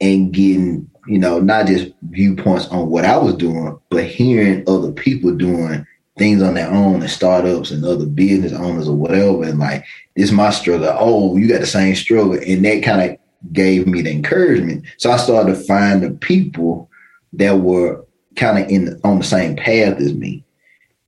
and 0.00 0.32
getting, 0.32 0.90
you 1.06 1.18
know, 1.18 1.40
not 1.40 1.66
just 1.66 1.92
viewpoints 2.02 2.68
on 2.68 2.88
what 2.88 3.04
I 3.04 3.16
was 3.16 3.34
doing, 3.34 3.78
but 3.90 4.04
hearing 4.04 4.64
other 4.68 4.92
people 4.92 5.34
doing 5.34 5.86
things 6.18 6.42
on 6.42 6.54
their 6.54 6.70
own 6.70 7.00
and 7.00 7.10
startups 7.10 7.70
and 7.70 7.84
other 7.84 8.06
business 8.06 8.52
owners 8.52 8.88
or 8.88 8.94
whatever. 8.94 9.44
And 9.44 9.58
like, 9.58 9.84
this 10.14 10.30
my 10.30 10.50
struggle. 10.50 10.94
Oh, 10.98 11.36
you 11.36 11.48
got 11.48 11.60
the 11.60 11.66
same 11.66 11.94
struggle. 11.94 12.34
And 12.34 12.64
that 12.64 12.82
kind 12.82 13.10
of 13.10 13.18
gave 13.52 13.86
me 13.86 14.02
the 14.02 14.12
encouragement. 14.12 14.84
So 14.98 15.10
I 15.10 15.16
started 15.16 15.54
to 15.54 15.60
find 15.60 16.02
the 16.02 16.10
people 16.10 16.88
that 17.32 17.58
were 17.58 18.04
kind 18.36 18.62
of 18.62 18.70
in 18.70 19.00
on 19.04 19.18
the 19.18 19.24
same 19.24 19.56
path 19.56 19.98
as 19.98 20.14
me. 20.14 20.44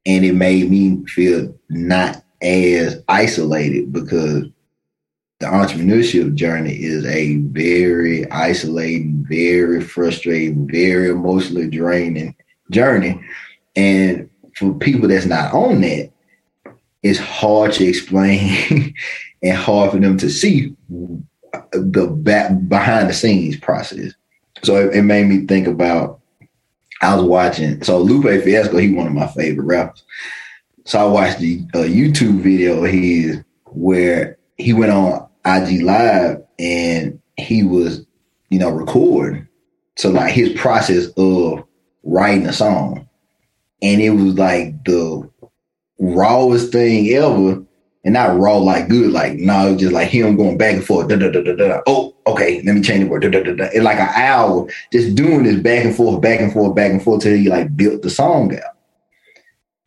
And 0.06 0.24
it 0.24 0.34
made 0.34 0.70
me 0.70 1.04
feel 1.06 1.54
not 1.68 2.22
as 2.42 3.02
isolated 3.08 3.92
because 3.92 4.44
the 5.44 5.50
entrepreneurship 5.50 6.34
journey 6.34 6.72
is 6.72 7.04
a 7.04 7.36
very 7.36 8.30
isolating, 8.30 9.26
very 9.28 9.82
frustrating, 9.82 10.66
very 10.66 11.10
emotionally 11.10 11.68
draining 11.68 12.34
journey. 12.70 13.22
And 13.76 14.30
for 14.56 14.72
people 14.74 15.08
that's 15.08 15.26
not 15.26 15.52
on 15.52 15.82
that, 15.82 16.10
it's 17.02 17.18
hard 17.18 17.72
to 17.72 17.84
explain 17.84 18.94
and 19.42 19.56
hard 19.56 19.90
for 19.90 19.98
them 19.98 20.16
to 20.18 20.30
see 20.30 20.74
the 21.72 22.06
back 22.06 22.52
behind 22.66 23.10
the 23.10 23.14
scenes 23.14 23.58
process. 23.58 24.14
So 24.62 24.76
it, 24.76 24.96
it, 24.96 25.02
made 25.02 25.26
me 25.26 25.46
think 25.46 25.66
about 25.66 26.20
I 27.02 27.14
was 27.16 27.24
watching 27.24 27.82
so 27.82 27.98
Lupe 27.98 28.42
Fiasco, 28.42 28.78
he 28.78 28.94
one 28.94 29.08
of 29.08 29.12
my 29.12 29.26
favorite 29.26 29.64
rappers. 29.64 30.04
So 30.86 30.98
I 31.00 31.04
watched 31.04 31.38
the 31.38 31.60
uh, 31.74 31.78
YouTube 31.78 32.40
video 32.40 32.82
of 32.82 32.90
his 32.90 33.42
where 33.66 34.38
he 34.56 34.72
went 34.72 34.92
on 34.92 35.28
IG 35.46 35.82
Live 35.82 36.42
and 36.58 37.20
he 37.36 37.62
was, 37.62 38.04
you 38.50 38.58
know, 38.58 38.70
recording. 38.70 39.46
So 39.96 40.10
like 40.10 40.32
his 40.32 40.52
process 40.58 41.06
of 41.16 41.64
writing 42.02 42.46
a 42.46 42.52
song. 42.52 43.08
And 43.82 44.00
it 44.00 44.10
was 44.10 44.34
like 44.38 44.84
the 44.84 45.28
rawest 45.98 46.72
thing 46.72 47.08
ever 47.10 47.62
and 48.04 48.14
not 48.14 48.38
raw 48.38 48.56
like 48.56 48.88
good, 48.88 49.12
like 49.12 49.34
no, 49.34 49.76
just 49.76 49.92
like 49.92 50.08
him 50.08 50.36
going 50.36 50.58
back 50.58 50.74
and 50.74 50.84
forth. 50.84 51.08
Da, 51.08 51.16
da, 51.16 51.30
da, 51.30 51.42
da, 51.42 51.54
da. 51.54 51.80
Oh, 51.86 52.14
okay, 52.26 52.62
let 52.62 52.74
me 52.74 52.82
change 52.82 53.04
the 53.04 53.10
word. 53.10 53.22
Da, 53.22 53.30
da, 53.30 53.42
da, 53.42 53.54
da. 53.54 53.64
It's 53.66 53.84
like 53.84 53.98
an 53.98 54.10
hour 54.14 54.68
just 54.92 55.14
doing 55.14 55.44
this 55.44 55.60
back 55.60 55.84
and 55.84 55.94
forth, 55.94 56.20
back 56.20 56.40
and 56.40 56.52
forth, 56.52 56.74
back 56.74 56.90
and 56.90 57.02
forth 57.02 57.22
till 57.22 57.36
he 57.36 57.48
like 57.48 57.76
built 57.76 58.02
the 58.02 58.10
song 58.10 58.54
out. 58.54 58.73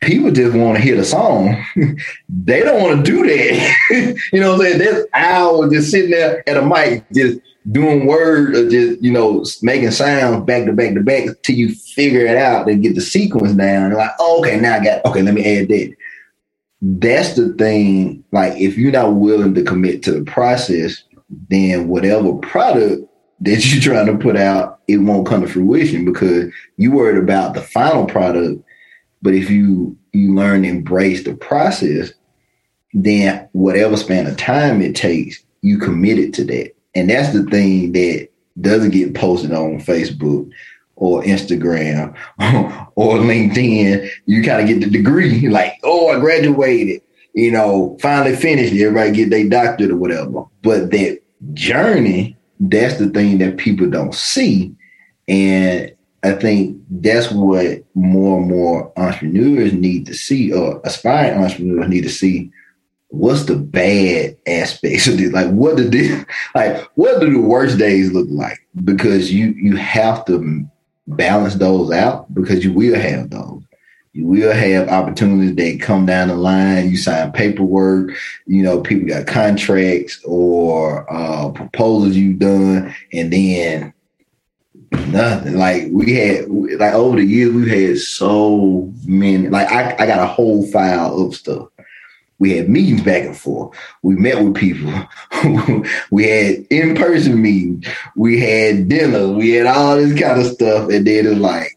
People 0.00 0.30
just 0.30 0.56
want 0.56 0.76
to 0.76 0.82
hear 0.82 0.96
the 0.96 1.04
song. 1.04 1.64
they 2.28 2.60
don't 2.60 2.82
want 2.82 3.04
to 3.04 3.10
do 3.10 3.26
that. 3.26 4.18
you 4.32 4.40
know 4.40 4.56
what 4.56 4.66
I'm 4.66 4.72
saying? 4.72 4.78
There's 4.78 5.06
hours 5.14 5.72
just 5.72 5.90
sitting 5.90 6.10
there 6.10 6.48
at 6.48 6.56
a 6.56 6.62
mic, 6.62 7.04
just 7.12 7.40
doing 7.70 8.06
words 8.06 8.56
or 8.56 8.68
just, 8.70 9.02
you 9.02 9.12
know, 9.12 9.44
making 9.62 9.90
sounds 9.90 10.44
back 10.44 10.66
to 10.66 10.72
back 10.72 10.94
to 10.94 11.00
back 11.00 11.28
till 11.42 11.56
you 11.56 11.74
figure 11.74 12.24
it 12.24 12.36
out 12.36 12.68
and 12.68 12.82
get 12.82 12.94
the 12.94 13.00
sequence 13.00 13.52
down. 13.52 13.86
And 13.86 13.94
like, 13.94 14.10
oh, 14.18 14.40
okay, 14.40 14.58
now 14.58 14.74
I 14.74 14.84
got, 14.84 15.04
okay, 15.04 15.22
let 15.22 15.34
me 15.34 15.58
add 15.58 15.68
that. 15.68 15.94
That's 16.80 17.34
the 17.34 17.52
thing. 17.54 18.24
Like, 18.30 18.56
if 18.56 18.78
you're 18.78 18.92
not 18.92 19.14
willing 19.14 19.54
to 19.54 19.64
commit 19.64 20.02
to 20.04 20.12
the 20.12 20.24
process, 20.24 21.02
then 21.48 21.88
whatever 21.88 22.34
product 22.34 23.02
that 23.40 23.66
you're 23.72 23.82
trying 23.82 24.06
to 24.06 24.16
put 24.16 24.36
out, 24.36 24.80
it 24.86 24.98
won't 24.98 25.26
come 25.26 25.42
to 25.42 25.48
fruition 25.48 26.04
because 26.04 26.52
you 26.76 26.92
worried 26.92 27.22
about 27.22 27.54
the 27.54 27.60
final 27.60 28.06
product 28.06 28.62
but 29.22 29.34
if 29.34 29.50
you 29.50 29.96
you 30.12 30.34
learn 30.34 30.62
to 30.62 30.68
embrace 30.68 31.24
the 31.24 31.34
process, 31.34 32.12
then 32.92 33.48
whatever 33.52 33.96
span 33.96 34.26
of 34.26 34.36
time 34.36 34.80
it 34.80 34.96
takes, 34.96 35.42
you 35.62 35.78
committed 35.78 36.34
to 36.34 36.44
that. 36.44 36.74
And 36.94 37.10
that's 37.10 37.32
the 37.32 37.44
thing 37.44 37.92
that 37.92 38.28
doesn't 38.60 38.90
get 38.90 39.14
posted 39.14 39.52
on 39.52 39.78
Facebook 39.78 40.50
or 40.96 41.22
Instagram 41.22 42.14
or 42.96 43.14
LinkedIn. 43.16 44.10
You 44.26 44.42
kind 44.42 44.60
of 44.62 44.68
get 44.68 44.80
the 44.80 44.90
degree, 44.90 45.48
like, 45.50 45.74
oh, 45.84 46.08
I 46.08 46.20
graduated, 46.20 47.02
you 47.34 47.52
know, 47.52 47.96
finally 48.00 48.36
finished. 48.36 48.74
Everybody 48.74 49.12
get 49.12 49.30
their 49.30 49.48
doctorate 49.48 49.90
or 49.90 49.96
whatever. 49.96 50.44
But 50.62 50.90
that 50.90 51.20
journey, 51.54 52.36
that's 52.58 52.98
the 52.98 53.10
thing 53.10 53.38
that 53.38 53.58
people 53.58 53.88
don't 53.88 54.14
see. 54.14 54.74
And 55.28 55.92
I 56.22 56.32
think 56.32 56.80
that's 56.90 57.30
what 57.30 57.84
more 57.94 58.38
and 58.38 58.48
more 58.48 58.92
entrepreneurs 58.96 59.72
need 59.72 60.06
to 60.06 60.14
see, 60.14 60.52
or 60.52 60.80
aspiring 60.84 61.42
entrepreneurs 61.42 61.88
need 61.88 62.02
to 62.02 62.10
see. 62.10 62.50
What's 63.10 63.44
the 63.44 63.56
bad 63.56 64.36
aspects 64.46 65.06
of 65.06 65.16
this? 65.16 65.32
Like, 65.32 65.50
what 65.50 65.76
do 65.76 65.88
this, 65.88 66.24
like, 66.54 66.82
what 66.96 67.20
do 67.20 67.32
the 67.32 67.40
worst 67.40 67.78
days 67.78 68.12
look 68.12 68.28
like? 68.30 68.58
Because 68.84 69.32
you 69.32 69.48
you 69.50 69.76
have 69.76 70.24
to 70.26 70.68
balance 71.06 71.54
those 71.54 71.90
out 71.90 72.32
because 72.34 72.64
you 72.64 72.72
will 72.72 72.98
have 72.98 73.30
those. 73.30 73.62
You 74.12 74.26
will 74.26 74.52
have 74.52 74.88
opportunities 74.88 75.54
that 75.54 75.80
come 75.80 76.04
down 76.04 76.28
the 76.28 76.34
line. 76.34 76.90
You 76.90 76.96
sign 76.96 77.30
paperwork. 77.32 78.10
You 78.46 78.62
know, 78.62 78.80
people 78.80 79.06
got 79.08 79.26
contracts 79.26 80.20
or 80.24 81.10
uh, 81.12 81.50
proposals 81.50 82.16
you've 82.16 82.40
done, 82.40 82.94
and 83.12 83.32
then 83.32 83.94
Nothing. 85.06 85.56
Like 85.56 85.84
we 85.90 86.12
had, 86.14 86.48
like 86.48 86.94
over 86.94 87.16
the 87.16 87.24
years, 87.24 87.52
we've 87.52 87.68
had 87.68 87.98
so 87.98 88.92
many. 89.06 89.48
Like 89.48 89.68
I, 89.68 89.94
I 89.98 90.06
got 90.06 90.20
a 90.20 90.26
whole 90.26 90.66
file 90.66 91.20
of 91.20 91.34
stuff. 91.34 91.68
We 92.38 92.56
had 92.56 92.68
meetings 92.68 93.02
back 93.02 93.24
and 93.24 93.36
forth. 93.36 93.76
We 94.02 94.14
met 94.14 94.42
with 94.42 94.54
people. 94.54 94.92
we 96.10 96.28
had 96.28 96.66
in 96.70 96.94
person 96.94 97.42
meetings. 97.42 97.86
We 98.14 98.38
had 98.38 98.88
dinners. 98.88 99.30
We 99.30 99.50
had 99.50 99.66
all 99.66 99.96
this 99.96 100.18
kind 100.18 100.40
of 100.40 100.46
stuff. 100.46 100.88
And 100.90 101.06
then 101.06 101.26
it's 101.26 101.40
like 101.40 101.76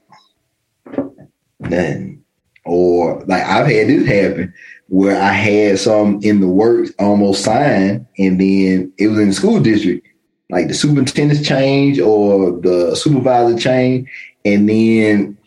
nothing. 1.59 2.23
Or 2.63 3.23
like 3.25 3.43
I've 3.43 3.65
had 3.65 3.87
this 3.87 4.07
happen 4.07 4.53
where 4.87 5.19
I 5.19 5.31
had 5.31 5.79
some 5.79 6.19
in 6.21 6.41
the 6.41 6.47
works 6.47 6.91
almost 6.99 7.43
signed, 7.43 8.05
and 8.19 8.39
then 8.39 8.93
it 8.97 9.07
was 9.07 9.19
in 9.19 9.29
the 9.29 9.33
school 9.33 9.59
district 9.59 10.05
like 10.51 10.67
the 10.67 10.73
superintendent's 10.73 11.47
change 11.47 11.99
or 11.99 12.59
the 12.59 12.95
supervisor 12.95 13.57
change, 13.57 14.09
and 14.45 14.67
then 14.69 15.37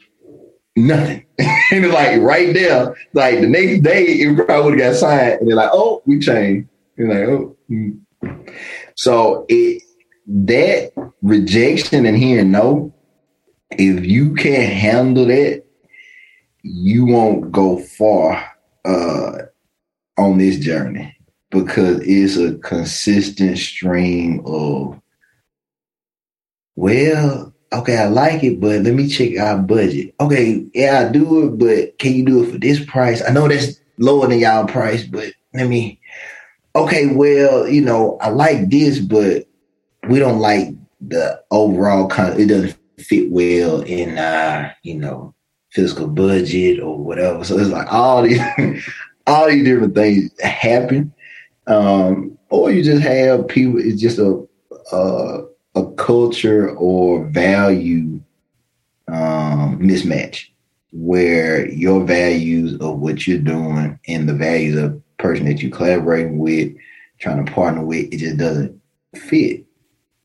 nothing. 0.74 1.26
and 1.38 1.84
it's 1.84 1.94
like 1.94 2.20
right 2.20 2.55
there, 2.55 2.96
like 3.12 3.40
the 3.40 3.48
next 3.48 3.82
day, 3.82 4.05
it 4.05 4.34
probably 4.34 4.70
would 4.70 4.80
have 4.80 4.92
got 4.92 4.98
signed, 4.98 5.40
and 5.40 5.48
they're 5.48 5.57
like, 5.57 5.70
"Oh, 5.72 6.02
we 6.07 6.18
changed." 6.18 6.68
You're 6.96 7.09
like, 7.09 7.28
"Oh." 7.28 7.57
Mm. 7.70 8.00
So 8.94 9.44
it 9.48 9.82
that 10.26 10.92
rejection 11.22 12.07
and 12.07 12.16
hearing 12.16 12.50
no, 12.50 12.94
if 13.72 14.05
you 14.07 14.34
can't 14.34 14.72
handle 14.72 15.26
that, 15.26 15.64
you 16.62 17.05
won't 17.05 17.52
go 17.52 17.78
far 17.78 18.42
uh, 18.86 19.32
on 20.16 20.38
this 20.38 20.59
journey 20.59 21.14
because 21.55 22.00
it's 22.02 22.36
a 22.36 22.59
consistent 22.59 23.57
stream 23.59 24.42
of, 24.44 25.00
well, 26.76 27.55
okay, 27.72 27.98
I 27.98 28.07
like 28.07 28.42
it, 28.44 28.61
but 28.61 28.82
let 28.82 28.94
me 28.94 29.09
check 29.09 29.38
our 29.38 29.59
budget. 29.59 30.14
Okay, 30.20 30.66
yeah, 30.74 31.07
I 31.07 31.12
do 31.12 31.46
it, 31.46 31.59
but 31.59 31.98
can 31.98 32.14
you 32.14 32.24
do 32.24 32.44
it 32.44 32.52
for 32.52 32.59
this 32.59 32.84
price? 32.84 33.22
I 33.26 33.32
know 33.32 33.48
that's 33.48 33.80
lower 33.98 34.26
than 34.26 34.38
y'all 34.38 34.66
price, 34.66 35.05
but 35.05 35.32
let 35.52 35.68
me. 35.68 36.00
Okay, 36.76 37.07
well, 37.14 37.68
you 37.68 37.80
know, 37.80 38.18
I 38.20 38.30
like 38.30 38.68
this, 38.68 38.98
but 38.98 39.46
we 40.09 40.18
don't 40.18 40.40
like 40.40 40.68
the 41.00 41.40
overall 41.50 42.09
kind. 42.09 42.38
It 42.38 42.46
doesn't 42.46 42.76
fit 42.98 43.30
well 43.30 43.82
in 43.82 44.18
our, 44.18 44.74
you 44.82 44.96
know, 44.96 45.34
fiscal 45.70 46.09
budget 46.09 46.80
or 46.80 46.98
whatever. 46.98 47.44
So 47.44 47.59
it's 47.59 47.70
like 47.70 47.92
all 47.92 48.22
these, 48.22 48.40
all 49.26 49.48
these 49.48 49.64
different 49.64 49.94
things 49.94 50.30
happen, 50.40 51.13
um, 51.66 52.38
or 52.50 52.70
you 52.70 52.82
just 52.82 53.02
have 53.02 53.48
people. 53.48 53.80
It's 53.80 54.00
just 54.00 54.18
a 54.18 54.46
a, 54.92 55.44
a 55.74 55.86
culture 55.92 56.70
or 56.76 57.24
value 57.26 58.20
um, 59.08 59.78
mismatch 59.80 60.48
where 60.92 61.68
your 61.70 62.04
values 62.04 62.74
of 62.80 62.98
what 62.98 63.26
you're 63.26 63.38
doing 63.38 63.98
and 64.06 64.28
the 64.28 64.34
values 64.34 64.76
of 64.76 64.92
the 64.92 65.02
person 65.18 65.46
that 65.46 65.60
you're 65.60 65.70
collaborating 65.70 66.38
with, 66.38 66.72
trying 67.18 67.44
to 67.44 67.52
partner 67.52 67.84
with, 67.84 68.12
it 68.12 68.18
just 68.18 68.36
doesn't 68.36 68.80
fit. 69.16 69.64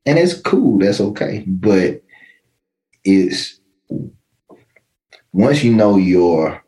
And 0.05 0.19
it's 0.19 0.39
cool. 0.39 0.77
That's 0.77 1.01
okay. 1.01 1.43
But 1.47 2.03
it's 3.03 3.59
once 5.31 5.63
you 5.63 5.73
know 5.73 5.97
your 5.97 6.63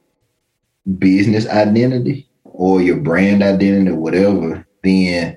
business 0.97 1.47
identity 1.47 2.27
or 2.61 2.79
your 2.79 2.97
brand 2.97 3.41
identity 3.41 3.89
or 3.89 3.95
whatever, 3.95 4.67
then 4.83 5.35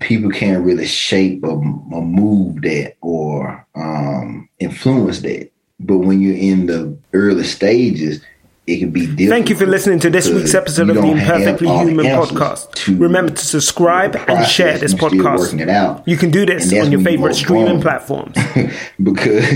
people 0.00 0.32
can't 0.32 0.64
really 0.64 0.84
shape 0.84 1.44
or, 1.44 1.62
or 1.92 2.02
move 2.04 2.60
that 2.62 2.94
or 3.00 3.64
um, 3.76 4.48
influence 4.58 5.20
that. 5.20 5.48
But 5.78 5.98
when 5.98 6.20
you're 6.20 6.36
in 6.36 6.66
the 6.66 6.98
early 7.12 7.44
stages, 7.44 8.20
it 8.66 8.80
can 8.80 8.90
be 8.90 9.02
different. 9.02 9.30
Thank 9.30 9.48
you 9.48 9.54
for 9.54 9.66
listening 9.66 10.00
to 10.00 10.10
this 10.10 10.28
week's 10.28 10.56
episode 10.56 10.90
of 10.90 10.96
the 10.96 11.02
Imperfectly 11.04 11.68
Human 11.68 12.06
podcast. 12.06 12.98
Remember 12.98 13.32
to 13.32 13.46
subscribe 13.46 14.16
and 14.16 14.44
share 14.44 14.76
this 14.76 14.94
podcast. 14.94 16.04
You 16.04 16.16
can 16.16 16.32
do 16.32 16.44
this 16.44 16.72
on 16.72 16.90
your 16.90 17.00
favorite 17.00 17.34
streaming 17.34 17.80
platforms. 17.80 18.36
because 19.04 19.46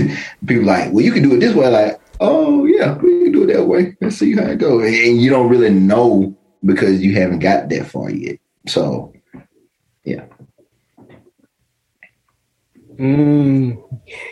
people 0.45 0.63
like, 0.63 0.93
well, 0.93 1.03
you 1.03 1.11
can 1.11 1.23
do 1.23 1.35
it 1.35 1.41
this 1.41 1.53
way. 1.53 1.67
Like, 1.67 1.99
oh 2.21 2.63
yeah, 2.63 2.97
we 2.99 3.23
can 3.25 3.33
do 3.33 3.43
it 3.43 3.53
that 3.53 3.65
way. 3.65 3.97
Let's 3.99 4.15
see 4.15 4.33
how 4.33 4.43
it 4.43 4.59
goes. 4.59 4.85
And 4.85 5.21
you 5.21 5.29
don't 5.29 5.49
really 5.49 5.69
know 5.69 6.37
because 6.65 7.01
you 7.01 7.13
haven't 7.13 7.39
got 7.39 7.69
that 7.69 7.87
far 7.87 8.09
yet. 8.09 8.39
So, 8.67 9.13
yeah. 10.03 10.25
Mm. 12.97 13.81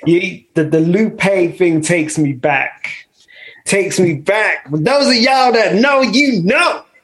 Yeah, 0.05 0.39
the, 0.53 0.63
the 0.65 0.79
Lupe 0.79 1.19
thing 1.19 1.82
takes 1.82 2.17
me 2.17 2.34
back. 2.34 3.07
Takes 3.65 3.99
me 3.99 4.15
back. 4.15 4.69
But 4.69 4.84
those 4.84 5.07
of 5.07 5.15
y'all 5.15 5.51
that 5.51 5.75
know, 5.75 6.01
you 6.01 6.43
know. 6.43 6.86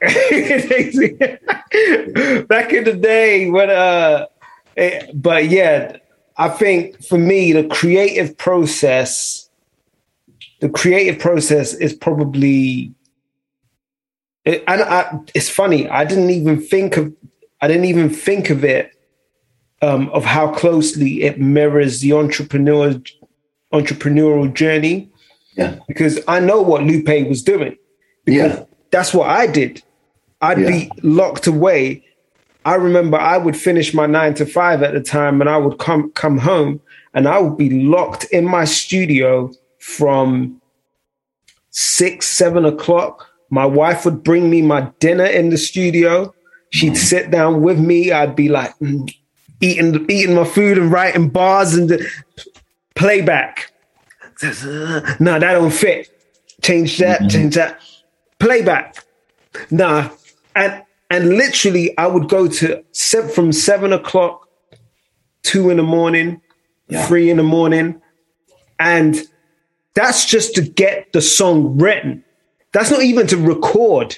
back 2.46 2.72
in 2.72 2.84
the 2.84 2.96
day 3.00 3.50
when 3.50 3.68
uh 3.68 4.26
it, 4.76 5.02
eh, 5.02 5.10
but 5.12 5.48
yeah, 5.48 5.96
I 6.36 6.48
think 6.50 7.04
for 7.04 7.18
me 7.18 7.50
the 7.50 7.64
creative 7.66 8.38
process 8.38 9.48
the 10.60 10.68
creative 10.68 11.20
process 11.20 11.74
is 11.74 11.92
probably 11.92 12.94
it, 14.48 14.64
and 14.66 14.82
I, 14.82 15.20
it's 15.34 15.50
funny. 15.50 15.88
I 15.88 16.04
didn't 16.04 16.30
even 16.30 16.60
think 16.60 16.96
of. 16.96 17.14
I 17.60 17.68
didn't 17.68 17.84
even 17.84 18.08
think 18.08 18.50
of 18.50 18.64
it 18.64 18.92
um, 19.82 20.08
of 20.10 20.24
how 20.24 20.52
closely 20.52 21.22
it 21.22 21.38
mirrors 21.40 22.00
the 22.00 22.14
entrepreneur 22.14 22.94
entrepreneurial 23.72 24.52
journey. 24.52 25.10
Yeah. 25.56 25.78
Because 25.86 26.20
I 26.28 26.40
know 26.40 26.62
what 26.62 26.82
Lupe 26.84 27.28
was 27.28 27.42
doing. 27.42 27.76
yeah. 28.26 28.64
That's 28.90 29.12
what 29.12 29.28
I 29.28 29.46
did. 29.46 29.82
I'd 30.40 30.60
yeah. 30.60 30.70
be 30.70 30.90
locked 31.02 31.46
away. 31.46 32.02
I 32.64 32.76
remember 32.76 33.18
I 33.18 33.36
would 33.36 33.56
finish 33.56 33.92
my 33.92 34.06
nine 34.06 34.32
to 34.34 34.46
five 34.46 34.82
at 34.82 34.94
the 34.94 35.02
time 35.02 35.42
and 35.42 35.50
I 35.50 35.58
would 35.58 35.78
come 35.78 36.10
come 36.12 36.38
home 36.38 36.80
and 37.12 37.28
I 37.28 37.38
would 37.38 37.58
be 37.58 37.68
locked 37.68 38.24
in 38.24 38.46
my 38.46 38.64
studio 38.64 39.52
from 39.78 40.62
six, 41.70 42.26
seven 42.28 42.64
o'clock 42.64 43.28
my 43.50 43.64
wife 43.64 44.04
would 44.04 44.22
bring 44.22 44.50
me 44.50 44.62
my 44.62 44.92
dinner 44.98 45.24
in 45.24 45.50
the 45.50 45.58
studio. 45.58 46.34
She'd 46.70 46.92
mm. 46.92 46.96
sit 46.96 47.30
down 47.30 47.62
with 47.62 47.78
me. 47.78 48.12
I'd 48.12 48.36
be 48.36 48.48
like 48.48 48.78
mm, 48.78 49.10
eating 49.60 50.06
eating 50.10 50.34
my 50.34 50.44
food 50.44 50.78
and 50.78 50.92
writing 50.92 51.28
bars 51.28 51.74
and 51.74 52.00
playback. 52.94 53.72
No, 55.20 55.38
that 55.40 55.52
don't 55.52 55.72
fit. 55.72 56.08
Change 56.62 56.98
that. 56.98 57.18
Mm-hmm. 57.18 57.28
Change 57.28 57.54
that. 57.56 57.80
playback. 58.38 59.04
Nah, 59.70 60.10
and 60.54 60.82
and 61.10 61.30
literally, 61.30 61.96
I 61.98 62.06
would 62.06 62.28
go 62.28 62.46
to 62.46 62.84
set 62.92 63.32
from 63.32 63.50
seven 63.50 63.92
o'clock, 63.92 64.48
two 65.42 65.70
in 65.70 65.78
the 65.78 65.82
morning, 65.82 66.40
yeah. 66.88 67.06
three 67.06 67.30
in 67.30 67.38
the 67.38 67.42
morning, 67.42 68.00
and 68.78 69.16
that's 69.94 70.24
just 70.24 70.54
to 70.54 70.62
get 70.62 71.12
the 71.12 71.22
song 71.22 71.78
written. 71.78 72.24
That's 72.72 72.90
not 72.90 73.02
even 73.02 73.26
to 73.28 73.36
record. 73.36 74.16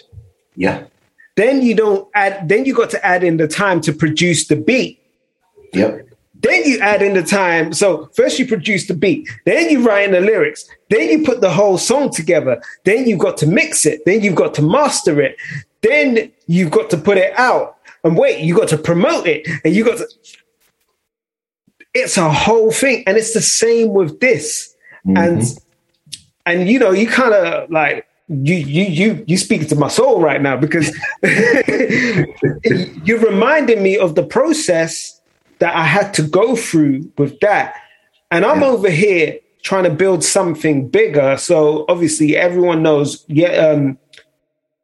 Yeah. 0.57 0.84
Then 1.36 1.62
you 1.62 1.74
don't 1.74 2.09
add. 2.14 2.48
Then 2.48 2.64
you 2.64 2.74
got 2.74 2.90
to 2.90 3.05
add 3.05 3.24
in 3.24 3.36
the 3.36 3.48
time 3.48 3.80
to 3.82 3.92
produce 3.92 4.48
the 4.48 4.57
beat. 4.57 5.01
Yep. 5.72 6.09
Then 6.42 6.64
you 6.64 6.78
add 6.80 7.03
in 7.03 7.14
the 7.14 7.22
time. 7.22 7.72
So 7.72 8.07
first 8.14 8.38
you 8.38 8.46
produce 8.46 8.86
the 8.86 8.94
beat, 8.94 9.28
then 9.44 9.68
you 9.68 9.86
write 9.86 10.07
in 10.07 10.12
the 10.12 10.20
lyrics, 10.20 10.68
then 10.88 11.09
you 11.11 11.22
put 11.22 11.40
the 11.40 11.51
whole 11.51 11.76
song 11.76 12.11
together. 12.11 12.62
Then 12.84 13.07
you've 13.07 13.18
got 13.18 13.36
to 13.38 13.46
mix 13.46 13.84
it. 13.84 14.05
Then 14.07 14.22
you've 14.22 14.36
got 14.36 14.55
to 14.55 14.62
master 14.62 15.20
it. 15.20 15.36
Then 15.82 16.32
you've 16.46 16.70
got 16.70 16.88
to 16.90 16.96
put 16.96 17.18
it 17.18 17.38
out. 17.38 17.76
And 18.05 18.16
wait, 18.16 18.40
you 18.42 18.55
got 18.55 18.68
to 18.68 18.78
promote 18.78 19.26
it. 19.26 19.46
And 19.64 19.74
you 19.74 19.84
got 19.84 19.98
to. 19.98 20.09
It's 21.92 22.16
a 22.16 22.32
whole 22.32 22.70
thing. 22.70 23.05
And 23.07 23.18
it's 23.18 23.34
the 23.34 23.42
same 23.42 23.92
with 23.92 24.20
this. 24.20 24.74
Mm-hmm. 25.07 25.16
And 25.16 25.42
and 26.46 26.68
you 26.70 26.78
know, 26.78 26.92
you 26.92 27.07
kind 27.07 27.34
of 27.34 27.70
like 27.70 28.07
you 28.30 28.54
you 28.54 28.84
you 28.84 29.24
you 29.26 29.36
speaking 29.36 29.66
to 29.66 29.74
my 29.74 29.88
soul 29.88 30.20
right 30.20 30.40
now 30.40 30.56
because 30.56 30.96
you're 33.04 33.18
reminding 33.18 33.82
me 33.82 33.98
of 33.98 34.14
the 34.14 34.22
process 34.22 35.20
that 35.58 35.74
I 35.74 35.84
had 35.84 36.14
to 36.14 36.22
go 36.22 36.56
through 36.56 37.10
with 37.18 37.38
that. 37.40 37.74
And 38.30 38.44
I'm 38.44 38.60
yeah. 38.60 38.68
over 38.68 38.88
here 38.88 39.38
trying 39.62 39.84
to 39.84 39.90
build 39.90 40.24
something 40.24 40.88
bigger. 40.88 41.36
So 41.36 41.84
obviously 41.88 42.36
everyone 42.36 42.82
knows, 42.82 43.24
yeah, 43.28 43.50
um, 43.50 43.98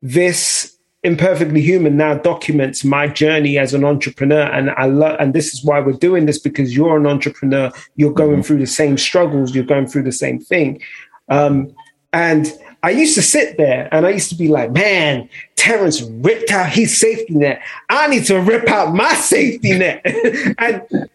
this 0.02 0.76
imperfectly 1.02 1.60
human 1.60 1.96
now 1.96 2.14
documents 2.14 2.84
my 2.84 3.06
journey 3.06 3.58
as 3.58 3.72
an 3.72 3.84
entrepreneur 3.84 4.40
and 4.40 4.70
i 4.70 4.86
love 4.86 5.14
and 5.20 5.34
this 5.34 5.54
is 5.54 5.62
why 5.62 5.78
we're 5.78 5.92
doing 5.92 6.26
this 6.26 6.38
because 6.38 6.74
you're 6.74 6.96
an 6.96 7.06
entrepreneur 7.06 7.70
you're 7.94 8.12
going 8.12 8.32
mm-hmm. 8.32 8.40
through 8.40 8.58
the 8.58 8.66
same 8.66 8.98
struggles 8.98 9.54
you're 9.54 9.62
going 9.62 9.86
through 9.86 10.02
the 10.02 10.10
same 10.10 10.40
thing 10.40 10.82
um, 11.28 11.72
and 12.12 12.52
I 12.86 12.90
used 12.90 13.16
to 13.16 13.22
sit 13.22 13.56
there 13.56 13.88
and 13.90 14.06
I 14.06 14.10
used 14.10 14.28
to 14.28 14.36
be 14.36 14.46
like, 14.46 14.70
man, 14.70 15.28
Terrence 15.56 16.02
ripped 16.02 16.52
out 16.52 16.70
his 16.70 16.96
safety 16.96 17.34
net. 17.34 17.60
I 17.88 18.06
need 18.06 18.26
to 18.26 18.40
rip 18.40 18.68
out 18.68 18.94
my 18.94 19.12
safety 19.14 19.76
net. 19.76 20.02
and 20.58 21.08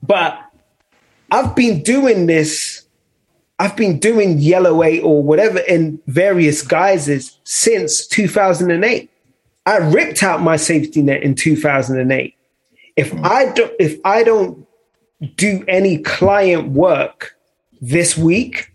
but 0.00 0.40
I've 1.32 1.56
been 1.56 1.82
doing 1.82 2.26
this, 2.26 2.86
I've 3.58 3.74
been 3.74 3.98
doing 3.98 4.38
Yellow 4.38 4.84
8 4.84 5.00
or 5.00 5.24
whatever 5.24 5.58
in 5.58 6.00
various 6.06 6.62
guises 6.62 7.36
since 7.42 8.06
2008. 8.06 9.10
I 9.66 9.76
ripped 9.78 10.22
out 10.22 10.40
my 10.40 10.54
safety 10.54 11.02
net 11.02 11.24
in 11.24 11.34
2008. 11.34 12.36
If 12.94 13.10
hmm. 13.10 13.24
I 13.24 13.46
don't 13.46 13.72
if 13.80 13.98
I 14.04 14.22
don't 14.22 14.64
do 15.34 15.64
any 15.66 15.98
client 15.98 16.68
work 16.70 17.36
this 17.80 18.16
week, 18.16 18.70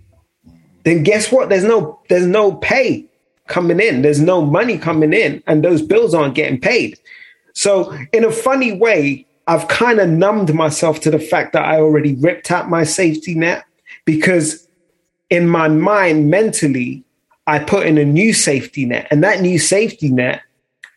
then 0.84 1.04
guess 1.04 1.32
what? 1.32 1.50
There's 1.50 1.64
no 1.64 2.00
there's 2.10 2.26
no 2.26 2.54
pay 2.54 3.06
coming 3.48 3.80
in. 3.80 4.02
There's 4.02 4.22
no 4.22 4.42
money 4.42 4.78
coming 4.78 5.14
in, 5.14 5.44
and 5.48 5.64
those 5.64 5.82
bills 5.82 6.14
aren't 6.14 6.36
getting 6.36 6.60
paid. 6.60 7.00
So 7.54 7.96
in 8.14 8.24
a 8.24 8.32
funny 8.32 8.72
way, 8.72 9.28
I've 9.48 9.68
kind 9.68 10.00
of 10.00 10.10
numbed 10.10 10.54
myself 10.54 11.02
to 11.02 11.12
the 11.12 11.20
fact 11.20 11.54
that 11.54 11.66
I 11.66 11.80
already 11.80 12.16
ripped 12.16 12.52
out 12.52 12.70
my 12.70 12.84
safety 12.84 13.36
net 13.36 13.66
because 14.06 14.68
in 15.30 15.48
my 15.48 15.68
mind, 15.68 16.30
mentally, 16.30 17.04
I 17.48 17.60
put 17.60 17.86
in 17.86 17.98
a 17.98 18.06
new 18.06 18.34
safety 18.34 18.86
net, 18.86 19.08
and 19.12 19.24
that 19.24 19.42
new 19.42 19.60
safety 19.60 20.10
net. 20.10 20.42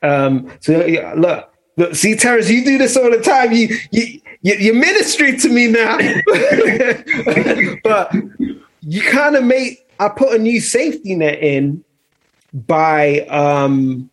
Um, 0.03 0.51
so 0.61 0.87
look, 1.17 1.53
look, 1.77 1.95
see, 1.95 2.15
Terrence, 2.15 2.51
you 2.51 2.65
do 2.65 2.79
this 2.79 2.97
all 2.97 3.11
the 3.11 3.21
time. 3.21 3.53
You 3.53 3.69
you 3.91 4.21
you 4.43 4.75
ministry 4.75 5.37
to 5.39 5.49
me 5.49 5.69
now, 5.69 5.97
but 7.83 8.13
you 8.87 9.03
kind 9.03 9.37
of 9.37 9.45
made 9.45 9.79
I 9.99 10.09
put 10.09 10.35
a 10.35 10.39
new 10.39 10.61
safety 10.61 11.15
net 11.15 11.39
in 11.39 11.85
by 12.53 13.21
um, 13.21 14.11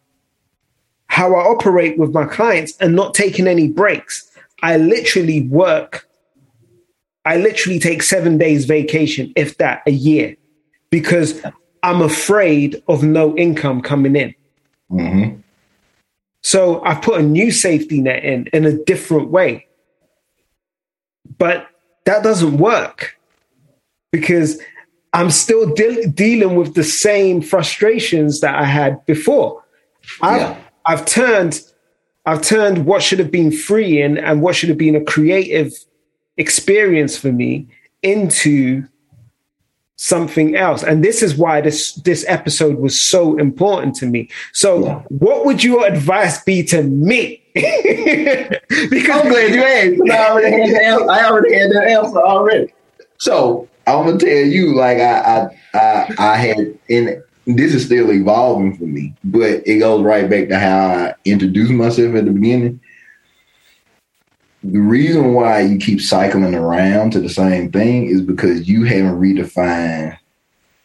how 1.08 1.36
I 1.36 1.42
operate 1.42 1.98
with 1.98 2.14
my 2.14 2.26
clients 2.26 2.78
and 2.78 2.96
not 2.96 3.14
taking 3.14 3.48
any 3.48 3.68
breaks. 3.68 4.30
I 4.64 4.78
literally 4.78 5.42
work. 5.48 6.08
I 7.26 7.38
literally 7.38 7.80
take 7.80 8.04
seven 8.04 8.38
days 8.38 8.66
vacation, 8.66 9.34
if 9.36 9.58
that, 9.58 9.84
a 9.86 9.92
year, 9.92 10.36
because 10.90 11.42
I'm 11.84 12.02
afraid 12.02 12.82
of 12.88 13.04
no 13.04 13.36
income 13.38 13.82
coming 13.82 14.16
in. 14.16 14.36
Mm-hmm. 14.92 15.40
So 16.42 16.84
I 16.84 16.96
put 16.96 17.20
a 17.20 17.24
new 17.24 17.52
safety 17.52 18.02
net 18.02 18.24
in 18.24 18.48
in 18.54 18.66
a 18.66 18.74
different 18.74 19.30
way. 19.30 19.68
But 21.38 21.68
that 22.06 22.24
doesn't 22.24 22.58
work 22.58 23.18
because 24.12 24.62
I'm 25.14 25.32
still 25.32 25.74
de- 25.74 26.08
dealing 26.08 26.56
with 26.56 26.76
the 26.76 26.84
same 26.84 27.42
frustrations 27.42 28.42
that 28.42 28.56
I 28.56 28.66
had 28.66 29.06
before. 29.06 29.64
I've, 30.22 30.42
yeah. 30.42 30.58
I've 30.86 31.06
turned, 31.06 31.62
I've 32.26 32.42
turned 32.42 32.86
what 32.86 33.04
should 33.04 33.20
have 33.20 33.32
been 33.32 33.52
free 33.52 34.02
and, 34.02 34.18
and 34.18 34.42
what 34.42 34.56
should 34.56 34.70
have 34.70 34.78
been 34.78 34.96
a 34.96 35.04
creative 35.04 35.74
experience 36.38 37.18
for 37.18 37.32
me 37.32 37.68
into 38.04 38.88
something 39.98 40.56
else. 40.56 40.82
And 40.82 41.04
this 41.04 41.22
is 41.22 41.36
why 41.36 41.62
this 41.62 41.94
this 41.94 42.26
episode 42.28 42.80
was 42.80 43.00
so 43.00 43.38
important 43.38 43.96
to 43.98 44.08
me. 44.08 44.30
So, 44.54 44.86
yeah. 44.86 45.04
what 45.10 45.46
would 45.46 45.64
your 45.64 45.86
advice 45.86 46.44
be 46.44 46.64
to 46.66 46.82
me? 46.82 47.44
because 47.54 49.10
I'm 49.12 49.30
glad 49.30 49.54
you 49.54 49.64
asked. 49.64 50.10
I 50.10 50.30
already 50.30 50.52
had 50.52 50.70
the 50.72 50.84
answer. 50.84 51.12
I 51.12 51.26
already 51.26 51.54
had 51.54 51.70
the 51.70 51.84
answer 51.84 52.18
already. 52.18 52.74
So 53.20 53.70
I'm 53.88 54.06
gonna 54.06 54.18
tell 54.18 54.30
you, 54.30 54.76
like 54.76 54.98
I 55.00 55.20
I 55.20 55.48
I, 55.74 56.16
I 56.18 56.36
had 56.36 56.80
and 56.90 57.24
this 57.46 57.74
is 57.74 57.86
still 57.86 58.12
evolving 58.12 58.78
for 58.78 58.84
me, 58.84 59.14
but 59.24 59.66
it 59.66 59.80
goes 59.80 60.04
right 60.04 60.30
back 60.30 60.50
to 60.50 60.60
how 60.60 60.80
I 60.80 61.14
introduced 61.26 61.72
myself 61.72 62.16
at 62.16 62.26
the 62.26 62.32
beginning. 62.32 62.80
The 64.64 64.80
reason 64.80 65.34
why 65.34 65.62
you 65.62 65.80
keep 65.80 66.02
cycling 66.02 66.54
around 66.54 67.12
to 67.12 67.20
the 67.20 67.30
same 67.30 67.72
thing 67.72 68.06
is 68.06 68.22
because 68.22 68.68
you 68.68 68.84
haven't 68.84 69.20
redefined 69.20 70.18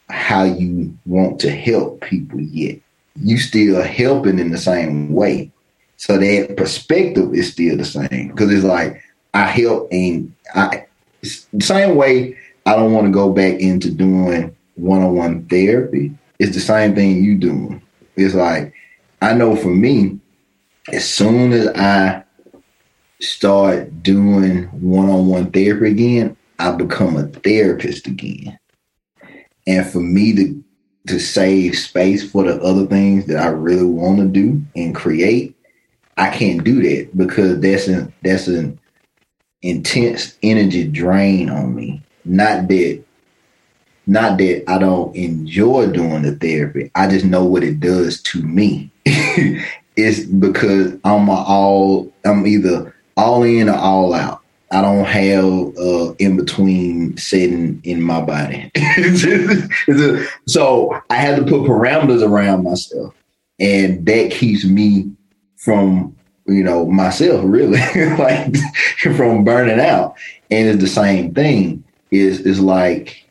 how 0.09 0.45
you 0.45 0.97
want 1.05 1.41
to 1.41 1.51
help 1.51 2.01
people 2.01 2.41
yet. 2.41 2.79
You 3.17 3.39
still 3.39 3.83
helping 3.83 4.39
in 4.39 4.51
the 4.51 4.59
same 4.59 5.13
way. 5.13 5.51
So 5.99 6.17
that 6.17 6.57
perspective 6.57 7.35
is 7.35 7.53
still 7.53 7.77
the 7.77 7.85
same. 7.85 8.29
Because 8.29 8.51
it's 8.51 8.65
like 8.65 9.03
I 9.35 9.45
help 9.45 9.89
and 9.93 10.35
I 10.55 10.87
the 11.23 11.65
same 11.65 11.97
way 11.97 12.37
I 12.67 12.75
don't 12.75 12.93
want 12.93 13.07
to 13.07 13.13
go 13.13 13.33
back 13.33 13.61
into 13.61 13.91
doing 13.91 14.55
one-on-one 14.75 15.47
therapy. 15.47 16.13
It's 16.39 16.55
the 16.55 16.61
same 16.61 16.95
thing 16.95 17.23
you 17.23 17.39
doing. 17.39 17.81
It's 18.17 18.35
like 18.35 18.75
I 19.23 19.35
know 19.35 19.57
for 19.57 19.69
me, 19.69 20.19
as 20.93 21.09
soon 21.09 21.53
as 21.53 21.69
I 21.69 22.25
start 23.21 24.03
doing 24.03 24.65
one-on-one 24.65 25.53
therapy 25.53 25.91
again, 25.91 26.37
I 26.59 26.73
become 26.73 27.17
a 27.17 27.29
therapist 27.29 28.07
again. 28.07 28.59
And 29.67 29.87
for 29.87 30.01
me 30.01 30.35
to 30.35 30.65
to 31.07 31.21
save 31.21 31.79
space 31.79 32.29
for 32.29 32.43
the 32.43 32.61
other 32.63 32.85
things 32.87 33.27
that 33.27 33.37
I 33.37 33.47
really 33.47 33.85
want 33.85 34.19
to 34.19 34.27
do 34.27 34.61
and 34.75 34.93
create, 34.93 35.55
I 36.17 36.31
can't 36.31 36.65
do 36.65 36.83
that 36.83 37.17
because 37.17 37.61
that's 37.61 37.87
an 37.87 38.13
that's 38.23 38.49
an 38.49 38.81
intense 39.63 40.37
energy 40.43 40.89
drain 40.89 41.49
on 41.49 41.75
me. 41.75 42.03
Not 42.27 42.69
that 42.69 43.03
not 44.07 44.39
that 44.39 44.65
I 44.69 44.79
don't 44.79 45.15
enjoy 45.17 45.89
doing 45.89 46.23
the 46.23 46.37
therapy. 46.37 46.91
I 46.95 47.09
just 47.09 47.25
know 47.25 47.45
what 47.45 47.65
it 47.65 47.81
does 47.81 48.23
to 48.23 48.43
me. 48.43 48.91
it's 49.97 50.25
because 50.25 50.93
I'm 51.05 51.29
all 51.29 52.13
I'm 52.25 52.47
either 52.47 52.95
all 53.17 53.43
in 53.43 53.69
or 53.69 53.77
all 53.77 54.15
out. 54.15 54.43
I 54.71 54.81
don't 54.83 55.05
have 55.05 55.45
uh, 55.79 56.15
in 56.19 56.37
between 56.37 57.17
setting 57.17 57.81
in 57.85 58.03
my 58.03 58.21
body. 58.21 58.71
so 60.47 61.01
I 61.09 61.15
had 61.15 61.37
to 61.37 61.45
put 61.45 61.63
parameters 61.63 62.23
around 62.23 62.65
myself, 62.65 63.15
and 63.61 64.05
that 64.07 64.33
keeps 64.33 64.65
me 64.65 65.11
from 65.57 66.17
you 66.47 66.65
know 66.65 66.87
myself 66.87 67.43
really 67.45 67.79
like 68.19 68.57
from 69.17 69.45
burning 69.45 69.81
out. 69.81 70.17
And 70.51 70.69
it's 70.69 70.81
the 70.81 70.89
same 70.89 71.35
thing 71.35 71.85
is 72.19 72.41
is 72.41 72.61
like 72.61 73.25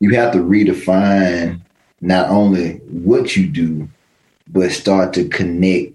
you 0.00 0.14
have 0.14 0.32
to 0.32 0.38
redefine 0.38 1.60
not 2.00 2.28
only 2.28 2.74
what 2.88 3.36
you 3.36 3.48
do, 3.48 3.88
but 4.48 4.70
start 4.70 5.14
to 5.14 5.28
connect. 5.28 5.94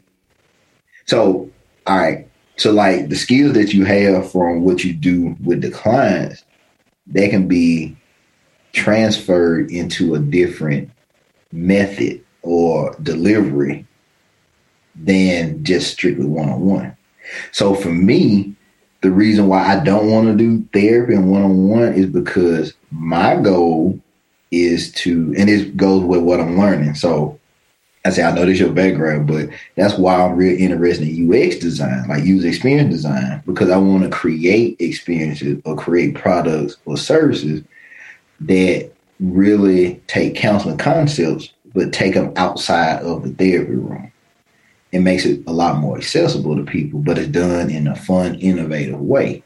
So, 1.06 1.50
all 1.88 1.98
right. 1.98 2.28
So, 2.58 2.72
like 2.72 3.10
the 3.10 3.16
skills 3.16 3.54
that 3.54 3.74
you 3.74 3.86
have 3.86 4.32
from 4.32 4.64
what 4.64 4.84
you 4.84 4.94
do 4.94 5.36
with 5.44 5.62
the 5.62 5.72
clients, 5.72 6.44
they 7.08 7.30
can 7.30 7.48
be 7.48 7.96
transferred 8.74 9.72
into 9.72 10.16
a 10.16 10.20
different 10.20 10.90
method 11.52 12.24
or 12.42 12.96
delivery 13.02 13.86
than 14.96 15.64
just 15.64 15.92
strictly 15.92 16.26
one 16.26 16.50
on 16.50 16.62
one. 16.62 16.98
So 17.52 17.76
for 17.76 17.90
me, 17.90 18.56
the 19.02 19.12
reason 19.12 19.48
why 19.48 19.66
I 19.66 19.84
don't 19.84 20.10
want 20.12 20.28
to 20.28 20.36
do 20.36 20.68
therapy 20.74 21.16
and 21.16 21.32
one 21.32 21.42
on 21.42 21.68
one 21.68 21.94
is 21.94 22.06
because 22.06 22.74
my 22.92 23.36
goal 23.36 24.00
is 24.52 24.92
to, 24.92 25.34
and 25.38 25.50
it 25.50 25.76
goes 25.76 26.04
with 26.04 26.22
what 26.22 26.40
I'm 26.40 26.58
learning. 26.58 26.96
So 26.96 27.40
I 28.06 28.10
say, 28.10 28.24
I 28.24 28.32
know 28.34 28.46
this 28.46 28.60
your 28.60 28.72
background, 28.72 29.28
but 29.28 29.50
that's 29.76 29.98
why 29.98 30.22
I'm 30.22 30.36
real 30.36 30.60
interested 30.60 31.08
in 31.08 31.32
UX 31.32 31.58
design, 31.58 32.08
like 32.08 32.24
user 32.24 32.48
experience 32.48 32.94
design, 32.94 33.42
because 33.46 33.70
I 33.70 33.78
want 33.78 34.04
to 34.04 34.10
create 34.10 34.80
experiences 34.80 35.62
or 35.66 35.76
create 35.76 36.16
products 36.16 36.78
or 36.86 36.98
services 36.98 37.64
that 38.42 38.92
really 39.20 40.02
take 40.08 40.36
counseling 40.36 40.78
concepts, 40.78 41.54
but 41.74 41.94
take 41.94 42.16
them 42.16 42.34
outside 42.38 43.02
of 43.04 43.24
the 43.24 43.30
therapy 43.30 43.76
room. 43.76 44.11
It 44.92 45.00
makes 45.00 45.26
it 45.26 45.42
a 45.48 45.54
lot 45.54 45.78
more 45.78 45.98
accessible 45.98 46.56
to 46.56 46.64
people, 46.64 47.00
but 47.00 47.18
it's 47.18 47.30
done 47.30 47.70
in 47.70 47.88
a 47.88 47.96
fun, 47.96 48.36
innovative 48.36 49.00
way. 49.00 49.44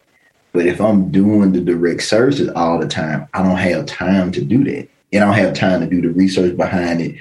But 0.53 0.65
if 0.65 0.81
I'm 0.81 1.11
doing 1.11 1.51
the 1.51 1.61
direct 1.61 2.01
services 2.01 2.49
all 2.55 2.79
the 2.79 2.87
time, 2.87 3.27
I 3.33 3.43
don't 3.43 3.57
have 3.57 3.85
time 3.85 4.31
to 4.31 4.41
do 4.43 4.63
that. 4.63 4.89
And 5.13 5.23
I 5.23 5.27
don't 5.27 5.45
have 5.45 5.53
time 5.53 5.81
to 5.81 5.87
do 5.87 6.01
the 6.01 6.09
research 6.09 6.57
behind 6.57 7.01
it, 7.01 7.15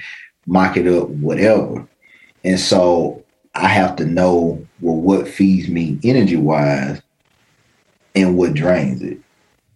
mock 0.47 0.75
it 0.75 0.87
up, 0.87 1.09
whatever. 1.09 1.87
And 2.43 2.59
so 2.59 3.23
I 3.53 3.67
have 3.67 3.95
to 3.97 4.05
know 4.05 4.65
well 4.81 4.95
what 4.95 5.27
feeds 5.27 5.69
me 5.69 5.99
energy 6.03 6.37
wise 6.37 7.01
and 8.15 8.37
what 8.37 8.53
drains 8.53 9.01
it. 9.01 9.19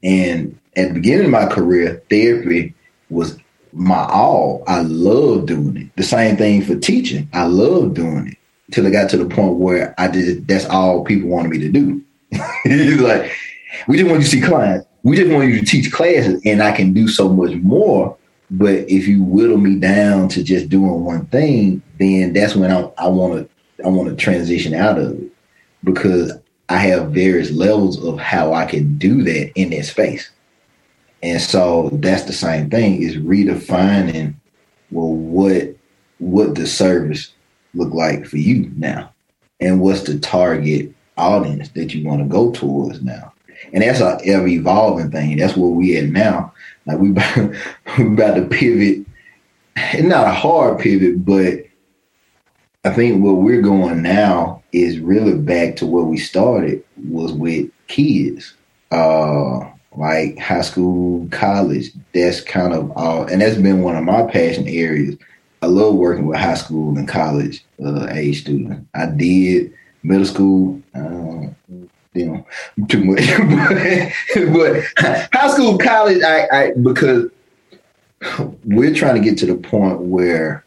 And 0.01 0.57
at 0.75 0.87
the 0.87 0.93
beginning 0.95 1.25
of 1.25 1.31
my 1.31 1.45
career, 1.45 2.01
therapy 2.09 2.73
was 3.09 3.37
my 3.73 4.05
all. 4.05 4.63
I 4.67 4.81
love 4.81 5.45
doing 5.45 5.77
it. 5.77 5.95
The 5.97 6.03
same 6.03 6.35
thing 6.37 6.63
for 6.63 6.75
teaching. 6.75 7.29
I 7.33 7.45
love 7.45 7.93
doing 7.93 8.29
it 8.29 8.38
till 8.71 8.85
it 8.85 8.91
got 8.91 9.09
to 9.11 9.17
the 9.17 9.25
point 9.25 9.55
where 9.55 9.95
I 9.97 10.07
did. 10.07 10.47
That's 10.47 10.65
all 10.65 11.03
people 11.03 11.29
wanted 11.29 11.49
me 11.49 11.59
to 11.59 11.69
do. 11.69 12.03
it's 12.31 13.01
like 13.01 13.31
we 13.87 13.97
just 13.97 14.09
want 14.09 14.21
you 14.21 14.25
to 14.25 14.29
see 14.29 14.41
clients. 14.41 14.85
We 15.03 15.15
just 15.15 15.31
want 15.31 15.49
you 15.49 15.59
to 15.59 15.65
teach 15.65 15.91
classes, 15.91 16.41
and 16.45 16.61
I 16.61 16.71
can 16.71 16.93
do 16.93 17.07
so 17.07 17.29
much 17.29 17.55
more. 17.57 18.17
But 18.51 18.89
if 18.89 19.07
you 19.07 19.23
whittle 19.23 19.57
me 19.57 19.75
down 19.75 20.27
to 20.29 20.43
just 20.43 20.69
doing 20.69 21.03
one 21.03 21.27
thing, 21.27 21.81
then 21.99 22.33
that's 22.33 22.55
when 22.55 22.71
I 22.71 23.07
want 23.07 23.47
to 23.47 23.85
I 23.85 23.89
want 23.89 24.09
to 24.09 24.15
transition 24.15 24.73
out 24.73 24.99
of 24.99 25.11
it 25.11 25.31
because 25.83 26.33
I 26.67 26.77
have 26.77 27.11
various 27.11 27.51
levels 27.51 28.03
of 28.03 28.19
how 28.19 28.53
I 28.53 28.65
can 28.65 28.97
do 28.97 29.23
that 29.23 29.51
in 29.55 29.69
that 29.71 29.85
space. 29.85 30.29
And 31.23 31.41
so 31.41 31.89
that's 31.93 32.23
the 32.23 32.33
same 32.33 32.69
thing 32.69 33.01
is 33.01 33.17
redefining 33.17 34.35
well 34.91 35.13
what 35.13 35.75
what 36.19 36.55
the 36.55 36.65
service 36.65 37.33
look 37.79 37.93
like 37.93 38.25
for 38.25 38.37
you 38.37 38.71
now 38.75 39.11
and 39.59 39.81
what's 39.81 40.03
the 40.03 40.19
target 40.19 40.93
audience 41.17 41.69
that 41.69 41.93
you 41.93 42.07
want 42.07 42.21
to 42.21 42.27
go 42.27 42.51
towards 42.51 43.01
now. 43.01 43.33
And 43.73 43.83
that's 43.83 43.99
an 43.99 44.19
ever 44.23 44.47
evolving 44.47 45.11
thing. 45.11 45.37
That's 45.37 45.57
where 45.57 45.69
we 45.69 45.97
at 45.97 46.05
now. 46.05 46.53
Like 46.85 46.99
we 46.99 47.09
about, 47.11 47.55
we 47.97 48.05
about 48.05 48.35
to 48.35 48.45
pivot. 48.45 49.05
It's 49.75 50.03
not 50.03 50.27
a 50.27 50.31
hard 50.33 50.79
pivot, 50.79 51.25
but 51.25 51.65
I 52.85 52.93
think 52.93 53.23
where 53.23 53.33
we're 53.33 53.61
going 53.61 54.01
now 54.01 54.63
is 54.71 54.99
really 54.99 55.37
back 55.37 55.75
to 55.77 55.85
where 55.85 56.03
we 56.03 56.17
started 56.17 56.83
was 57.09 57.33
with 57.33 57.69
kids. 57.87 58.53
Uh, 58.91 59.69
like 59.95 60.37
high 60.37 60.61
school, 60.61 61.27
college. 61.31 61.91
That's 62.13 62.41
kind 62.41 62.73
of 62.73 62.91
all, 62.91 63.25
and 63.25 63.41
that's 63.41 63.57
been 63.57 63.81
one 63.81 63.95
of 63.95 64.03
my 64.03 64.23
passion 64.23 64.67
areas. 64.67 65.15
I 65.61 65.67
love 65.67 65.95
working 65.95 66.25
with 66.25 66.39
high 66.39 66.55
school 66.55 66.97
and 66.97 67.07
college 67.07 67.63
uh, 67.83 68.07
age 68.11 68.41
students. 68.41 68.85
I 68.93 69.07
did 69.07 69.73
middle 70.03 70.25
school, 70.25 70.81
uh, 70.95 71.47
you 72.13 72.25
know, 72.25 72.45
too 72.87 73.03
much, 73.03 73.23
but, 73.37 74.53
but 74.53 75.29
high 75.33 75.49
school, 75.49 75.77
college, 75.77 76.23
I, 76.23 76.47
I 76.51 76.71
because 76.71 77.29
we're 78.65 78.93
trying 78.93 79.15
to 79.15 79.21
get 79.21 79.37
to 79.39 79.45
the 79.45 79.55
point 79.55 79.99
where, 80.01 80.63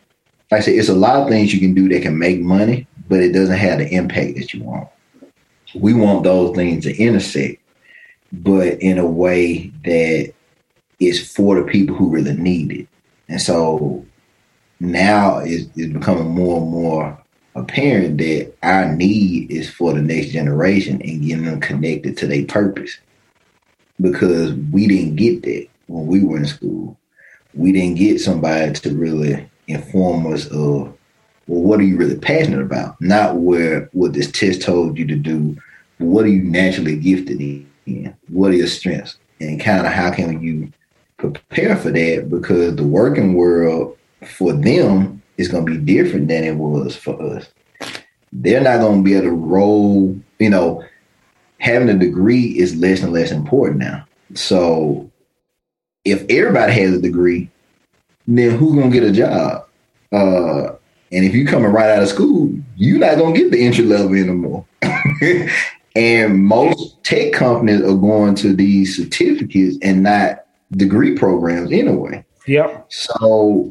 like 0.50 0.60
I 0.60 0.64
say, 0.64 0.74
it's 0.74 0.88
a 0.88 0.94
lot 0.94 1.22
of 1.22 1.28
things 1.28 1.52
you 1.52 1.60
can 1.60 1.74
do 1.74 1.88
that 1.88 2.02
can 2.02 2.18
make 2.18 2.40
money, 2.40 2.86
but 3.08 3.20
it 3.20 3.32
doesn't 3.32 3.56
have 3.56 3.78
the 3.78 3.88
impact 3.88 4.36
that 4.36 4.52
you 4.52 4.62
want. 4.62 4.88
We 5.74 5.94
want 5.94 6.24
those 6.24 6.54
things 6.54 6.84
to 6.84 6.96
intersect 6.96 7.62
but 8.32 8.80
in 8.80 8.98
a 8.98 9.06
way 9.06 9.70
that 9.84 10.32
is 10.98 11.32
for 11.34 11.56
the 11.56 11.70
people 11.70 11.94
who 11.94 12.08
really 12.08 12.34
need 12.34 12.72
it. 12.72 12.88
And 13.28 13.40
so 13.40 14.04
now 14.82 15.38
it's, 15.38 15.68
it's 15.76 15.92
becoming 15.92 16.28
more 16.28 16.60
and 16.60 16.70
more 16.70 17.18
apparent 17.54 18.18
that 18.18 18.52
our 18.62 18.94
need 18.94 19.50
is 19.50 19.70
for 19.70 19.92
the 19.92 20.02
next 20.02 20.30
generation 20.30 21.00
and 21.02 21.22
getting 21.22 21.44
them 21.44 21.60
connected 21.60 22.16
to 22.18 22.26
their 22.26 22.44
purpose. 22.46 22.98
Because 24.00 24.54
we 24.72 24.88
didn't 24.88 25.16
get 25.16 25.42
that 25.42 25.68
when 25.86 26.06
we 26.06 26.24
were 26.24 26.38
in 26.38 26.46
school. 26.46 26.98
We 27.54 27.70
didn't 27.70 27.98
get 27.98 28.20
somebody 28.20 28.72
to 28.72 28.94
really 28.94 29.48
inform 29.68 30.32
us 30.32 30.46
of 30.46 30.96
well, 31.46 31.60
what 31.60 31.80
are 31.80 31.84
you 31.84 31.96
really 31.96 32.18
passionate 32.18 32.62
about? 32.62 33.00
Not 33.00 33.36
where 33.36 33.88
what 33.92 34.14
this 34.14 34.30
test 34.30 34.62
told 34.62 34.98
you 34.98 35.06
to 35.06 35.16
do, 35.16 35.56
but 35.98 36.06
what 36.06 36.24
are 36.24 36.28
you 36.28 36.42
naturally 36.42 36.96
gifted 36.96 37.40
in? 37.40 38.16
What 38.28 38.52
are 38.52 38.56
your 38.56 38.66
strengths? 38.66 39.18
And 39.40 39.60
kind 39.60 39.86
of 39.86 39.92
how 39.92 40.12
can 40.12 40.42
you 40.42 40.72
prepare 41.18 41.76
for 41.76 41.90
that? 41.90 42.28
Because 42.30 42.76
the 42.76 42.86
working 42.86 43.34
world 43.34 43.98
for 44.26 44.52
them 44.52 45.22
is 45.36 45.48
going 45.48 45.66
to 45.66 45.78
be 45.78 45.94
different 45.94 46.28
than 46.28 46.44
it 46.44 46.56
was 46.56 46.96
for 46.96 47.20
us. 47.22 47.48
They're 48.32 48.60
not 48.60 48.80
going 48.80 48.98
to 48.98 49.04
be 49.04 49.14
able 49.14 49.26
to 49.26 49.32
roll, 49.32 50.18
you 50.38 50.50
know, 50.50 50.84
having 51.58 51.88
a 51.88 51.98
degree 51.98 52.58
is 52.58 52.76
less 52.76 53.02
and 53.02 53.12
less 53.12 53.30
important 53.30 53.80
now. 53.80 54.06
So 54.34 55.10
if 56.04 56.24
everybody 56.28 56.72
has 56.72 56.94
a 56.94 57.00
degree, 57.00 57.50
then 58.26 58.56
who's 58.56 58.74
gonna 58.74 58.90
get 58.90 59.04
a 59.04 59.12
job? 59.12 59.66
Uh, 60.10 60.74
and 61.12 61.24
if 61.24 61.34
you 61.34 61.46
coming 61.46 61.70
right 61.70 61.90
out 61.90 62.02
of 62.02 62.08
school, 62.08 62.52
you're 62.76 62.98
not 62.98 63.18
gonna 63.18 63.36
get 63.36 63.50
the 63.50 63.64
entry 63.64 63.84
level 63.84 64.14
anymore. 64.14 64.66
And 65.94 66.44
most 66.44 67.02
tech 67.04 67.32
companies 67.32 67.82
are 67.82 67.94
going 67.94 68.34
to 68.36 68.54
these 68.54 68.96
certificates 68.96 69.76
and 69.82 70.02
not 70.02 70.46
degree 70.72 71.16
programs 71.16 71.70
anyway. 71.70 72.24
Yep. 72.46 72.86
So 72.88 73.68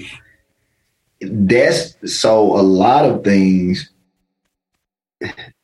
that's 1.21 1.95
so 2.05 2.39
a 2.59 2.61
lot 2.61 3.05
of 3.05 3.23
things 3.23 3.89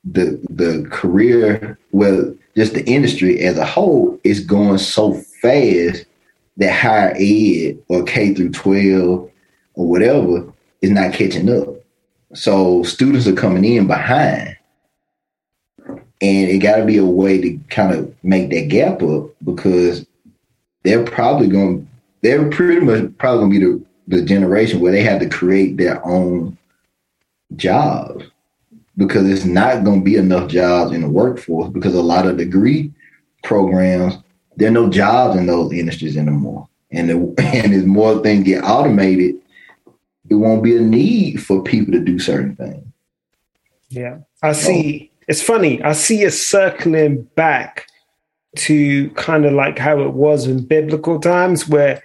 the 0.04 0.40
the 0.50 0.88
career 0.92 1.78
well 1.92 2.34
just 2.56 2.74
the 2.74 2.86
industry 2.86 3.40
as 3.42 3.58
a 3.58 3.66
whole 3.66 4.20
is 4.24 4.40
going 4.40 4.78
so 4.78 5.14
fast 5.42 6.06
that 6.58 6.74
higher 6.74 7.14
ed 7.18 7.78
or 7.88 8.04
K 8.04 8.34
through 8.34 8.52
12 8.52 9.30
or 9.76 9.88
whatever 9.88 10.52
is 10.82 10.90
not 10.90 11.14
catching 11.14 11.50
up. 11.50 11.68
So 12.34 12.84
students 12.84 13.28
are 13.28 13.34
coming 13.34 13.64
in 13.64 13.88
behind 13.88 14.58
and 15.88 16.50
it 16.50 16.58
got 16.60 16.78
to 16.78 16.86
be 16.86 16.98
a 16.98 17.06
way 17.06 17.40
to 17.40 17.60
kind 17.70 17.94
of 17.94 18.14
make 18.24 18.50
that 18.50 18.70
gap 18.70 19.04
up 19.04 19.30
because 19.44 20.06
they're 20.84 21.06
probably 21.06 21.48
going, 21.48 21.88
they're 22.22 22.50
pretty 22.50 22.82
much 22.82 23.16
probably 23.20 23.40
going 23.40 23.52
to 23.52 23.60
be 23.60 23.66
the, 23.66 23.87
the 24.08 24.22
generation 24.22 24.80
where 24.80 24.92
they 24.92 25.04
have 25.04 25.20
to 25.20 25.30
create 25.30 25.78
their 25.78 26.06
own 26.06 26.58
jobs 27.56 28.26
because 28.96 29.30
it's 29.30 29.46
not 29.46 29.84
going 29.84 30.00
to 30.00 30.06
be 30.06 30.16
enough 30.16 30.50
jobs 30.50 30.92
in 30.94 31.02
the 31.02 31.10
workforce 31.10 31.70
because 31.70 31.94
a 31.94 32.02
lot 32.02 32.26
of 32.26 32.38
degree 32.38 32.92
programs, 33.44 34.18
there 34.56 34.70
are 34.70 34.72
no 34.72 34.90
jobs 34.90 35.38
in 35.38 35.46
those 35.46 35.72
industries 35.72 36.18
anymore. 36.18 36.68
And, 36.92 37.10
the, 37.10 37.16
and 37.54 37.74
as 37.74 37.86
more 37.86 38.22
things 38.24 38.46
get 38.46 38.64
automated, 38.64 39.36
it 40.30 40.36
won't 40.36 40.64
be 40.64 40.76
a 40.76 40.82
need 40.82 41.42
for 41.42 41.64
people 41.64 41.94
to 41.94 42.00
do 42.00 42.20
certain 42.20 42.56
things. 42.56 42.86
Yeah. 43.90 44.20
I 44.42 44.52
see 44.54 45.12
it's 45.28 45.42
funny. 45.42 45.82
I 45.84 45.92
see 45.92 46.24
it 46.24 46.32
circling 46.32 47.24
back 47.36 47.88
to 48.58 49.10
kind 49.12 49.46
of 49.46 49.54
like 49.54 49.78
how 49.78 50.00
it 50.02 50.14
was 50.14 50.48
in 50.48 50.66
biblical 50.66 51.20
times 51.20 51.68
where 51.68 52.02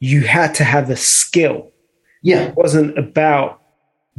you 0.00 0.22
had 0.22 0.54
to 0.54 0.64
have 0.64 0.90
a 0.90 0.96
skill. 0.96 1.70
Yeah. 2.22 2.42
It 2.42 2.56
wasn't 2.56 2.98
about 2.98 3.62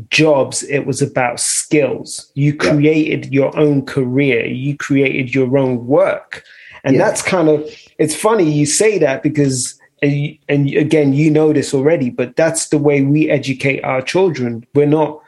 jobs, 0.09 0.63
it 0.63 0.85
was 0.85 1.01
about 1.01 1.39
skills. 1.39 2.31
You 2.35 2.55
created 2.55 3.25
yeah. 3.25 3.31
your 3.31 3.57
own 3.57 3.85
career, 3.85 4.45
you 4.45 4.77
created 4.77 5.33
your 5.33 5.57
own 5.57 5.87
work. 5.87 6.43
And 6.83 6.95
yeah. 6.95 7.05
that's 7.05 7.21
kind 7.21 7.49
of, 7.49 7.67
it's 7.97 8.15
funny 8.15 8.49
you 8.49 8.65
say 8.65 8.97
that 8.99 9.23
because, 9.23 9.79
and, 10.01 10.37
and 10.47 10.69
again, 10.73 11.13
you 11.13 11.31
know 11.31 11.51
this 11.51 11.73
already, 11.73 12.09
but 12.09 12.35
that's 12.35 12.69
the 12.69 12.77
way 12.77 13.01
we 13.01 13.29
educate 13.29 13.83
our 13.83 14.01
children. 14.01 14.65
We're 14.73 14.85
not, 14.85 15.21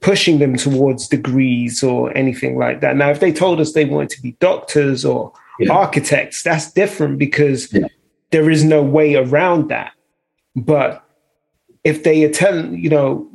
pushing 0.00 0.38
them 0.38 0.56
towards 0.56 1.08
degrees 1.08 1.82
or 1.82 2.16
anything 2.16 2.56
like 2.56 2.80
that. 2.80 2.96
Now, 2.96 3.10
if 3.10 3.20
they 3.20 3.32
told 3.32 3.60
us 3.60 3.72
they 3.72 3.84
wanted 3.84 4.08
to 4.10 4.22
be 4.22 4.32
doctors 4.40 5.04
or 5.04 5.32
yeah. 5.58 5.72
architects, 5.72 6.42
that's 6.42 6.72
different 6.72 7.18
because. 7.18 7.70
There 8.30 8.50
is 8.50 8.64
no 8.64 8.82
way 8.82 9.14
around 9.14 9.68
that. 9.68 9.92
But 10.56 11.04
if 11.84 12.02
they 12.02 12.22
attend, 12.24 12.78
you 12.78 12.90
know, 12.90 13.30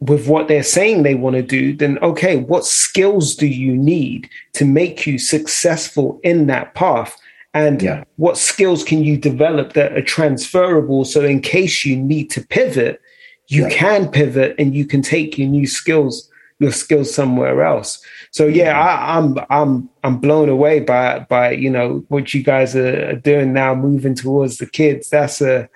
with 0.00 0.26
what 0.26 0.48
they're 0.48 0.64
saying 0.64 1.02
they 1.02 1.14
want 1.14 1.36
to 1.36 1.42
do, 1.42 1.76
then 1.76 1.98
okay, 1.98 2.36
what 2.36 2.64
skills 2.64 3.36
do 3.36 3.46
you 3.46 3.76
need 3.76 4.28
to 4.54 4.64
make 4.64 5.06
you 5.06 5.18
successful 5.18 6.20
in 6.24 6.46
that 6.48 6.74
path? 6.74 7.16
And 7.54 7.82
yeah. 7.82 8.04
what 8.16 8.38
skills 8.38 8.82
can 8.82 9.04
you 9.04 9.16
develop 9.16 9.74
that 9.74 9.92
are 9.92 10.02
transferable? 10.02 11.04
So, 11.04 11.22
in 11.22 11.40
case 11.40 11.84
you 11.84 11.96
need 11.96 12.30
to 12.30 12.44
pivot, 12.46 13.00
you 13.48 13.62
yeah. 13.62 13.70
can 13.70 14.08
pivot 14.08 14.54
and 14.58 14.74
you 14.74 14.86
can 14.86 15.02
take 15.02 15.38
your 15.38 15.48
new 15.48 15.66
skills, 15.66 16.28
your 16.62 16.72
skills 16.72 17.14
somewhere 17.14 17.62
else. 17.62 18.02
So, 18.30 18.46
yeah, 18.46 18.80
I, 18.80 19.18
am 19.18 19.38
I'm, 19.38 19.46
I'm 19.50 19.90
I'm 20.04 20.18
blown 20.18 20.48
away 20.48 20.80
by 20.80 21.20
by 21.20 21.50
you 21.50 21.68
know 21.70 22.04
what 22.08 22.32
you 22.32 22.42
guys 22.42 22.74
are 22.74 23.16
doing 23.16 23.52
now, 23.52 23.74
moving 23.74 24.14
towards 24.14 24.58
the 24.58 24.66
kids. 24.66 25.10
That's 25.10 25.40
a 25.40 25.68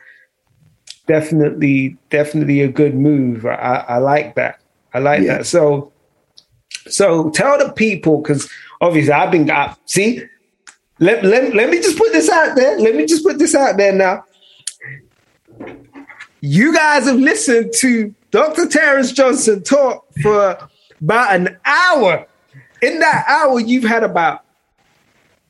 definitely 1.06 1.96
definitely 2.10 2.62
a 2.62 2.68
good 2.68 2.94
move. 2.94 3.44
I, 3.44 3.84
I 3.88 3.98
like 3.98 4.34
that. 4.36 4.60
I 4.94 5.00
like 5.00 5.22
yeah. 5.22 5.38
that. 5.38 5.46
So, 5.46 5.92
so 6.88 7.30
tell 7.30 7.58
the 7.58 7.72
people 7.72 8.22
because 8.22 8.50
obviously 8.80 9.12
I've 9.12 9.30
been 9.30 9.50
see 9.84 10.22
let, 10.98 11.24
let, 11.24 11.54
let 11.54 11.68
me 11.68 11.78
just 11.78 11.98
put 11.98 12.12
this 12.12 12.28
out 12.28 12.56
there. 12.56 12.78
Let 12.78 12.94
me 12.94 13.04
just 13.06 13.24
put 13.24 13.38
this 13.38 13.54
out 13.54 13.76
there 13.76 13.92
now. 13.92 14.24
You 16.40 16.72
guys 16.72 17.06
have 17.06 17.18
listened 17.18 17.72
to 17.78 18.14
Dr. 18.30 18.66
Terrence 18.66 19.12
Johnson 19.12 19.62
talk 19.62 20.06
for 20.22 20.58
about 21.00 21.34
an 21.34 21.56
hour. 21.64 22.26
In 22.82 22.98
that 23.00 23.24
hour, 23.28 23.58
you've 23.60 23.84
had 23.84 24.02
about 24.02 24.44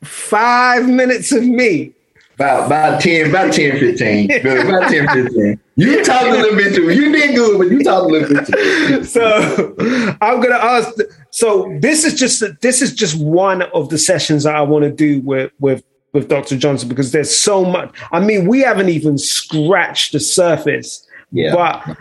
five 0.03 0.87
minutes 0.87 1.31
of 1.31 1.43
me 1.43 1.93
about 2.37 2.67
about 2.67 3.01
10, 3.01 3.31
about 3.31 3.51
10, 3.51 3.79
15. 3.79 4.31
about 4.41 4.91
10, 4.91 5.07
15. 5.07 5.59
You 5.75 6.03
talked 6.03 6.25
a 6.25 6.31
little 6.31 6.55
bit 6.55 6.75
too. 6.75 6.91
You 6.91 7.11
did 7.11 7.35
good, 7.35 7.57
but 7.57 7.71
you 7.71 7.83
talked 7.83 8.05
a 8.05 8.13
little 8.13 8.29
bit 8.29 8.45
too. 8.45 9.03
So 9.03 9.75
I'm 10.21 10.39
gonna 10.39 10.55
ask 10.55 10.91
so 11.31 11.75
this 11.81 12.03
is 12.03 12.13
just 12.13 12.43
this 12.61 12.83
is 12.83 12.93
just 12.93 13.19
one 13.19 13.63
of 13.63 13.89
the 13.89 13.97
sessions 13.97 14.43
that 14.43 14.55
I 14.55 14.61
want 14.61 14.83
to 14.83 14.91
do 14.91 15.21
with 15.21 15.51
with 15.59 15.83
with 16.13 16.27
Dr. 16.27 16.57
Johnson 16.57 16.89
because 16.89 17.11
there's 17.11 17.35
so 17.35 17.65
much. 17.65 17.91
I 18.11 18.19
mean, 18.19 18.47
we 18.47 18.59
haven't 18.61 18.89
even 18.89 19.17
scratched 19.17 20.11
the 20.11 20.19
surface. 20.19 21.07
Yeah. 21.31 21.53
But 21.55 21.97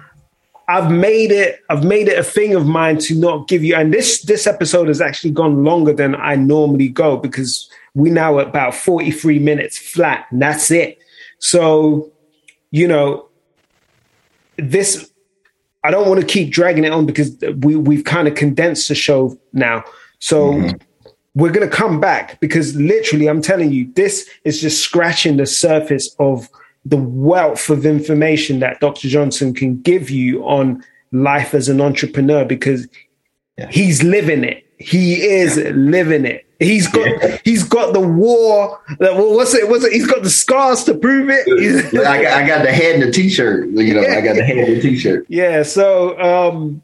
I've 0.69 0.91
made 0.91 1.31
it 1.31 1.63
I've 1.71 1.85
made 1.85 2.09
it 2.09 2.19
a 2.19 2.25
thing 2.25 2.55
of 2.55 2.67
mine 2.67 2.99
to 2.99 3.15
not 3.15 3.49
give 3.49 3.63
you 3.63 3.75
and 3.77 3.95
this 3.95 4.23
this 4.23 4.47
episode 4.47 4.89
has 4.89 5.01
actually 5.01 5.31
gone 5.31 5.65
longer 5.65 5.93
than 5.93 6.15
I 6.17 6.35
normally 6.35 6.89
go 6.89 7.17
because 7.17 7.71
we 7.97 8.11
now 8.11 8.39
at 8.39 8.49
about 8.49 8.75
43 8.75 9.39
minutes 9.39 9.79
flat, 9.79 10.27
and 10.31 10.41
that's 10.41 10.71
it. 10.71 10.99
So, 11.39 12.13
you 12.71 12.87
know, 12.87 13.29
this 14.59 15.11
I 15.83 15.91
don't 15.91 16.07
want 16.07 16.21
to 16.21 16.27
keep 16.27 16.53
dragging 16.53 16.85
it 16.85 16.93
on 16.93 17.07
because 17.07 17.37
we 17.63 17.75
we've 17.75 18.05
kind 18.05 18.29
of 18.29 18.35
condensed 18.35 18.89
the 18.89 18.95
show 18.95 19.39
now. 19.55 19.83
So 20.19 20.53
mm-hmm. 20.53 20.77
we're 21.35 21.53
gonna 21.53 21.69
come 21.69 21.99
back 21.99 22.39
because 22.39 22.77
literally, 22.77 23.29
I'm 23.29 23.41
telling 23.41 23.73
you, 23.73 23.91
this 23.95 24.29
is 24.45 24.61
just 24.61 24.83
scratching 24.83 25.39
the 25.39 25.47
surface 25.47 26.15
of 26.19 26.51
the 26.89 26.97
wealth 26.97 27.69
of 27.69 27.85
information 27.85 28.61
that 28.61 28.81
Dr. 28.81 29.09
Johnson 29.09 29.53
can 29.53 29.81
give 29.83 30.09
you 30.09 30.47
on 30.47 30.85
life 31.13 31.53
as 31.53 31.69
an 31.69 31.81
entrepreneur 31.81 32.45
because 32.45 32.87
yeah. 33.59 33.69
he's 33.71 34.03
living 34.03 34.45
it. 34.45 34.65
He 34.79 35.23
is 35.23 35.57
living 35.57 36.25
it. 36.25 36.47
He's 36.59 36.89
got 36.89 37.07
yeah. 37.07 37.39
he's 37.45 37.65
got 37.65 37.93
the 37.93 38.01
war. 38.01 38.81
What's 38.99 39.55
it? 39.55 39.69
What's 39.69 39.85
it? 39.85 39.93
He's 39.93 40.07
got 40.07 40.23
the 40.23 40.31
scars 40.31 40.85
to 40.85 40.95
prove 40.95 41.29
it. 41.31 41.47
I 42.07 42.23
got 42.23 42.33
I 42.33 42.47
got 42.47 42.63
the 42.63 42.73
head 42.73 42.95
in 42.95 43.01
the 43.01 43.11
t-shirt. 43.11 43.69
You 43.69 43.95
know, 43.95 44.01
yeah. 44.01 44.17
I 44.17 44.21
got 44.23 44.37
the 44.37 44.45
head 44.45 44.59
in 44.59 44.75
the 44.75 44.81
t-shirt. 44.81 45.27
Yeah. 45.29 45.63
So, 45.65 46.19
um, 46.19 46.83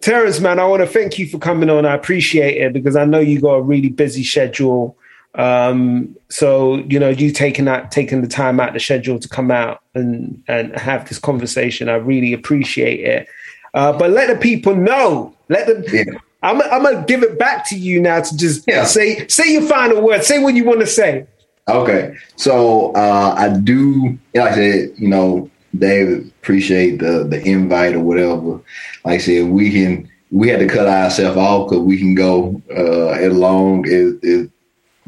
Terrence, 0.00 0.40
man, 0.40 0.58
I 0.58 0.64
want 0.64 0.82
to 0.82 0.86
thank 0.86 1.18
you 1.18 1.28
for 1.28 1.38
coming 1.38 1.68
on. 1.68 1.84
I 1.84 1.94
appreciate 1.94 2.56
it 2.56 2.72
because 2.72 2.96
I 2.96 3.04
know 3.04 3.18
you 3.18 3.40
got 3.40 3.54
a 3.54 3.62
really 3.62 3.90
busy 3.90 4.24
schedule. 4.24 4.96
Um, 5.34 6.16
so 6.28 6.76
you 6.78 6.98
know, 6.98 7.08
you 7.08 7.30
taking 7.30 7.66
that 7.66 7.90
taking 7.90 8.20
the 8.20 8.28
time 8.28 8.60
out 8.60 8.72
the 8.72 8.80
schedule 8.80 9.18
to 9.18 9.28
come 9.28 9.50
out 9.50 9.82
and 9.94 10.42
and 10.48 10.76
have 10.76 11.08
this 11.08 11.18
conversation. 11.18 11.88
I 11.88 11.94
really 11.94 12.32
appreciate 12.32 13.00
it. 13.00 13.28
Uh, 13.72 13.92
but 13.92 14.10
let 14.10 14.28
the 14.28 14.36
people 14.36 14.74
know. 14.74 15.34
Let 15.48 15.66
them. 15.66 15.84
Yeah 15.92 16.18
I'm, 16.42 16.60
I'm 16.62 16.82
gonna 16.82 17.04
give 17.06 17.22
it 17.22 17.38
back 17.38 17.68
to 17.68 17.76
you 17.76 18.00
now 18.00 18.20
to 18.22 18.36
just 18.36 18.64
yeah. 18.66 18.84
say 18.84 19.26
say 19.28 19.52
your 19.52 19.62
final 19.62 20.00
word. 20.02 20.24
Say 20.24 20.42
what 20.42 20.54
you 20.54 20.64
want 20.64 20.80
to 20.80 20.86
say. 20.86 21.26
Okay, 21.68 22.16
so 22.36 22.92
uh, 22.92 23.34
I 23.36 23.50
do, 23.50 24.18
like 24.34 24.52
I 24.52 24.54
said, 24.54 24.92
you 24.96 25.08
know, 25.08 25.50
David, 25.78 26.28
appreciate 26.40 26.98
the 26.98 27.24
the 27.24 27.42
invite 27.46 27.94
or 27.94 28.00
whatever. 28.00 28.60
Like 29.04 29.14
I 29.14 29.18
said, 29.18 29.48
we 29.48 29.70
can 29.70 30.10
we 30.30 30.48
had 30.48 30.60
to 30.60 30.66
cut 30.66 30.86
ourselves 30.86 31.36
off 31.36 31.68
because 31.68 31.84
we 31.84 31.98
can 31.98 32.14
go 32.14 32.60
uh, 32.70 33.08
as 33.10 33.34
long 33.34 33.86
as, 33.86 34.14
as 34.24 34.48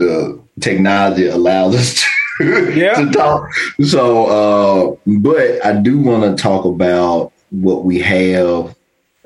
the 0.03 0.41
technology 0.61 1.27
allows 1.27 1.75
us 1.75 2.05
to, 2.39 2.73
yeah. 2.75 2.95
to 3.05 3.11
talk. 3.11 3.53
So, 3.85 4.27
uh, 4.27 4.97
but 5.07 5.65
I 5.65 5.81
do 5.81 5.99
want 5.99 6.37
to 6.37 6.43
talk 6.43 6.65
about 6.65 7.33
what 7.51 7.85
we 7.85 8.01
have 8.01 8.75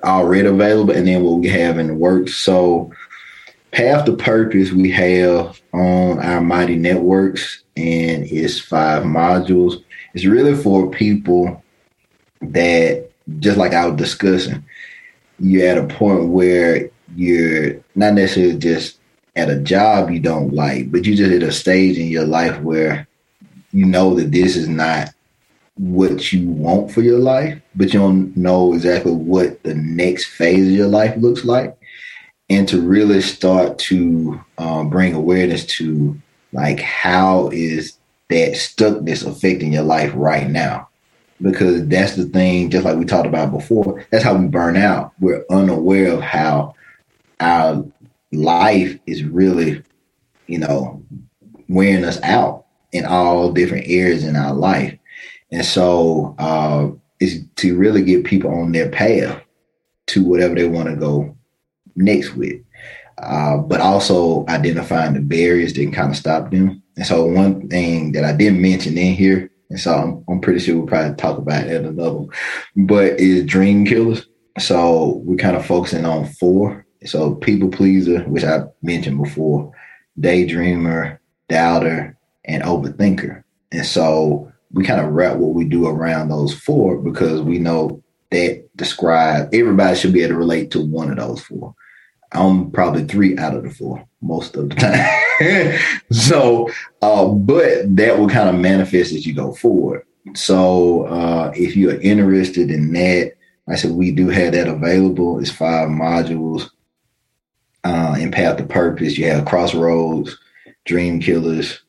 already 0.03 0.49
available 0.49 0.95
and 0.95 1.07
then 1.07 1.23
what 1.23 1.41
we 1.41 1.49
have 1.49 1.79
in 1.79 1.89
the 1.89 1.95
works. 1.95 2.35
So 2.37 2.93
Path 3.73 4.07
to 4.07 4.17
Purpose 4.17 4.73
we 4.73 4.91
have 4.93 5.61
on 5.73 6.19
our 6.19 6.41
Mighty 6.41 6.77
Networks 6.77 7.63
and 7.77 8.25
it's 8.25 8.59
five 8.59 9.03
modules. 9.03 9.83
It's 10.15 10.25
really 10.25 10.55
for 10.55 10.91
people 10.91 11.63
that 12.41 13.11
just 13.39 13.59
like 13.59 13.75
I 13.75 13.87
was 13.87 13.97
discussing, 13.97 14.65
you're 15.39 15.69
at 15.69 15.79
a 15.79 15.87
point 15.95 16.29
where 16.29 16.91
you're 17.15 17.75
not 17.95 18.15
necessarily 18.15 18.59
just 18.59 18.96
at 19.37 19.51
a 19.51 19.61
job 19.61 20.11
you 20.11 20.19
don't 20.19 20.55
like, 20.55 20.91
but 20.91 21.05
you're 21.05 21.17
just 21.17 21.33
at 21.33 21.43
a 21.43 21.53
stage 21.53 21.99
in 21.99 22.09
your 22.09 22.27
life 22.27 22.59
where 22.63 23.07
you 23.73 23.85
know 23.85 24.15
that 24.15 24.33
this 24.33 24.57
is 24.57 24.69
not 24.69 25.11
what 25.77 26.33
you 26.33 26.49
want 26.49 26.91
for 26.91 27.03
your 27.03 27.19
life, 27.19 27.61
but 27.75 27.93
you 27.93 28.01
don't 28.01 28.35
know 28.35 28.73
exactly 28.73 29.13
what 29.13 29.63
the 29.63 29.75
next 29.75 30.25
phase 30.25 30.67
of 30.67 30.73
your 30.73 30.89
life 30.89 31.15
looks 31.19 31.45
like. 31.45 31.77
And 32.49 32.67
to 32.69 32.81
really 32.81 33.21
start 33.21 33.79
to 33.81 34.41
um, 34.57 34.89
bring 34.89 35.15
awareness 35.15 35.67
to 35.67 36.19
like 36.53 36.81
how 36.81 37.49
is 37.49 37.99
that 38.29 38.53
stuckness 38.53 39.27
affecting 39.27 39.73
your 39.73 39.83
life 39.83 40.13
right 40.15 40.49
now? 40.49 40.89
Because 41.43 41.87
that's 41.89 42.17
the 42.17 42.25
thing, 42.25 42.71
just 42.71 42.85
like 42.85 42.97
we 42.97 43.05
talked 43.05 43.27
about 43.27 43.53
before, 43.53 44.07
that's 44.11 44.25
how 44.25 44.35
we 44.35 44.47
burn 44.47 44.77
out. 44.77 45.13
We're 45.21 45.45
unaware 45.51 46.13
of 46.13 46.23
how 46.23 46.75
our 47.41 47.85
life 48.37 48.99
is 49.07 49.25
really, 49.25 49.83
you 50.47 50.59
know, 50.59 51.03
wearing 51.69 52.05
us 52.05 52.21
out 52.23 52.67
in 52.93 53.05
all 53.05 53.53
different 53.53 53.87
areas 53.89 54.25
in 54.25 54.37
our 54.37 54.55
life. 54.55 54.97
And 55.51 55.65
so 55.65 56.35
uh, 56.39 56.91
is 57.21 57.45
to 57.57 57.77
really 57.77 58.03
get 58.03 58.25
people 58.25 58.51
on 58.51 58.73
their 58.73 58.91
path 58.91 59.41
to 60.09 60.25
whatever 60.25 60.55
they 60.55 60.69
want 60.69 60.89
to 60.89 60.97
go 60.97 61.37
next 61.95 62.35
with. 62.35 62.61
Uh, 63.19 63.57
but 63.57 63.81
also 63.81 64.45
identifying 64.49 65.15
the 65.15 65.21
barriers 65.21 65.73
that 65.73 65.93
kind 65.93 66.11
of 66.11 66.17
stop 66.17 66.51
them. 66.51 66.83
And 66.97 67.07
so 67.07 67.25
one 67.25 67.67
thing 67.69 68.13
that 68.13 68.25
I 68.25 68.33
didn't 68.33 68.61
mention 68.61 68.99
in 68.99 69.15
here, 69.15 69.51
and 69.71 69.81
so 69.81 69.95
I'm, 69.95 70.25
I'm 70.29 70.41
pretty 70.41 70.61
sure 70.61 70.77
we'll 70.77 70.87
probably 70.87 71.17
talk 71.17 71.39
about 71.39 71.67
it 71.67 71.85
another 71.85 72.27
but 72.77 73.19
is 73.19 73.47
dream 73.47 73.87
killers. 73.87 74.27
So 74.59 75.23
we're 75.25 75.37
kind 75.37 75.57
of 75.57 75.67
focusing 75.67 76.05
on 76.05 76.27
four. 76.27 76.86
So 77.07 77.35
people 77.37 77.69
pleaser, 77.69 78.21
which 78.25 78.45
I 78.45 78.65
mentioned 78.83 79.23
before, 79.23 79.73
daydreamer, 80.21 81.19
doubter, 81.49 82.17
and 82.45 82.63
overthinker. 82.63 83.43
And 83.73 83.87
so 83.87 84.53
we 84.73 84.85
kind 84.85 85.01
of 85.01 85.13
wrap 85.13 85.37
what 85.37 85.55
we 85.55 85.65
do 85.65 85.87
around 85.87 86.29
those 86.29 86.55
four 86.55 86.99
because 86.99 87.43
we 87.43 87.59
know 87.59 88.03
that 88.31 88.69
describe 88.77 89.55
everybody 89.55 89.97
should 89.97 90.13
be 90.13 90.23
able 90.23 90.35
to 90.35 90.39
relate 90.39 90.71
to 90.73 90.81
one 90.81 91.11
of 91.11 91.17
those 91.17 91.41
four. 91.43 91.75
I'm 92.33 92.71
probably 92.71 93.05
three 93.05 93.39
out 93.39 93.55
of 93.55 93.63
the 93.63 93.71
four 93.71 94.07
most 94.21 94.57
of 94.57 94.69
the 94.69 94.75
time. 94.75 95.79
so, 96.13 96.69
uh, 97.03 97.27
but 97.27 97.97
that 97.97 98.19
will 98.19 98.29
kind 98.29 98.49
of 98.49 98.57
manifest 98.57 99.13
as 99.13 99.27
you 99.27 99.35
go 99.35 99.55
forward. 99.55 100.05
So, 100.35 101.07
uh, 101.07 101.53
if 101.55 101.77
you 101.77 101.91
are 101.91 102.01
interested 102.01 102.71
in 102.71 102.93
that, 102.95 103.35
I 103.69 103.77
said 103.77 103.93
we 103.93 104.11
do 104.11 104.29
have 104.29 104.53
that 104.53 104.69
available. 104.69 105.39
It's 105.39 105.51
five 105.51 105.89
modules. 105.89 106.69
Uh, 107.87 108.17
in 108.19 108.33
Path 108.33 108.57
to 108.57 108.67
Purpose, 108.67 109.17
you 109.17 109.27
have 109.27 109.45
Crossroads, 109.45 110.37
Dream 110.87 111.21
Killers, 111.21 111.83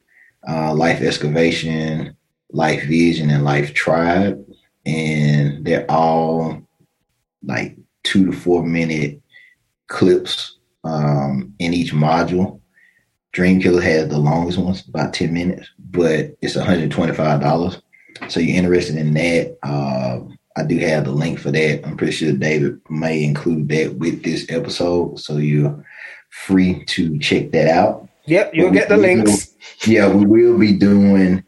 uh, 0.48 0.72
Life 0.72 1.02
Excavation, 1.02 2.16
Life 2.52 2.84
Vision 2.84 3.32
and 3.32 3.44
Life 3.44 3.74
Tribe, 3.74 4.46
and 4.86 5.66
they're 5.66 5.90
all 5.90 6.62
like 7.44 7.76
two 8.04 8.28
to 8.28 8.32
four 8.32 8.64
minute 8.64 9.20
clips 9.88 10.58
um, 10.84 11.56
in 11.58 11.74
each 11.74 11.94
module. 11.94 12.62
Dream 13.32 13.60
Killer 13.60 13.82
has 13.82 14.08
the 14.08 14.20
longest 14.20 14.60
ones, 14.60 14.88
about 14.88 15.16
10 15.16 15.34
minutes, 15.34 15.68
but 15.80 16.38
it's 16.44 16.56
$125. 16.56 17.82
So 18.28 18.40
you're 18.40 18.56
interested 18.56 18.98
in 18.98 19.16
that. 19.16 19.58
Uh, 19.64 20.20
I 20.58 20.64
do 20.64 20.78
have 20.80 21.06
the 21.06 21.12
link 21.12 21.38
for 21.40 21.52
that. 21.52 21.86
I'm 21.86 21.96
pretty 21.96 22.14
sure 22.14 22.34
David 22.34 22.82
may 22.90 23.24
include 23.24 23.70
that 23.70 23.94
with 23.96 24.24
this 24.24 24.48
episode, 24.50 25.20
so 25.20 25.38
you're 25.38 25.86
free 26.32 26.84
to 26.86 27.20
check 27.20 27.52
that 27.52 27.68
out. 27.68 28.10
Yep, 28.26 28.56
you'll 28.56 28.72
get 28.72 28.90
the 28.90 28.98
links. 28.98 29.54
yeah, 29.86 30.12
we 30.12 30.26
will 30.26 30.58
be 30.58 30.74
doing 30.74 31.44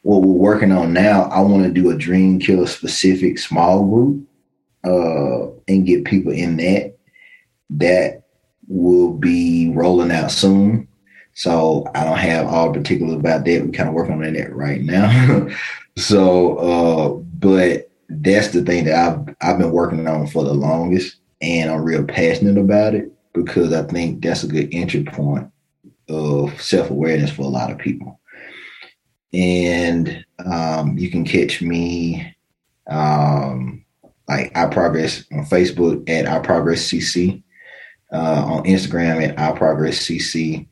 what 0.00 0.22
we're 0.22 0.32
working 0.32 0.72
on 0.72 0.94
now. 0.94 1.24
I 1.24 1.40
want 1.40 1.64
to 1.64 1.70
do 1.70 1.90
a 1.90 1.96
Dream 1.96 2.38
Killer 2.38 2.66
specific 2.66 3.38
small 3.38 3.84
group 3.86 4.26
uh, 4.82 5.50
and 5.68 5.86
get 5.86 6.06
people 6.06 6.32
in 6.32 6.56
that. 6.56 6.96
That 7.68 8.22
will 8.66 9.12
be 9.12 9.70
rolling 9.74 10.10
out 10.10 10.30
soon. 10.30 10.88
So 11.34 11.86
I 11.94 12.04
don't 12.04 12.18
have 12.18 12.46
all 12.46 12.72
particulars 12.72 13.14
about 13.14 13.44
that. 13.44 13.62
We're 13.62 13.72
kind 13.72 13.90
of 13.90 13.94
working 13.94 14.14
on 14.14 14.32
that 14.32 14.54
right 14.54 14.80
now. 14.80 15.48
so, 15.98 16.56
uh, 16.56 17.08
but 17.38 17.90
that's 18.22 18.48
the 18.48 18.62
thing 18.62 18.84
that 18.84 18.94
I've 18.94 19.36
I've 19.40 19.58
been 19.58 19.72
working 19.72 20.06
on 20.06 20.26
for 20.26 20.44
the 20.44 20.54
longest, 20.54 21.16
and 21.40 21.70
I'm 21.70 21.82
real 21.82 22.04
passionate 22.04 22.58
about 22.58 22.94
it 22.94 23.10
because 23.32 23.72
I 23.72 23.82
think 23.82 24.22
that's 24.22 24.44
a 24.44 24.48
good 24.48 24.68
entry 24.72 25.04
point 25.04 25.50
of 26.08 26.60
self 26.60 26.90
awareness 26.90 27.30
for 27.30 27.42
a 27.42 27.48
lot 27.48 27.70
of 27.70 27.78
people. 27.78 28.20
And 29.32 30.24
um, 30.44 30.96
you 30.96 31.10
can 31.10 31.24
catch 31.24 31.60
me 31.60 32.34
um, 32.88 33.84
like 34.28 34.56
I 34.56 34.66
Progress 34.66 35.24
on 35.32 35.44
Facebook 35.44 36.08
at 36.08 36.26
I 36.26 36.38
Progress 36.38 36.88
CC, 36.90 37.42
uh, 38.12 38.44
on 38.46 38.64
Instagram 38.64 39.26
at 39.26 39.38
I 39.38 39.52
Progress 39.52 39.98
CC. 39.98 40.66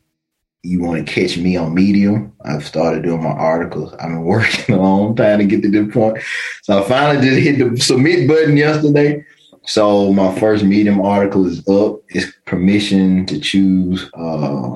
You 0.64 0.80
want 0.80 1.04
to 1.04 1.12
catch 1.12 1.36
me 1.36 1.56
on 1.56 1.74
Medium? 1.74 2.32
I've 2.44 2.64
started 2.64 3.02
doing 3.02 3.24
my 3.24 3.30
articles. 3.30 3.92
I've 3.94 4.10
been 4.10 4.22
working 4.22 4.74
a 4.74 4.80
long 4.80 5.16
time 5.16 5.40
to 5.40 5.44
get 5.44 5.60
to 5.62 5.70
this 5.70 5.92
point, 5.92 6.18
so 6.62 6.80
I 6.80 6.88
finally 6.88 7.26
just 7.26 7.40
hit 7.40 7.58
the 7.58 7.80
submit 7.80 8.28
button 8.28 8.56
yesterday. 8.56 9.24
So 9.64 10.12
my 10.12 10.38
first 10.38 10.64
Medium 10.64 11.00
article 11.00 11.46
is 11.46 11.66
up. 11.68 12.00
It's 12.10 12.32
permission 12.46 13.26
to 13.26 13.40
choose 13.40 14.08
uh, 14.14 14.74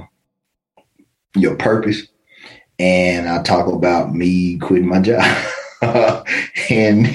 your 1.37 1.55
purpose, 1.55 2.03
and 2.81 3.29
I 3.29 3.45
talk 3.45 3.73
about 3.73 4.13
me 4.13 4.59
quitting 4.59 4.89
my 4.89 5.01
job. 5.01 5.23
and 5.83 7.07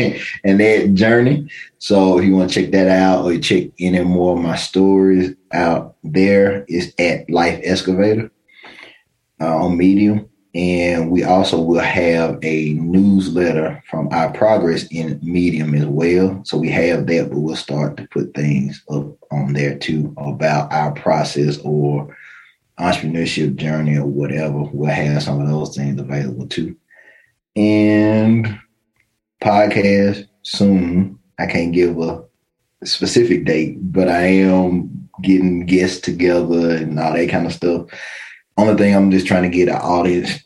and 0.46 0.60
that 0.62 0.92
journey. 0.94 1.50
So 1.80 2.20
if 2.20 2.24
you 2.24 2.36
want 2.36 2.52
to 2.52 2.62
check 2.62 2.72
that 2.72 2.88
out 2.88 3.26
or 3.26 3.38
check 3.38 3.68
any 3.80 4.02
more 4.02 4.38
of 4.38 4.44
my 4.44 4.56
stories 4.56 5.36
out 5.52 5.98
there, 6.06 6.64
is 6.70 6.94
at 7.00 7.30
Life 7.30 7.60
Excavator 7.64 8.32
uh, 9.42 9.66
on 9.66 9.78
Medium. 9.78 10.30
And 10.54 11.10
we 11.10 11.24
also 11.24 11.62
will 11.62 11.80
have 11.80 12.38
a 12.44 12.74
newsletter 12.74 13.82
from 13.90 14.10
our 14.12 14.32
progress 14.34 14.86
in 14.92 15.18
Medium 15.24 15.74
as 15.74 15.86
well. 15.86 16.42
So 16.44 16.58
we 16.58 16.70
have 16.70 17.08
that, 17.08 17.30
but 17.30 17.40
we'll 17.40 17.56
start 17.56 17.96
to 17.98 18.08
put 18.10 18.34
things 18.34 18.84
up 18.90 19.06
on 19.32 19.54
there 19.54 19.78
too 19.78 20.14
about 20.18 20.72
our 20.74 20.92
process 20.92 21.58
or 21.60 22.16
entrepreneurship 22.78 23.56
journey 23.56 23.98
or 23.98 24.06
whatever. 24.06 24.64
We'll 24.74 24.92
have 24.92 25.24
some 25.24 25.40
of 25.40 25.48
those 25.48 25.76
things 25.76 26.00
available 26.00 26.48
too 26.48 26.76
and 27.56 28.60
podcast 29.42 30.28
soon. 30.44 31.20
I 31.40 31.48
can't 31.48 31.74
give 31.74 32.00
a 32.00 32.24
specific 32.84 33.46
date, 33.46 33.78
but 33.92 34.08
I 34.08 34.22
am 34.22 35.10
getting 35.22 35.66
guests 35.66 36.02
together 36.02 36.76
and 36.76 37.00
all 37.00 37.14
that 37.14 37.30
kind 37.30 37.46
of 37.46 37.54
stuff. 37.54 37.88
Only 38.58 38.76
thing 38.76 38.96
I'm 38.96 39.12
just 39.12 39.28
trying 39.28 39.44
to 39.44 39.58
get 39.58 39.70
an 39.70 39.76
audience 39.76 40.44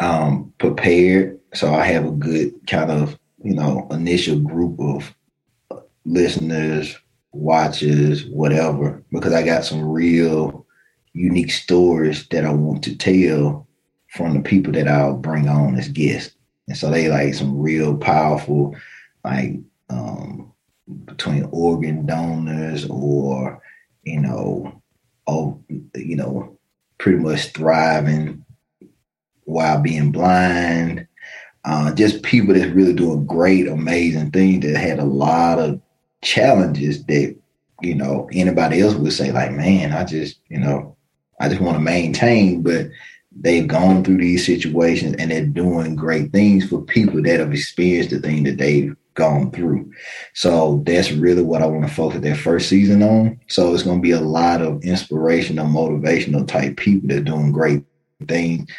um, 0.00 0.52
prepared 0.58 1.40
so 1.52 1.74
I 1.74 1.84
have 1.86 2.06
a 2.06 2.12
good 2.12 2.54
kind 2.68 2.90
of 2.90 3.18
you 3.42 3.54
know 3.54 3.88
initial 3.90 4.38
group 4.38 4.78
of 4.80 5.14
listeners, 6.04 6.96
watchers, 7.32 8.26
whatever, 8.26 9.02
because 9.12 9.32
I 9.32 9.42
got 9.42 9.64
some 9.64 9.82
real 9.88 10.66
unique 11.12 11.50
stories 11.50 12.26
that 12.28 12.44
I 12.44 12.52
want 12.52 12.84
to 12.84 12.96
tell 12.96 13.66
from 14.08 14.34
the 14.34 14.40
people 14.40 14.72
that 14.72 14.88
I'll 14.88 15.16
bring 15.16 15.48
on 15.48 15.76
as 15.76 15.88
guests. 15.88 16.34
And 16.68 16.76
so 16.76 16.90
they 16.90 17.08
like 17.08 17.34
some 17.34 17.58
real 17.58 17.96
powerful, 17.96 18.74
like 19.24 19.54
um, 19.88 20.52
between 21.04 21.48
organ 21.52 22.06
donors 22.06 22.86
or, 22.88 23.62
you 24.02 24.20
know, 24.20 24.82
oh, 25.26 25.62
you 25.68 26.16
know, 26.16 26.58
pretty 27.00 27.18
much 27.18 27.52
thriving 27.52 28.44
while 29.44 29.80
being 29.80 30.12
blind. 30.12 31.08
Uh, 31.64 31.92
just 31.94 32.22
people 32.22 32.54
that's 32.54 32.70
really 32.72 32.92
doing 32.92 33.26
great, 33.26 33.66
amazing 33.66 34.30
things 34.30 34.64
that 34.64 34.76
had 34.78 34.98
a 34.98 35.04
lot 35.04 35.58
of 35.58 35.80
challenges 36.22 37.04
that, 37.06 37.36
you 37.82 37.94
know, 37.94 38.28
anybody 38.32 38.80
else 38.80 38.94
would 38.94 39.12
say, 39.12 39.32
like, 39.32 39.50
man, 39.52 39.92
I 39.92 40.04
just, 40.04 40.38
you 40.48 40.58
know, 40.58 40.96
I 41.40 41.48
just 41.48 41.60
want 41.60 41.76
to 41.76 41.80
maintain, 41.80 42.62
but 42.62 42.88
they've 43.32 43.66
gone 43.66 44.04
through 44.04 44.18
these 44.18 44.44
situations 44.44 45.16
and 45.18 45.30
they're 45.30 45.46
doing 45.46 45.96
great 45.96 46.32
things 46.32 46.68
for 46.68 46.82
people 46.82 47.22
that 47.22 47.40
have 47.40 47.52
experienced 47.52 48.10
the 48.10 48.20
thing 48.20 48.44
that 48.44 48.58
they've 48.58 48.94
gone 49.14 49.50
through. 49.50 49.90
So 50.34 50.82
that's 50.86 51.12
really 51.12 51.42
what 51.42 51.62
I 51.62 51.66
want 51.66 51.86
to 51.86 51.92
focus 51.92 52.20
their 52.20 52.36
first 52.36 52.68
season 52.68 53.02
on. 53.02 53.40
So 53.48 53.74
it's 53.74 53.82
going 53.82 53.98
to 53.98 54.02
be 54.02 54.12
a 54.12 54.20
lot 54.20 54.62
of 54.62 54.82
inspirational, 54.82 55.66
motivational 55.66 56.46
type 56.46 56.76
people 56.76 57.08
that 57.08 57.18
are 57.18 57.24
doing 57.24 57.52
great 57.52 57.84
things. 58.26 58.70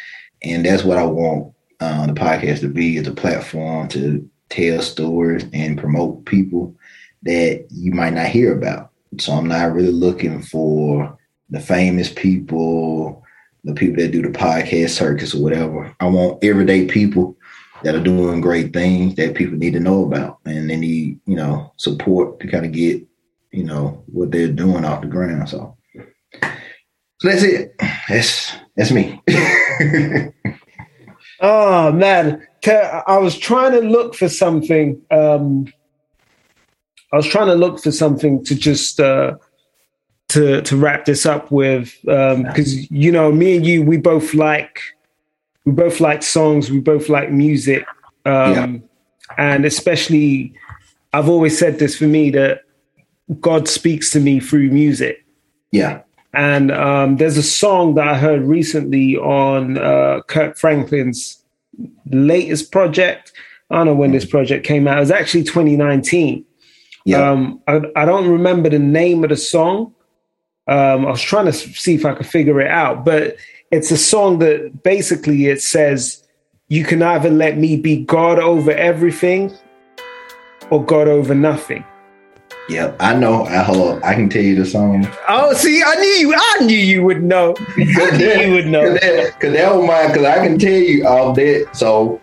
And 0.42 0.64
that's 0.64 0.84
what 0.84 0.98
I 0.98 1.04
want 1.04 1.54
uh, 1.80 2.06
the 2.06 2.12
podcast 2.12 2.60
to 2.60 2.68
be 2.68 2.96
is 2.96 3.06
a 3.06 3.12
platform 3.12 3.88
to 3.88 4.28
tell 4.48 4.80
stories 4.82 5.44
and 5.52 5.78
promote 5.78 6.24
people 6.26 6.74
that 7.22 7.66
you 7.70 7.92
might 7.92 8.12
not 8.12 8.26
hear 8.26 8.56
about. 8.56 8.90
So 9.18 9.32
I'm 9.32 9.48
not 9.48 9.72
really 9.72 9.92
looking 9.92 10.42
for 10.42 11.18
the 11.50 11.60
famous 11.60 12.10
people 12.10 13.22
the 13.64 13.74
people 13.74 14.02
that 14.02 14.10
do 14.10 14.22
the 14.22 14.28
podcast 14.28 14.90
circus 14.90 15.34
or 15.34 15.42
whatever. 15.42 15.94
I 16.00 16.06
want 16.06 16.42
everyday 16.42 16.86
people 16.86 17.36
that 17.82 17.94
are 17.94 18.02
doing 18.02 18.40
great 18.40 18.72
things 18.72 19.14
that 19.16 19.34
people 19.34 19.58
need 19.58 19.72
to 19.72 19.80
know 19.80 20.04
about 20.04 20.38
and 20.44 20.68
they 20.70 20.76
need, 20.76 21.20
you 21.26 21.36
know, 21.36 21.72
support 21.76 22.40
to 22.40 22.48
kind 22.48 22.64
of 22.64 22.72
get, 22.72 23.02
you 23.50 23.64
know, 23.64 24.02
what 24.06 24.30
they're 24.30 24.48
doing 24.48 24.84
off 24.84 25.02
the 25.02 25.06
ground. 25.06 25.48
So 25.48 25.76
so 26.40 27.28
that's 27.28 27.42
it. 27.42 27.74
That's 28.08 28.52
that's 28.76 28.90
me. 28.90 29.20
oh 31.40 31.92
man. 31.92 32.46
I 32.64 33.18
was 33.18 33.36
trying 33.36 33.72
to 33.72 33.80
look 33.80 34.14
for 34.14 34.28
something. 34.28 35.00
Um 35.10 35.72
I 37.12 37.16
was 37.16 37.26
trying 37.26 37.48
to 37.48 37.54
look 37.54 37.80
for 37.80 37.92
something 37.92 38.44
to 38.44 38.54
just 38.54 39.00
uh 39.00 39.36
to 40.28 40.62
to 40.62 40.76
wrap 40.76 41.04
this 41.04 41.26
up 41.26 41.50
with 41.50 41.94
um 42.08 42.44
because 42.44 42.90
you 42.90 43.12
know 43.12 43.30
me 43.30 43.56
and 43.56 43.66
you 43.66 43.82
we 43.82 43.98
both 43.98 44.34
like 44.34 44.80
we 45.64 45.72
both 45.72 46.00
like 46.00 46.22
songs 46.22 46.70
we 46.70 46.80
both 46.80 47.08
like 47.08 47.30
music 47.30 47.84
um, 48.24 48.52
yeah. 48.54 48.76
and 49.38 49.64
especially 49.64 50.52
I've 51.12 51.28
always 51.28 51.58
said 51.58 51.78
this 51.78 51.96
for 51.96 52.06
me 52.06 52.30
that 52.30 52.62
God 53.40 53.68
speaks 53.68 54.10
to 54.12 54.20
me 54.20 54.40
through 54.40 54.70
music. 54.70 55.24
Yeah. 55.70 56.02
And 56.32 56.70
um, 56.70 57.16
there's 57.18 57.36
a 57.36 57.42
song 57.42 57.94
that 57.96 58.08
I 58.08 58.16
heard 58.16 58.42
recently 58.42 59.18
on 59.18 59.76
uh, 59.76 60.22
Kirk 60.26 60.56
Franklin's 60.56 61.42
latest 62.06 62.72
project. 62.72 63.32
I 63.70 63.76
don't 63.76 63.86
know 63.86 63.94
when 63.94 64.12
this 64.12 64.24
project 64.24 64.66
came 64.66 64.88
out. 64.88 64.96
It 64.96 65.00
was 65.00 65.10
actually 65.10 65.44
2019 65.44 66.46
yeah. 67.04 67.30
Um, 67.30 67.60
I, 67.66 67.80
I, 67.96 68.04
don't 68.04 68.28
remember 68.28 68.68
the 68.68 68.78
name 68.78 69.24
of 69.24 69.30
the 69.30 69.36
song, 69.36 69.94
um, 70.68 71.06
I 71.06 71.10
was 71.10 71.22
trying 71.22 71.46
to 71.46 71.52
see 71.52 71.94
if 71.94 72.04
I 72.04 72.14
could 72.14 72.26
figure 72.26 72.60
it 72.60 72.70
out, 72.70 73.04
but 73.04 73.36
it's 73.72 73.90
a 73.90 73.96
song 73.96 74.38
that 74.38 74.82
basically 74.82 75.46
it 75.46 75.60
says, 75.62 76.22
"You 76.68 76.84
can 76.84 77.02
either 77.02 77.30
let 77.30 77.58
me 77.58 77.76
be 77.76 78.04
God 78.04 78.38
over 78.38 78.70
everything, 78.70 79.50
or 80.70 80.84
God 80.84 81.08
over 81.08 81.34
nothing." 81.34 81.84
Yep, 82.68 82.96
I 83.00 83.14
know. 83.14 83.44
I 83.46 83.62
hold 83.62 83.96
up. 83.96 84.04
I 84.04 84.14
can 84.14 84.28
tell 84.28 84.42
you 84.42 84.54
the 84.54 84.64
song. 84.64 85.06
Oh, 85.28 85.52
see, 85.54 85.82
I 85.82 85.94
knew 85.96 86.06
you. 86.06 86.34
I 86.36 86.64
knew 86.64 86.76
you 86.76 87.02
would 87.02 87.22
know. 87.22 87.54
I 87.76 88.16
knew 88.16 88.32
you 88.46 88.52
would 88.52 88.66
know. 88.68 88.92
Because 89.02 89.52
that, 89.54 89.74
was 89.74 89.86
mine. 89.86 90.08
Because 90.08 90.24
I 90.24 90.46
can 90.46 90.58
tell 90.58 90.70
you 90.70 91.06
all 91.06 91.32
that. 91.32 91.68
So, 91.72 92.20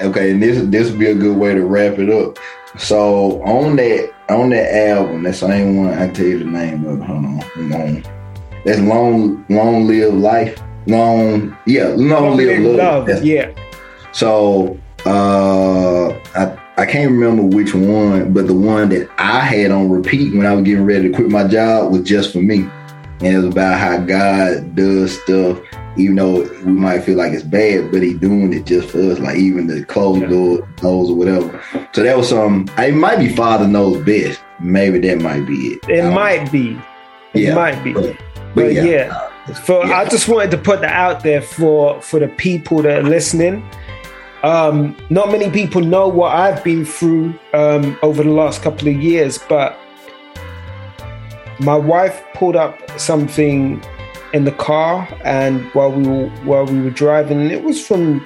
okay, 0.00 0.30
and 0.30 0.42
this 0.42 0.64
this 0.68 0.90
would 0.90 0.98
be 0.98 1.06
a 1.06 1.14
good 1.14 1.36
way 1.36 1.54
to 1.54 1.64
wrap 1.66 1.98
it 1.98 2.08
up. 2.08 2.38
So 2.78 3.42
on 3.42 3.76
that 3.76 4.12
on 4.30 4.50
that 4.50 4.74
album, 4.88 5.22
that 5.24 5.34
same 5.34 5.76
one, 5.76 5.92
I 5.98 6.08
tell 6.10 6.26
you 6.26 6.38
the 6.38 6.46
name 6.46 6.84
of 6.86 7.00
it. 7.00 7.04
Hold 7.04 7.24
on, 7.24 7.70
long. 7.70 8.04
That's 8.64 8.80
long, 8.80 9.44
long 9.50 9.86
live 9.86 10.14
life. 10.14 10.58
Long, 10.86 11.56
yeah, 11.66 11.86
long, 11.88 12.08
long 12.08 12.36
live, 12.36 12.60
love. 12.60 13.08
love. 13.08 13.24
Yeah. 13.24 13.52
So 14.12 14.78
uh, 15.06 16.08
I 16.34 16.58
I 16.76 16.86
can't 16.86 17.10
remember 17.10 17.42
which 17.42 17.74
one, 17.74 18.32
but 18.32 18.46
the 18.46 18.54
one 18.54 18.88
that 18.88 19.08
I 19.18 19.40
had 19.40 19.70
on 19.70 19.90
repeat 19.90 20.34
when 20.34 20.44
I 20.46 20.54
was 20.54 20.64
getting 20.64 20.84
ready 20.84 21.08
to 21.08 21.14
quit 21.14 21.30
my 21.30 21.46
job 21.46 21.92
was 21.92 22.02
just 22.02 22.32
for 22.32 22.40
me. 22.40 22.68
and 23.20 23.28
it 23.28 23.36
was 23.36 23.46
about 23.46 23.78
how 23.78 23.98
God 23.98 24.74
does 24.74 25.20
stuff, 25.22 25.60
even 25.96 26.16
though 26.16 26.42
we 26.42 26.72
might 26.72 27.04
feel 27.04 27.16
like 27.16 27.32
it's 27.32 27.44
bad, 27.44 27.92
but 27.92 28.02
He 28.02 28.14
doing 28.14 28.52
it 28.52 28.66
just 28.66 28.88
for 28.90 29.00
us, 29.00 29.20
like 29.20 29.36
even 29.36 29.68
the 29.68 29.84
closed 29.84 30.22
yeah. 30.22 30.28
door 30.28 30.68
knows 30.82 31.10
or 31.10 31.14
whatever. 31.14 31.62
So 31.92 32.02
that 32.02 32.16
was 32.16 32.28
some. 32.28 32.68
It 32.76 32.94
might 32.94 33.18
be 33.18 33.28
Father 33.34 33.68
knows 33.68 34.04
best. 34.04 34.40
Maybe 34.60 34.98
that 35.00 35.20
might 35.20 35.46
be 35.46 35.54
it. 35.54 35.88
It 35.88 36.10
might 36.12 36.44
know. 36.44 36.50
be. 36.50 36.78
It 37.34 37.42
yeah. 37.42 37.54
might 37.54 37.82
be. 37.84 37.92
But, 37.92 38.16
but, 38.16 38.54
but 38.54 38.72
yeah. 38.72 38.84
yeah. 38.84 39.30
For 39.64 39.86
yeah. 39.86 39.98
I 39.98 40.08
just 40.08 40.26
wanted 40.28 40.50
to 40.52 40.58
put 40.58 40.80
that 40.80 40.92
out 40.92 41.22
there 41.22 41.42
for 41.42 42.00
for 42.00 42.18
the 42.18 42.28
people 42.28 42.82
that 42.82 42.98
are 43.04 43.08
listening. 43.08 43.68
Um, 44.42 44.96
not 45.08 45.30
many 45.30 45.50
people 45.50 45.80
know 45.80 46.06
what 46.06 46.34
I've 46.34 46.62
been 46.62 46.84
through 46.84 47.38
um, 47.54 47.98
over 48.02 48.22
the 48.22 48.30
last 48.30 48.60
couple 48.62 48.88
of 48.88 48.94
years, 48.94 49.38
but 49.38 49.78
my 51.60 51.76
wife 51.76 52.22
pulled 52.34 52.56
up 52.56 52.78
something 52.98 53.82
in 54.34 54.44
the 54.44 54.52
car, 54.52 55.08
and 55.24 55.62
while 55.74 55.92
we 55.92 56.06
were 56.06 56.28
while 56.44 56.66
we 56.66 56.80
were 56.80 56.90
driving, 56.90 57.50
it 57.50 57.62
was 57.62 57.84
from 57.84 58.24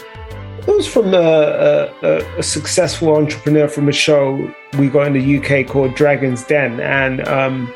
it 0.68 0.76
was 0.76 0.86
from 0.86 1.14
a, 1.14 1.90
a, 2.02 2.38
a, 2.38 2.42
successful 2.42 3.16
entrepreneur 3.16 3.68
from 3.68 3.88
a 3.88 3.92
show 3.92 4.52
we 4.78 4.88
got 4.88 5.06
in 5.06 5.14
the 5.14 5.38
UK 5.38 5.66
called 5.66 5.94
Dragon's 5.94 6.44
Den, 6.44 6.80
and 6.80 7.26
um, 7.26 7.72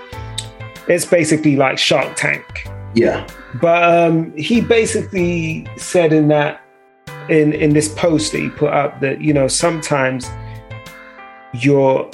it's 0.89 1.07
basically 1.07 1.57
like 1.57 1.79
Shark 1.79 2.17
Tank. 2.17 2.67
Yeah. 2.95 3.27
But 3.61 3.83
um, 3.85 4.37
he 4.37 4.61
basically 4.61 5.67
said 5.77 6.13
in 6.13 6.29
that 6.29 6.61
in 7.29 7.53
in 7.53 7.73
this 7.73 7.93
post 7.95 8.33
that 8.33 8.39
he 8.39 8.49
put 8.51 8.73
up 8.73 9.01
that 9.01 9.21
you 9.21 9.33
know 9.33 9.49
sometimes 9.49 10.29
your 11.55 12.11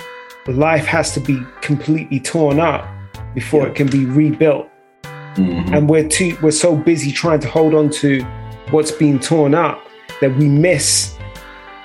life 0.46 0.86
has 0.86 1.12
to 1.14 1.20
be 1.20 1.42
completely 1.60 2.20
torn 2.20 2.60
up 2.60 2.88
before 3.34 3.62
yeah. 3.62 3.68
it 3.68 3.74
can 3.74 3.86
be 3.88 4.04
rebuilt. 4.04 4.68
Mm-hmm. 5.04 5.74
And 5.74 5.88
we're 5.88 6.08
too 6.08 6.36
we're 6.42 6.50
so 6.50 6.76
busy 6.76 7.12
trying 7.12 7.40
to 7.40 7.48
hold 7.48 7.74
on 7.74 7.90
to 7.90 8.22
what's 8.70 8.90
being 8.90 9.18
torn 9.18 9.54
up 9.54 9.86
that 10.20 10.34
we 10.36 10.48
miss 10.48 11.16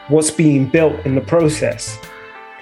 what's 0.10 0.32
being 0.32 0.66
built 0.66 1.06
in 1.06 1.16
the 1.16 1.22
process. 1.22 2.00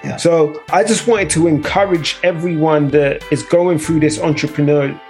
Yeah. 0.04 0.16
So 0.16 0.60
I 0.70 0.84
just 0.84 1.06
wanted 1.06 1.30
to 1.30 1.46
encourage 1.46 2.18
everyone 2.22 2.88
that 2.88 3.24
is 3.30 3.42
going 3.44 3.78
through 3.78 4.00
this 4.00 4.18
entrepreneurship 4.18 5.00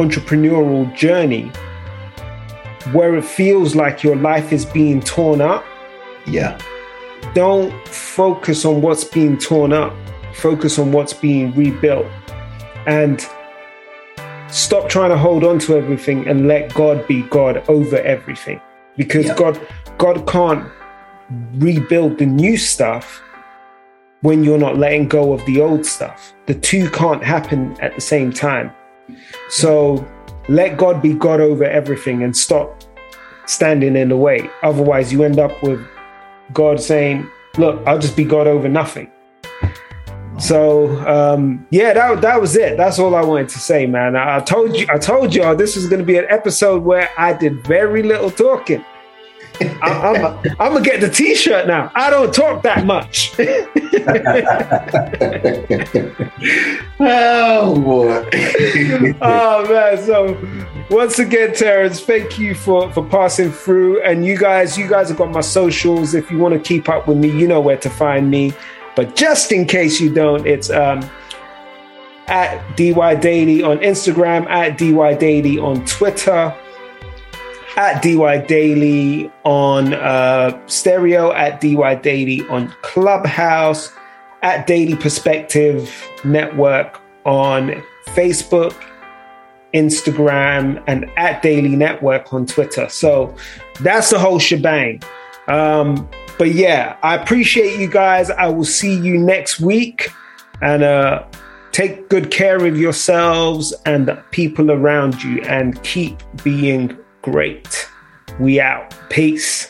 entrepreneurial 0.00 0.94
journey 0.94 1.50
where 2.92 3.14
it 3.14 3.24
feels 3.24 3.74
like 3.74 4.02
your 4.02 4.16
life 4.16 4.52
is 4.52 4.64
being 4.64 5.00
torn 5.00 5.40
up. 5.40 5.64
Yeah. 6.26 6.58
Don't 7.34 7.72
focus 7.88 8.64
on 8.64 8.80
what's 8.82 9.04
being 9.04 9.36
torn 9.38 9.72
up. 9.72 9.94
Focus 10.34 10.78
on 10.78 10.92
what's 10.92 11.12
being 11.12 11.54
rebuilt. 11.54 12.06
And 12.86 13.26
stop 14.48 14.88
trying 14.88 15.10
to 15.10 15.18
hold 15.18 15.44
on 15.44 15.58
to 15.60 15.76
everything 15.76 16.26
and 16.26 16.48
let 16.48 16.72
God 16.74 17.06
be 17.06 17.22
God 17.22 17.58
over 17.68 17.98
everything. 17.98 18.60
Because 18.96 19.26
yeah. 19.26 19.36
God 19.36 19.60
God 19.98 20.26
can't 20.26 20.66
rebuild 21.54 22.18
the 22.18 22.26
new 22.26 22.56
stuff 22.56 23.22
when 24.22 24.42
you're 24.44 24.58
not 24.58 24.76
letting 24.78 25.08
go 25.08 25.32
of 25.32 25.44
the 25.46 25.60
old 25.60 25.84
stuff. 25.86 26.34
The 26.46 26.54
two 26.54 26.90
can't 26.90 27.22
happen 27.22 27.76
at 27.80 27.94
the 27.94 28.00
same 28.00 28.32
time. 28.32 28.72
So 29.48 30.06
let 30.48 30.76
God 30.76 31.02
be 31.02 31.14
God 31.14 31.40
over 31.40 31.64
everything 31.64 32.22
and 32.22 32.36
stop 32.36 32.82
standing 33.46 33.96
in 33.96 34.08
the 34.08 34.16
way. 34.16 34.48
Otherwise, 34.62 35.12
you 35.12 35.24
end 35.24 35.38
up 35.38 35.62
with 35.62 35.84
God 36.52 36.80
saying, 36.80 37.28
Look, 37.58 37.82
I'll 37.86 37.98
just 37.98 38.16
be 38.16 38.24
God 38.24 38.46
over 38.46 38.68
nothing. 38.68 39.10
So 40.38 40.88
um, 41.06 41.66
yeah, 41.70 41.92
that 41.92 42.22
that 42.22 42.40
was 42.40 42.56
it. 42.56 42.76
That's 42.76 42.98
all 42.98 43.14
I 43.14 43.22
wanted 43.22 43.50
to 43.50 43.58
say, 43.58 43.86
man. 43.86 44.16
I, 44.16 44.38
I 44.38 44.40
told 44.40 44.76
you, 44.76 44.86
I 44.88 44.98
told 44.98 45.34
y'all 45.34 45.54
this 45.54 45.76
was 45.76 45.86
going 45.86 46.00
to 46.00 46.06
be 46.06 46.16
an 46.16 46.26
episode 46.28 46.82
where 46.82 47.10
I 47.18 47.34
did 47.34 47.64
very 47.66 48.02
little 48.02 48.30
talking. 48.30 48.84
I, 49.82 50.14
am 50.14 50.38
I'm 50.58 50.72
gonna 50.72 50.80
get 50.84 51.02
the 51.02 51.10
T-shirt 51.10 51.66
now. 51.66 51.92
I 51.94 52.08
don't 52.08 52.32
talk 52.32 52.62
that 52.62 52.86
much. 52.86 53.32
oh 57.00 57.80
boy! 57.80 58.28
oh 59.20 59.68
man! 59.68 59.98
So 59.98 60.38
once 60.88 61.18
again, 61.18 61.54
Terrence, 61.54 62.00
thank 62.00 62.38
you 62.38 62.54
for 62.54 62.90
for 62.92 63.04
passing 63.04 63.52
through. 63.52 64.02
And 64.02 64.24
you 64.24 64.38
guys, 64.38 64.78
you 64.78 64.88
guys 64.88 65.10
have 65.10 65.18
got 65.18 65.30
my 65.30 65.42
socials. 65.42 66.14
If 66.14 66.30
you 66.30 66.38
want 66.38 66.54
to 66.54 66.60
keep 66.60 66.88
up 66.88 67.06
with 67.06 67.18
me, 67.18 67.28
you 67.28 67.46
know 67.46 67.60
where 67.60 67.78
to 67.78 67.90
find 67.90 68.30
me. 68.30 68.54
But 68.96 69.14
just 69.14 69.52
in 69.52 69.66
case 69.66 70.00
you 70.00 70.12
don't, 70.12 70.46
it's 70.46 70.70
um, 70.70 71.08
at 72.28 72.76
DY 72.78 73.16
Daily 73.16 73.62
on 73.62 73.78
Instagram, 73.80 74.48
at 74.48 74.78
DY 74.78 75.14
Daily 75.14 75.58
on 75.58 75.84
Twitter 75.84 76.56
at 77.76 78.02
DY 78.02 78.38
Daily 78.46 79.30
on 79.44 79.94
uh, 79.94 80.58
Stereo, 80.66 81.32
at 81.32 81.60
DY 81.60 81.94
Daily 81.96 82.46
on 82.48 82.68
Clubhouse, 82.82 83.92
at 84.42 84.66
Daily 84.66 84.96
Perspective 84.96 85.92
Network 86.24 87.00
on 87.24 87.82
Facebook, 88.08 88.74
Instagram, 89.74 90.82
and 90.86 91.10
at 91.16 91.42
Daily 91.42 91.76
Network 91.76 92.32
on 92.32 92.46
Twitter. 92.46 92.88
So 92.88 93.34
that's 93.80 94.10
the 94.10 94.18
whole 94.18 94.38
shebang. 94.38 95.02
Um, 95.48 96.08
but 96.38 96.52
yeah, 96.52 96.96
I 97.02 97.16
appreciate 97.16 97.78
you 97.78 97.88
guys. 97.88 98.30
I 98.30 98.48
will 98.48 98.64
see 98.64 98.94
you 98.94 99.18
next 99.18 99.60
week. 99.60 100.08
And 100.62 100.82
uh, 100.82 101.24
take 101.72 102.08
good 102.08 102.30
care 102.30 102.64
of 102.64 102.78
yourselves 102.78 103.74
and 103.86 104.10
people 104.30 104.70
around 104.70 105.22
you 105.22 105.42
and 105.42 105.82
keep 105.82 106.22
being 106.42 106.96
great. 107.22 107.88
We 108.38 108.60
out. 108.60 108.94
Peace. 109.10 109.69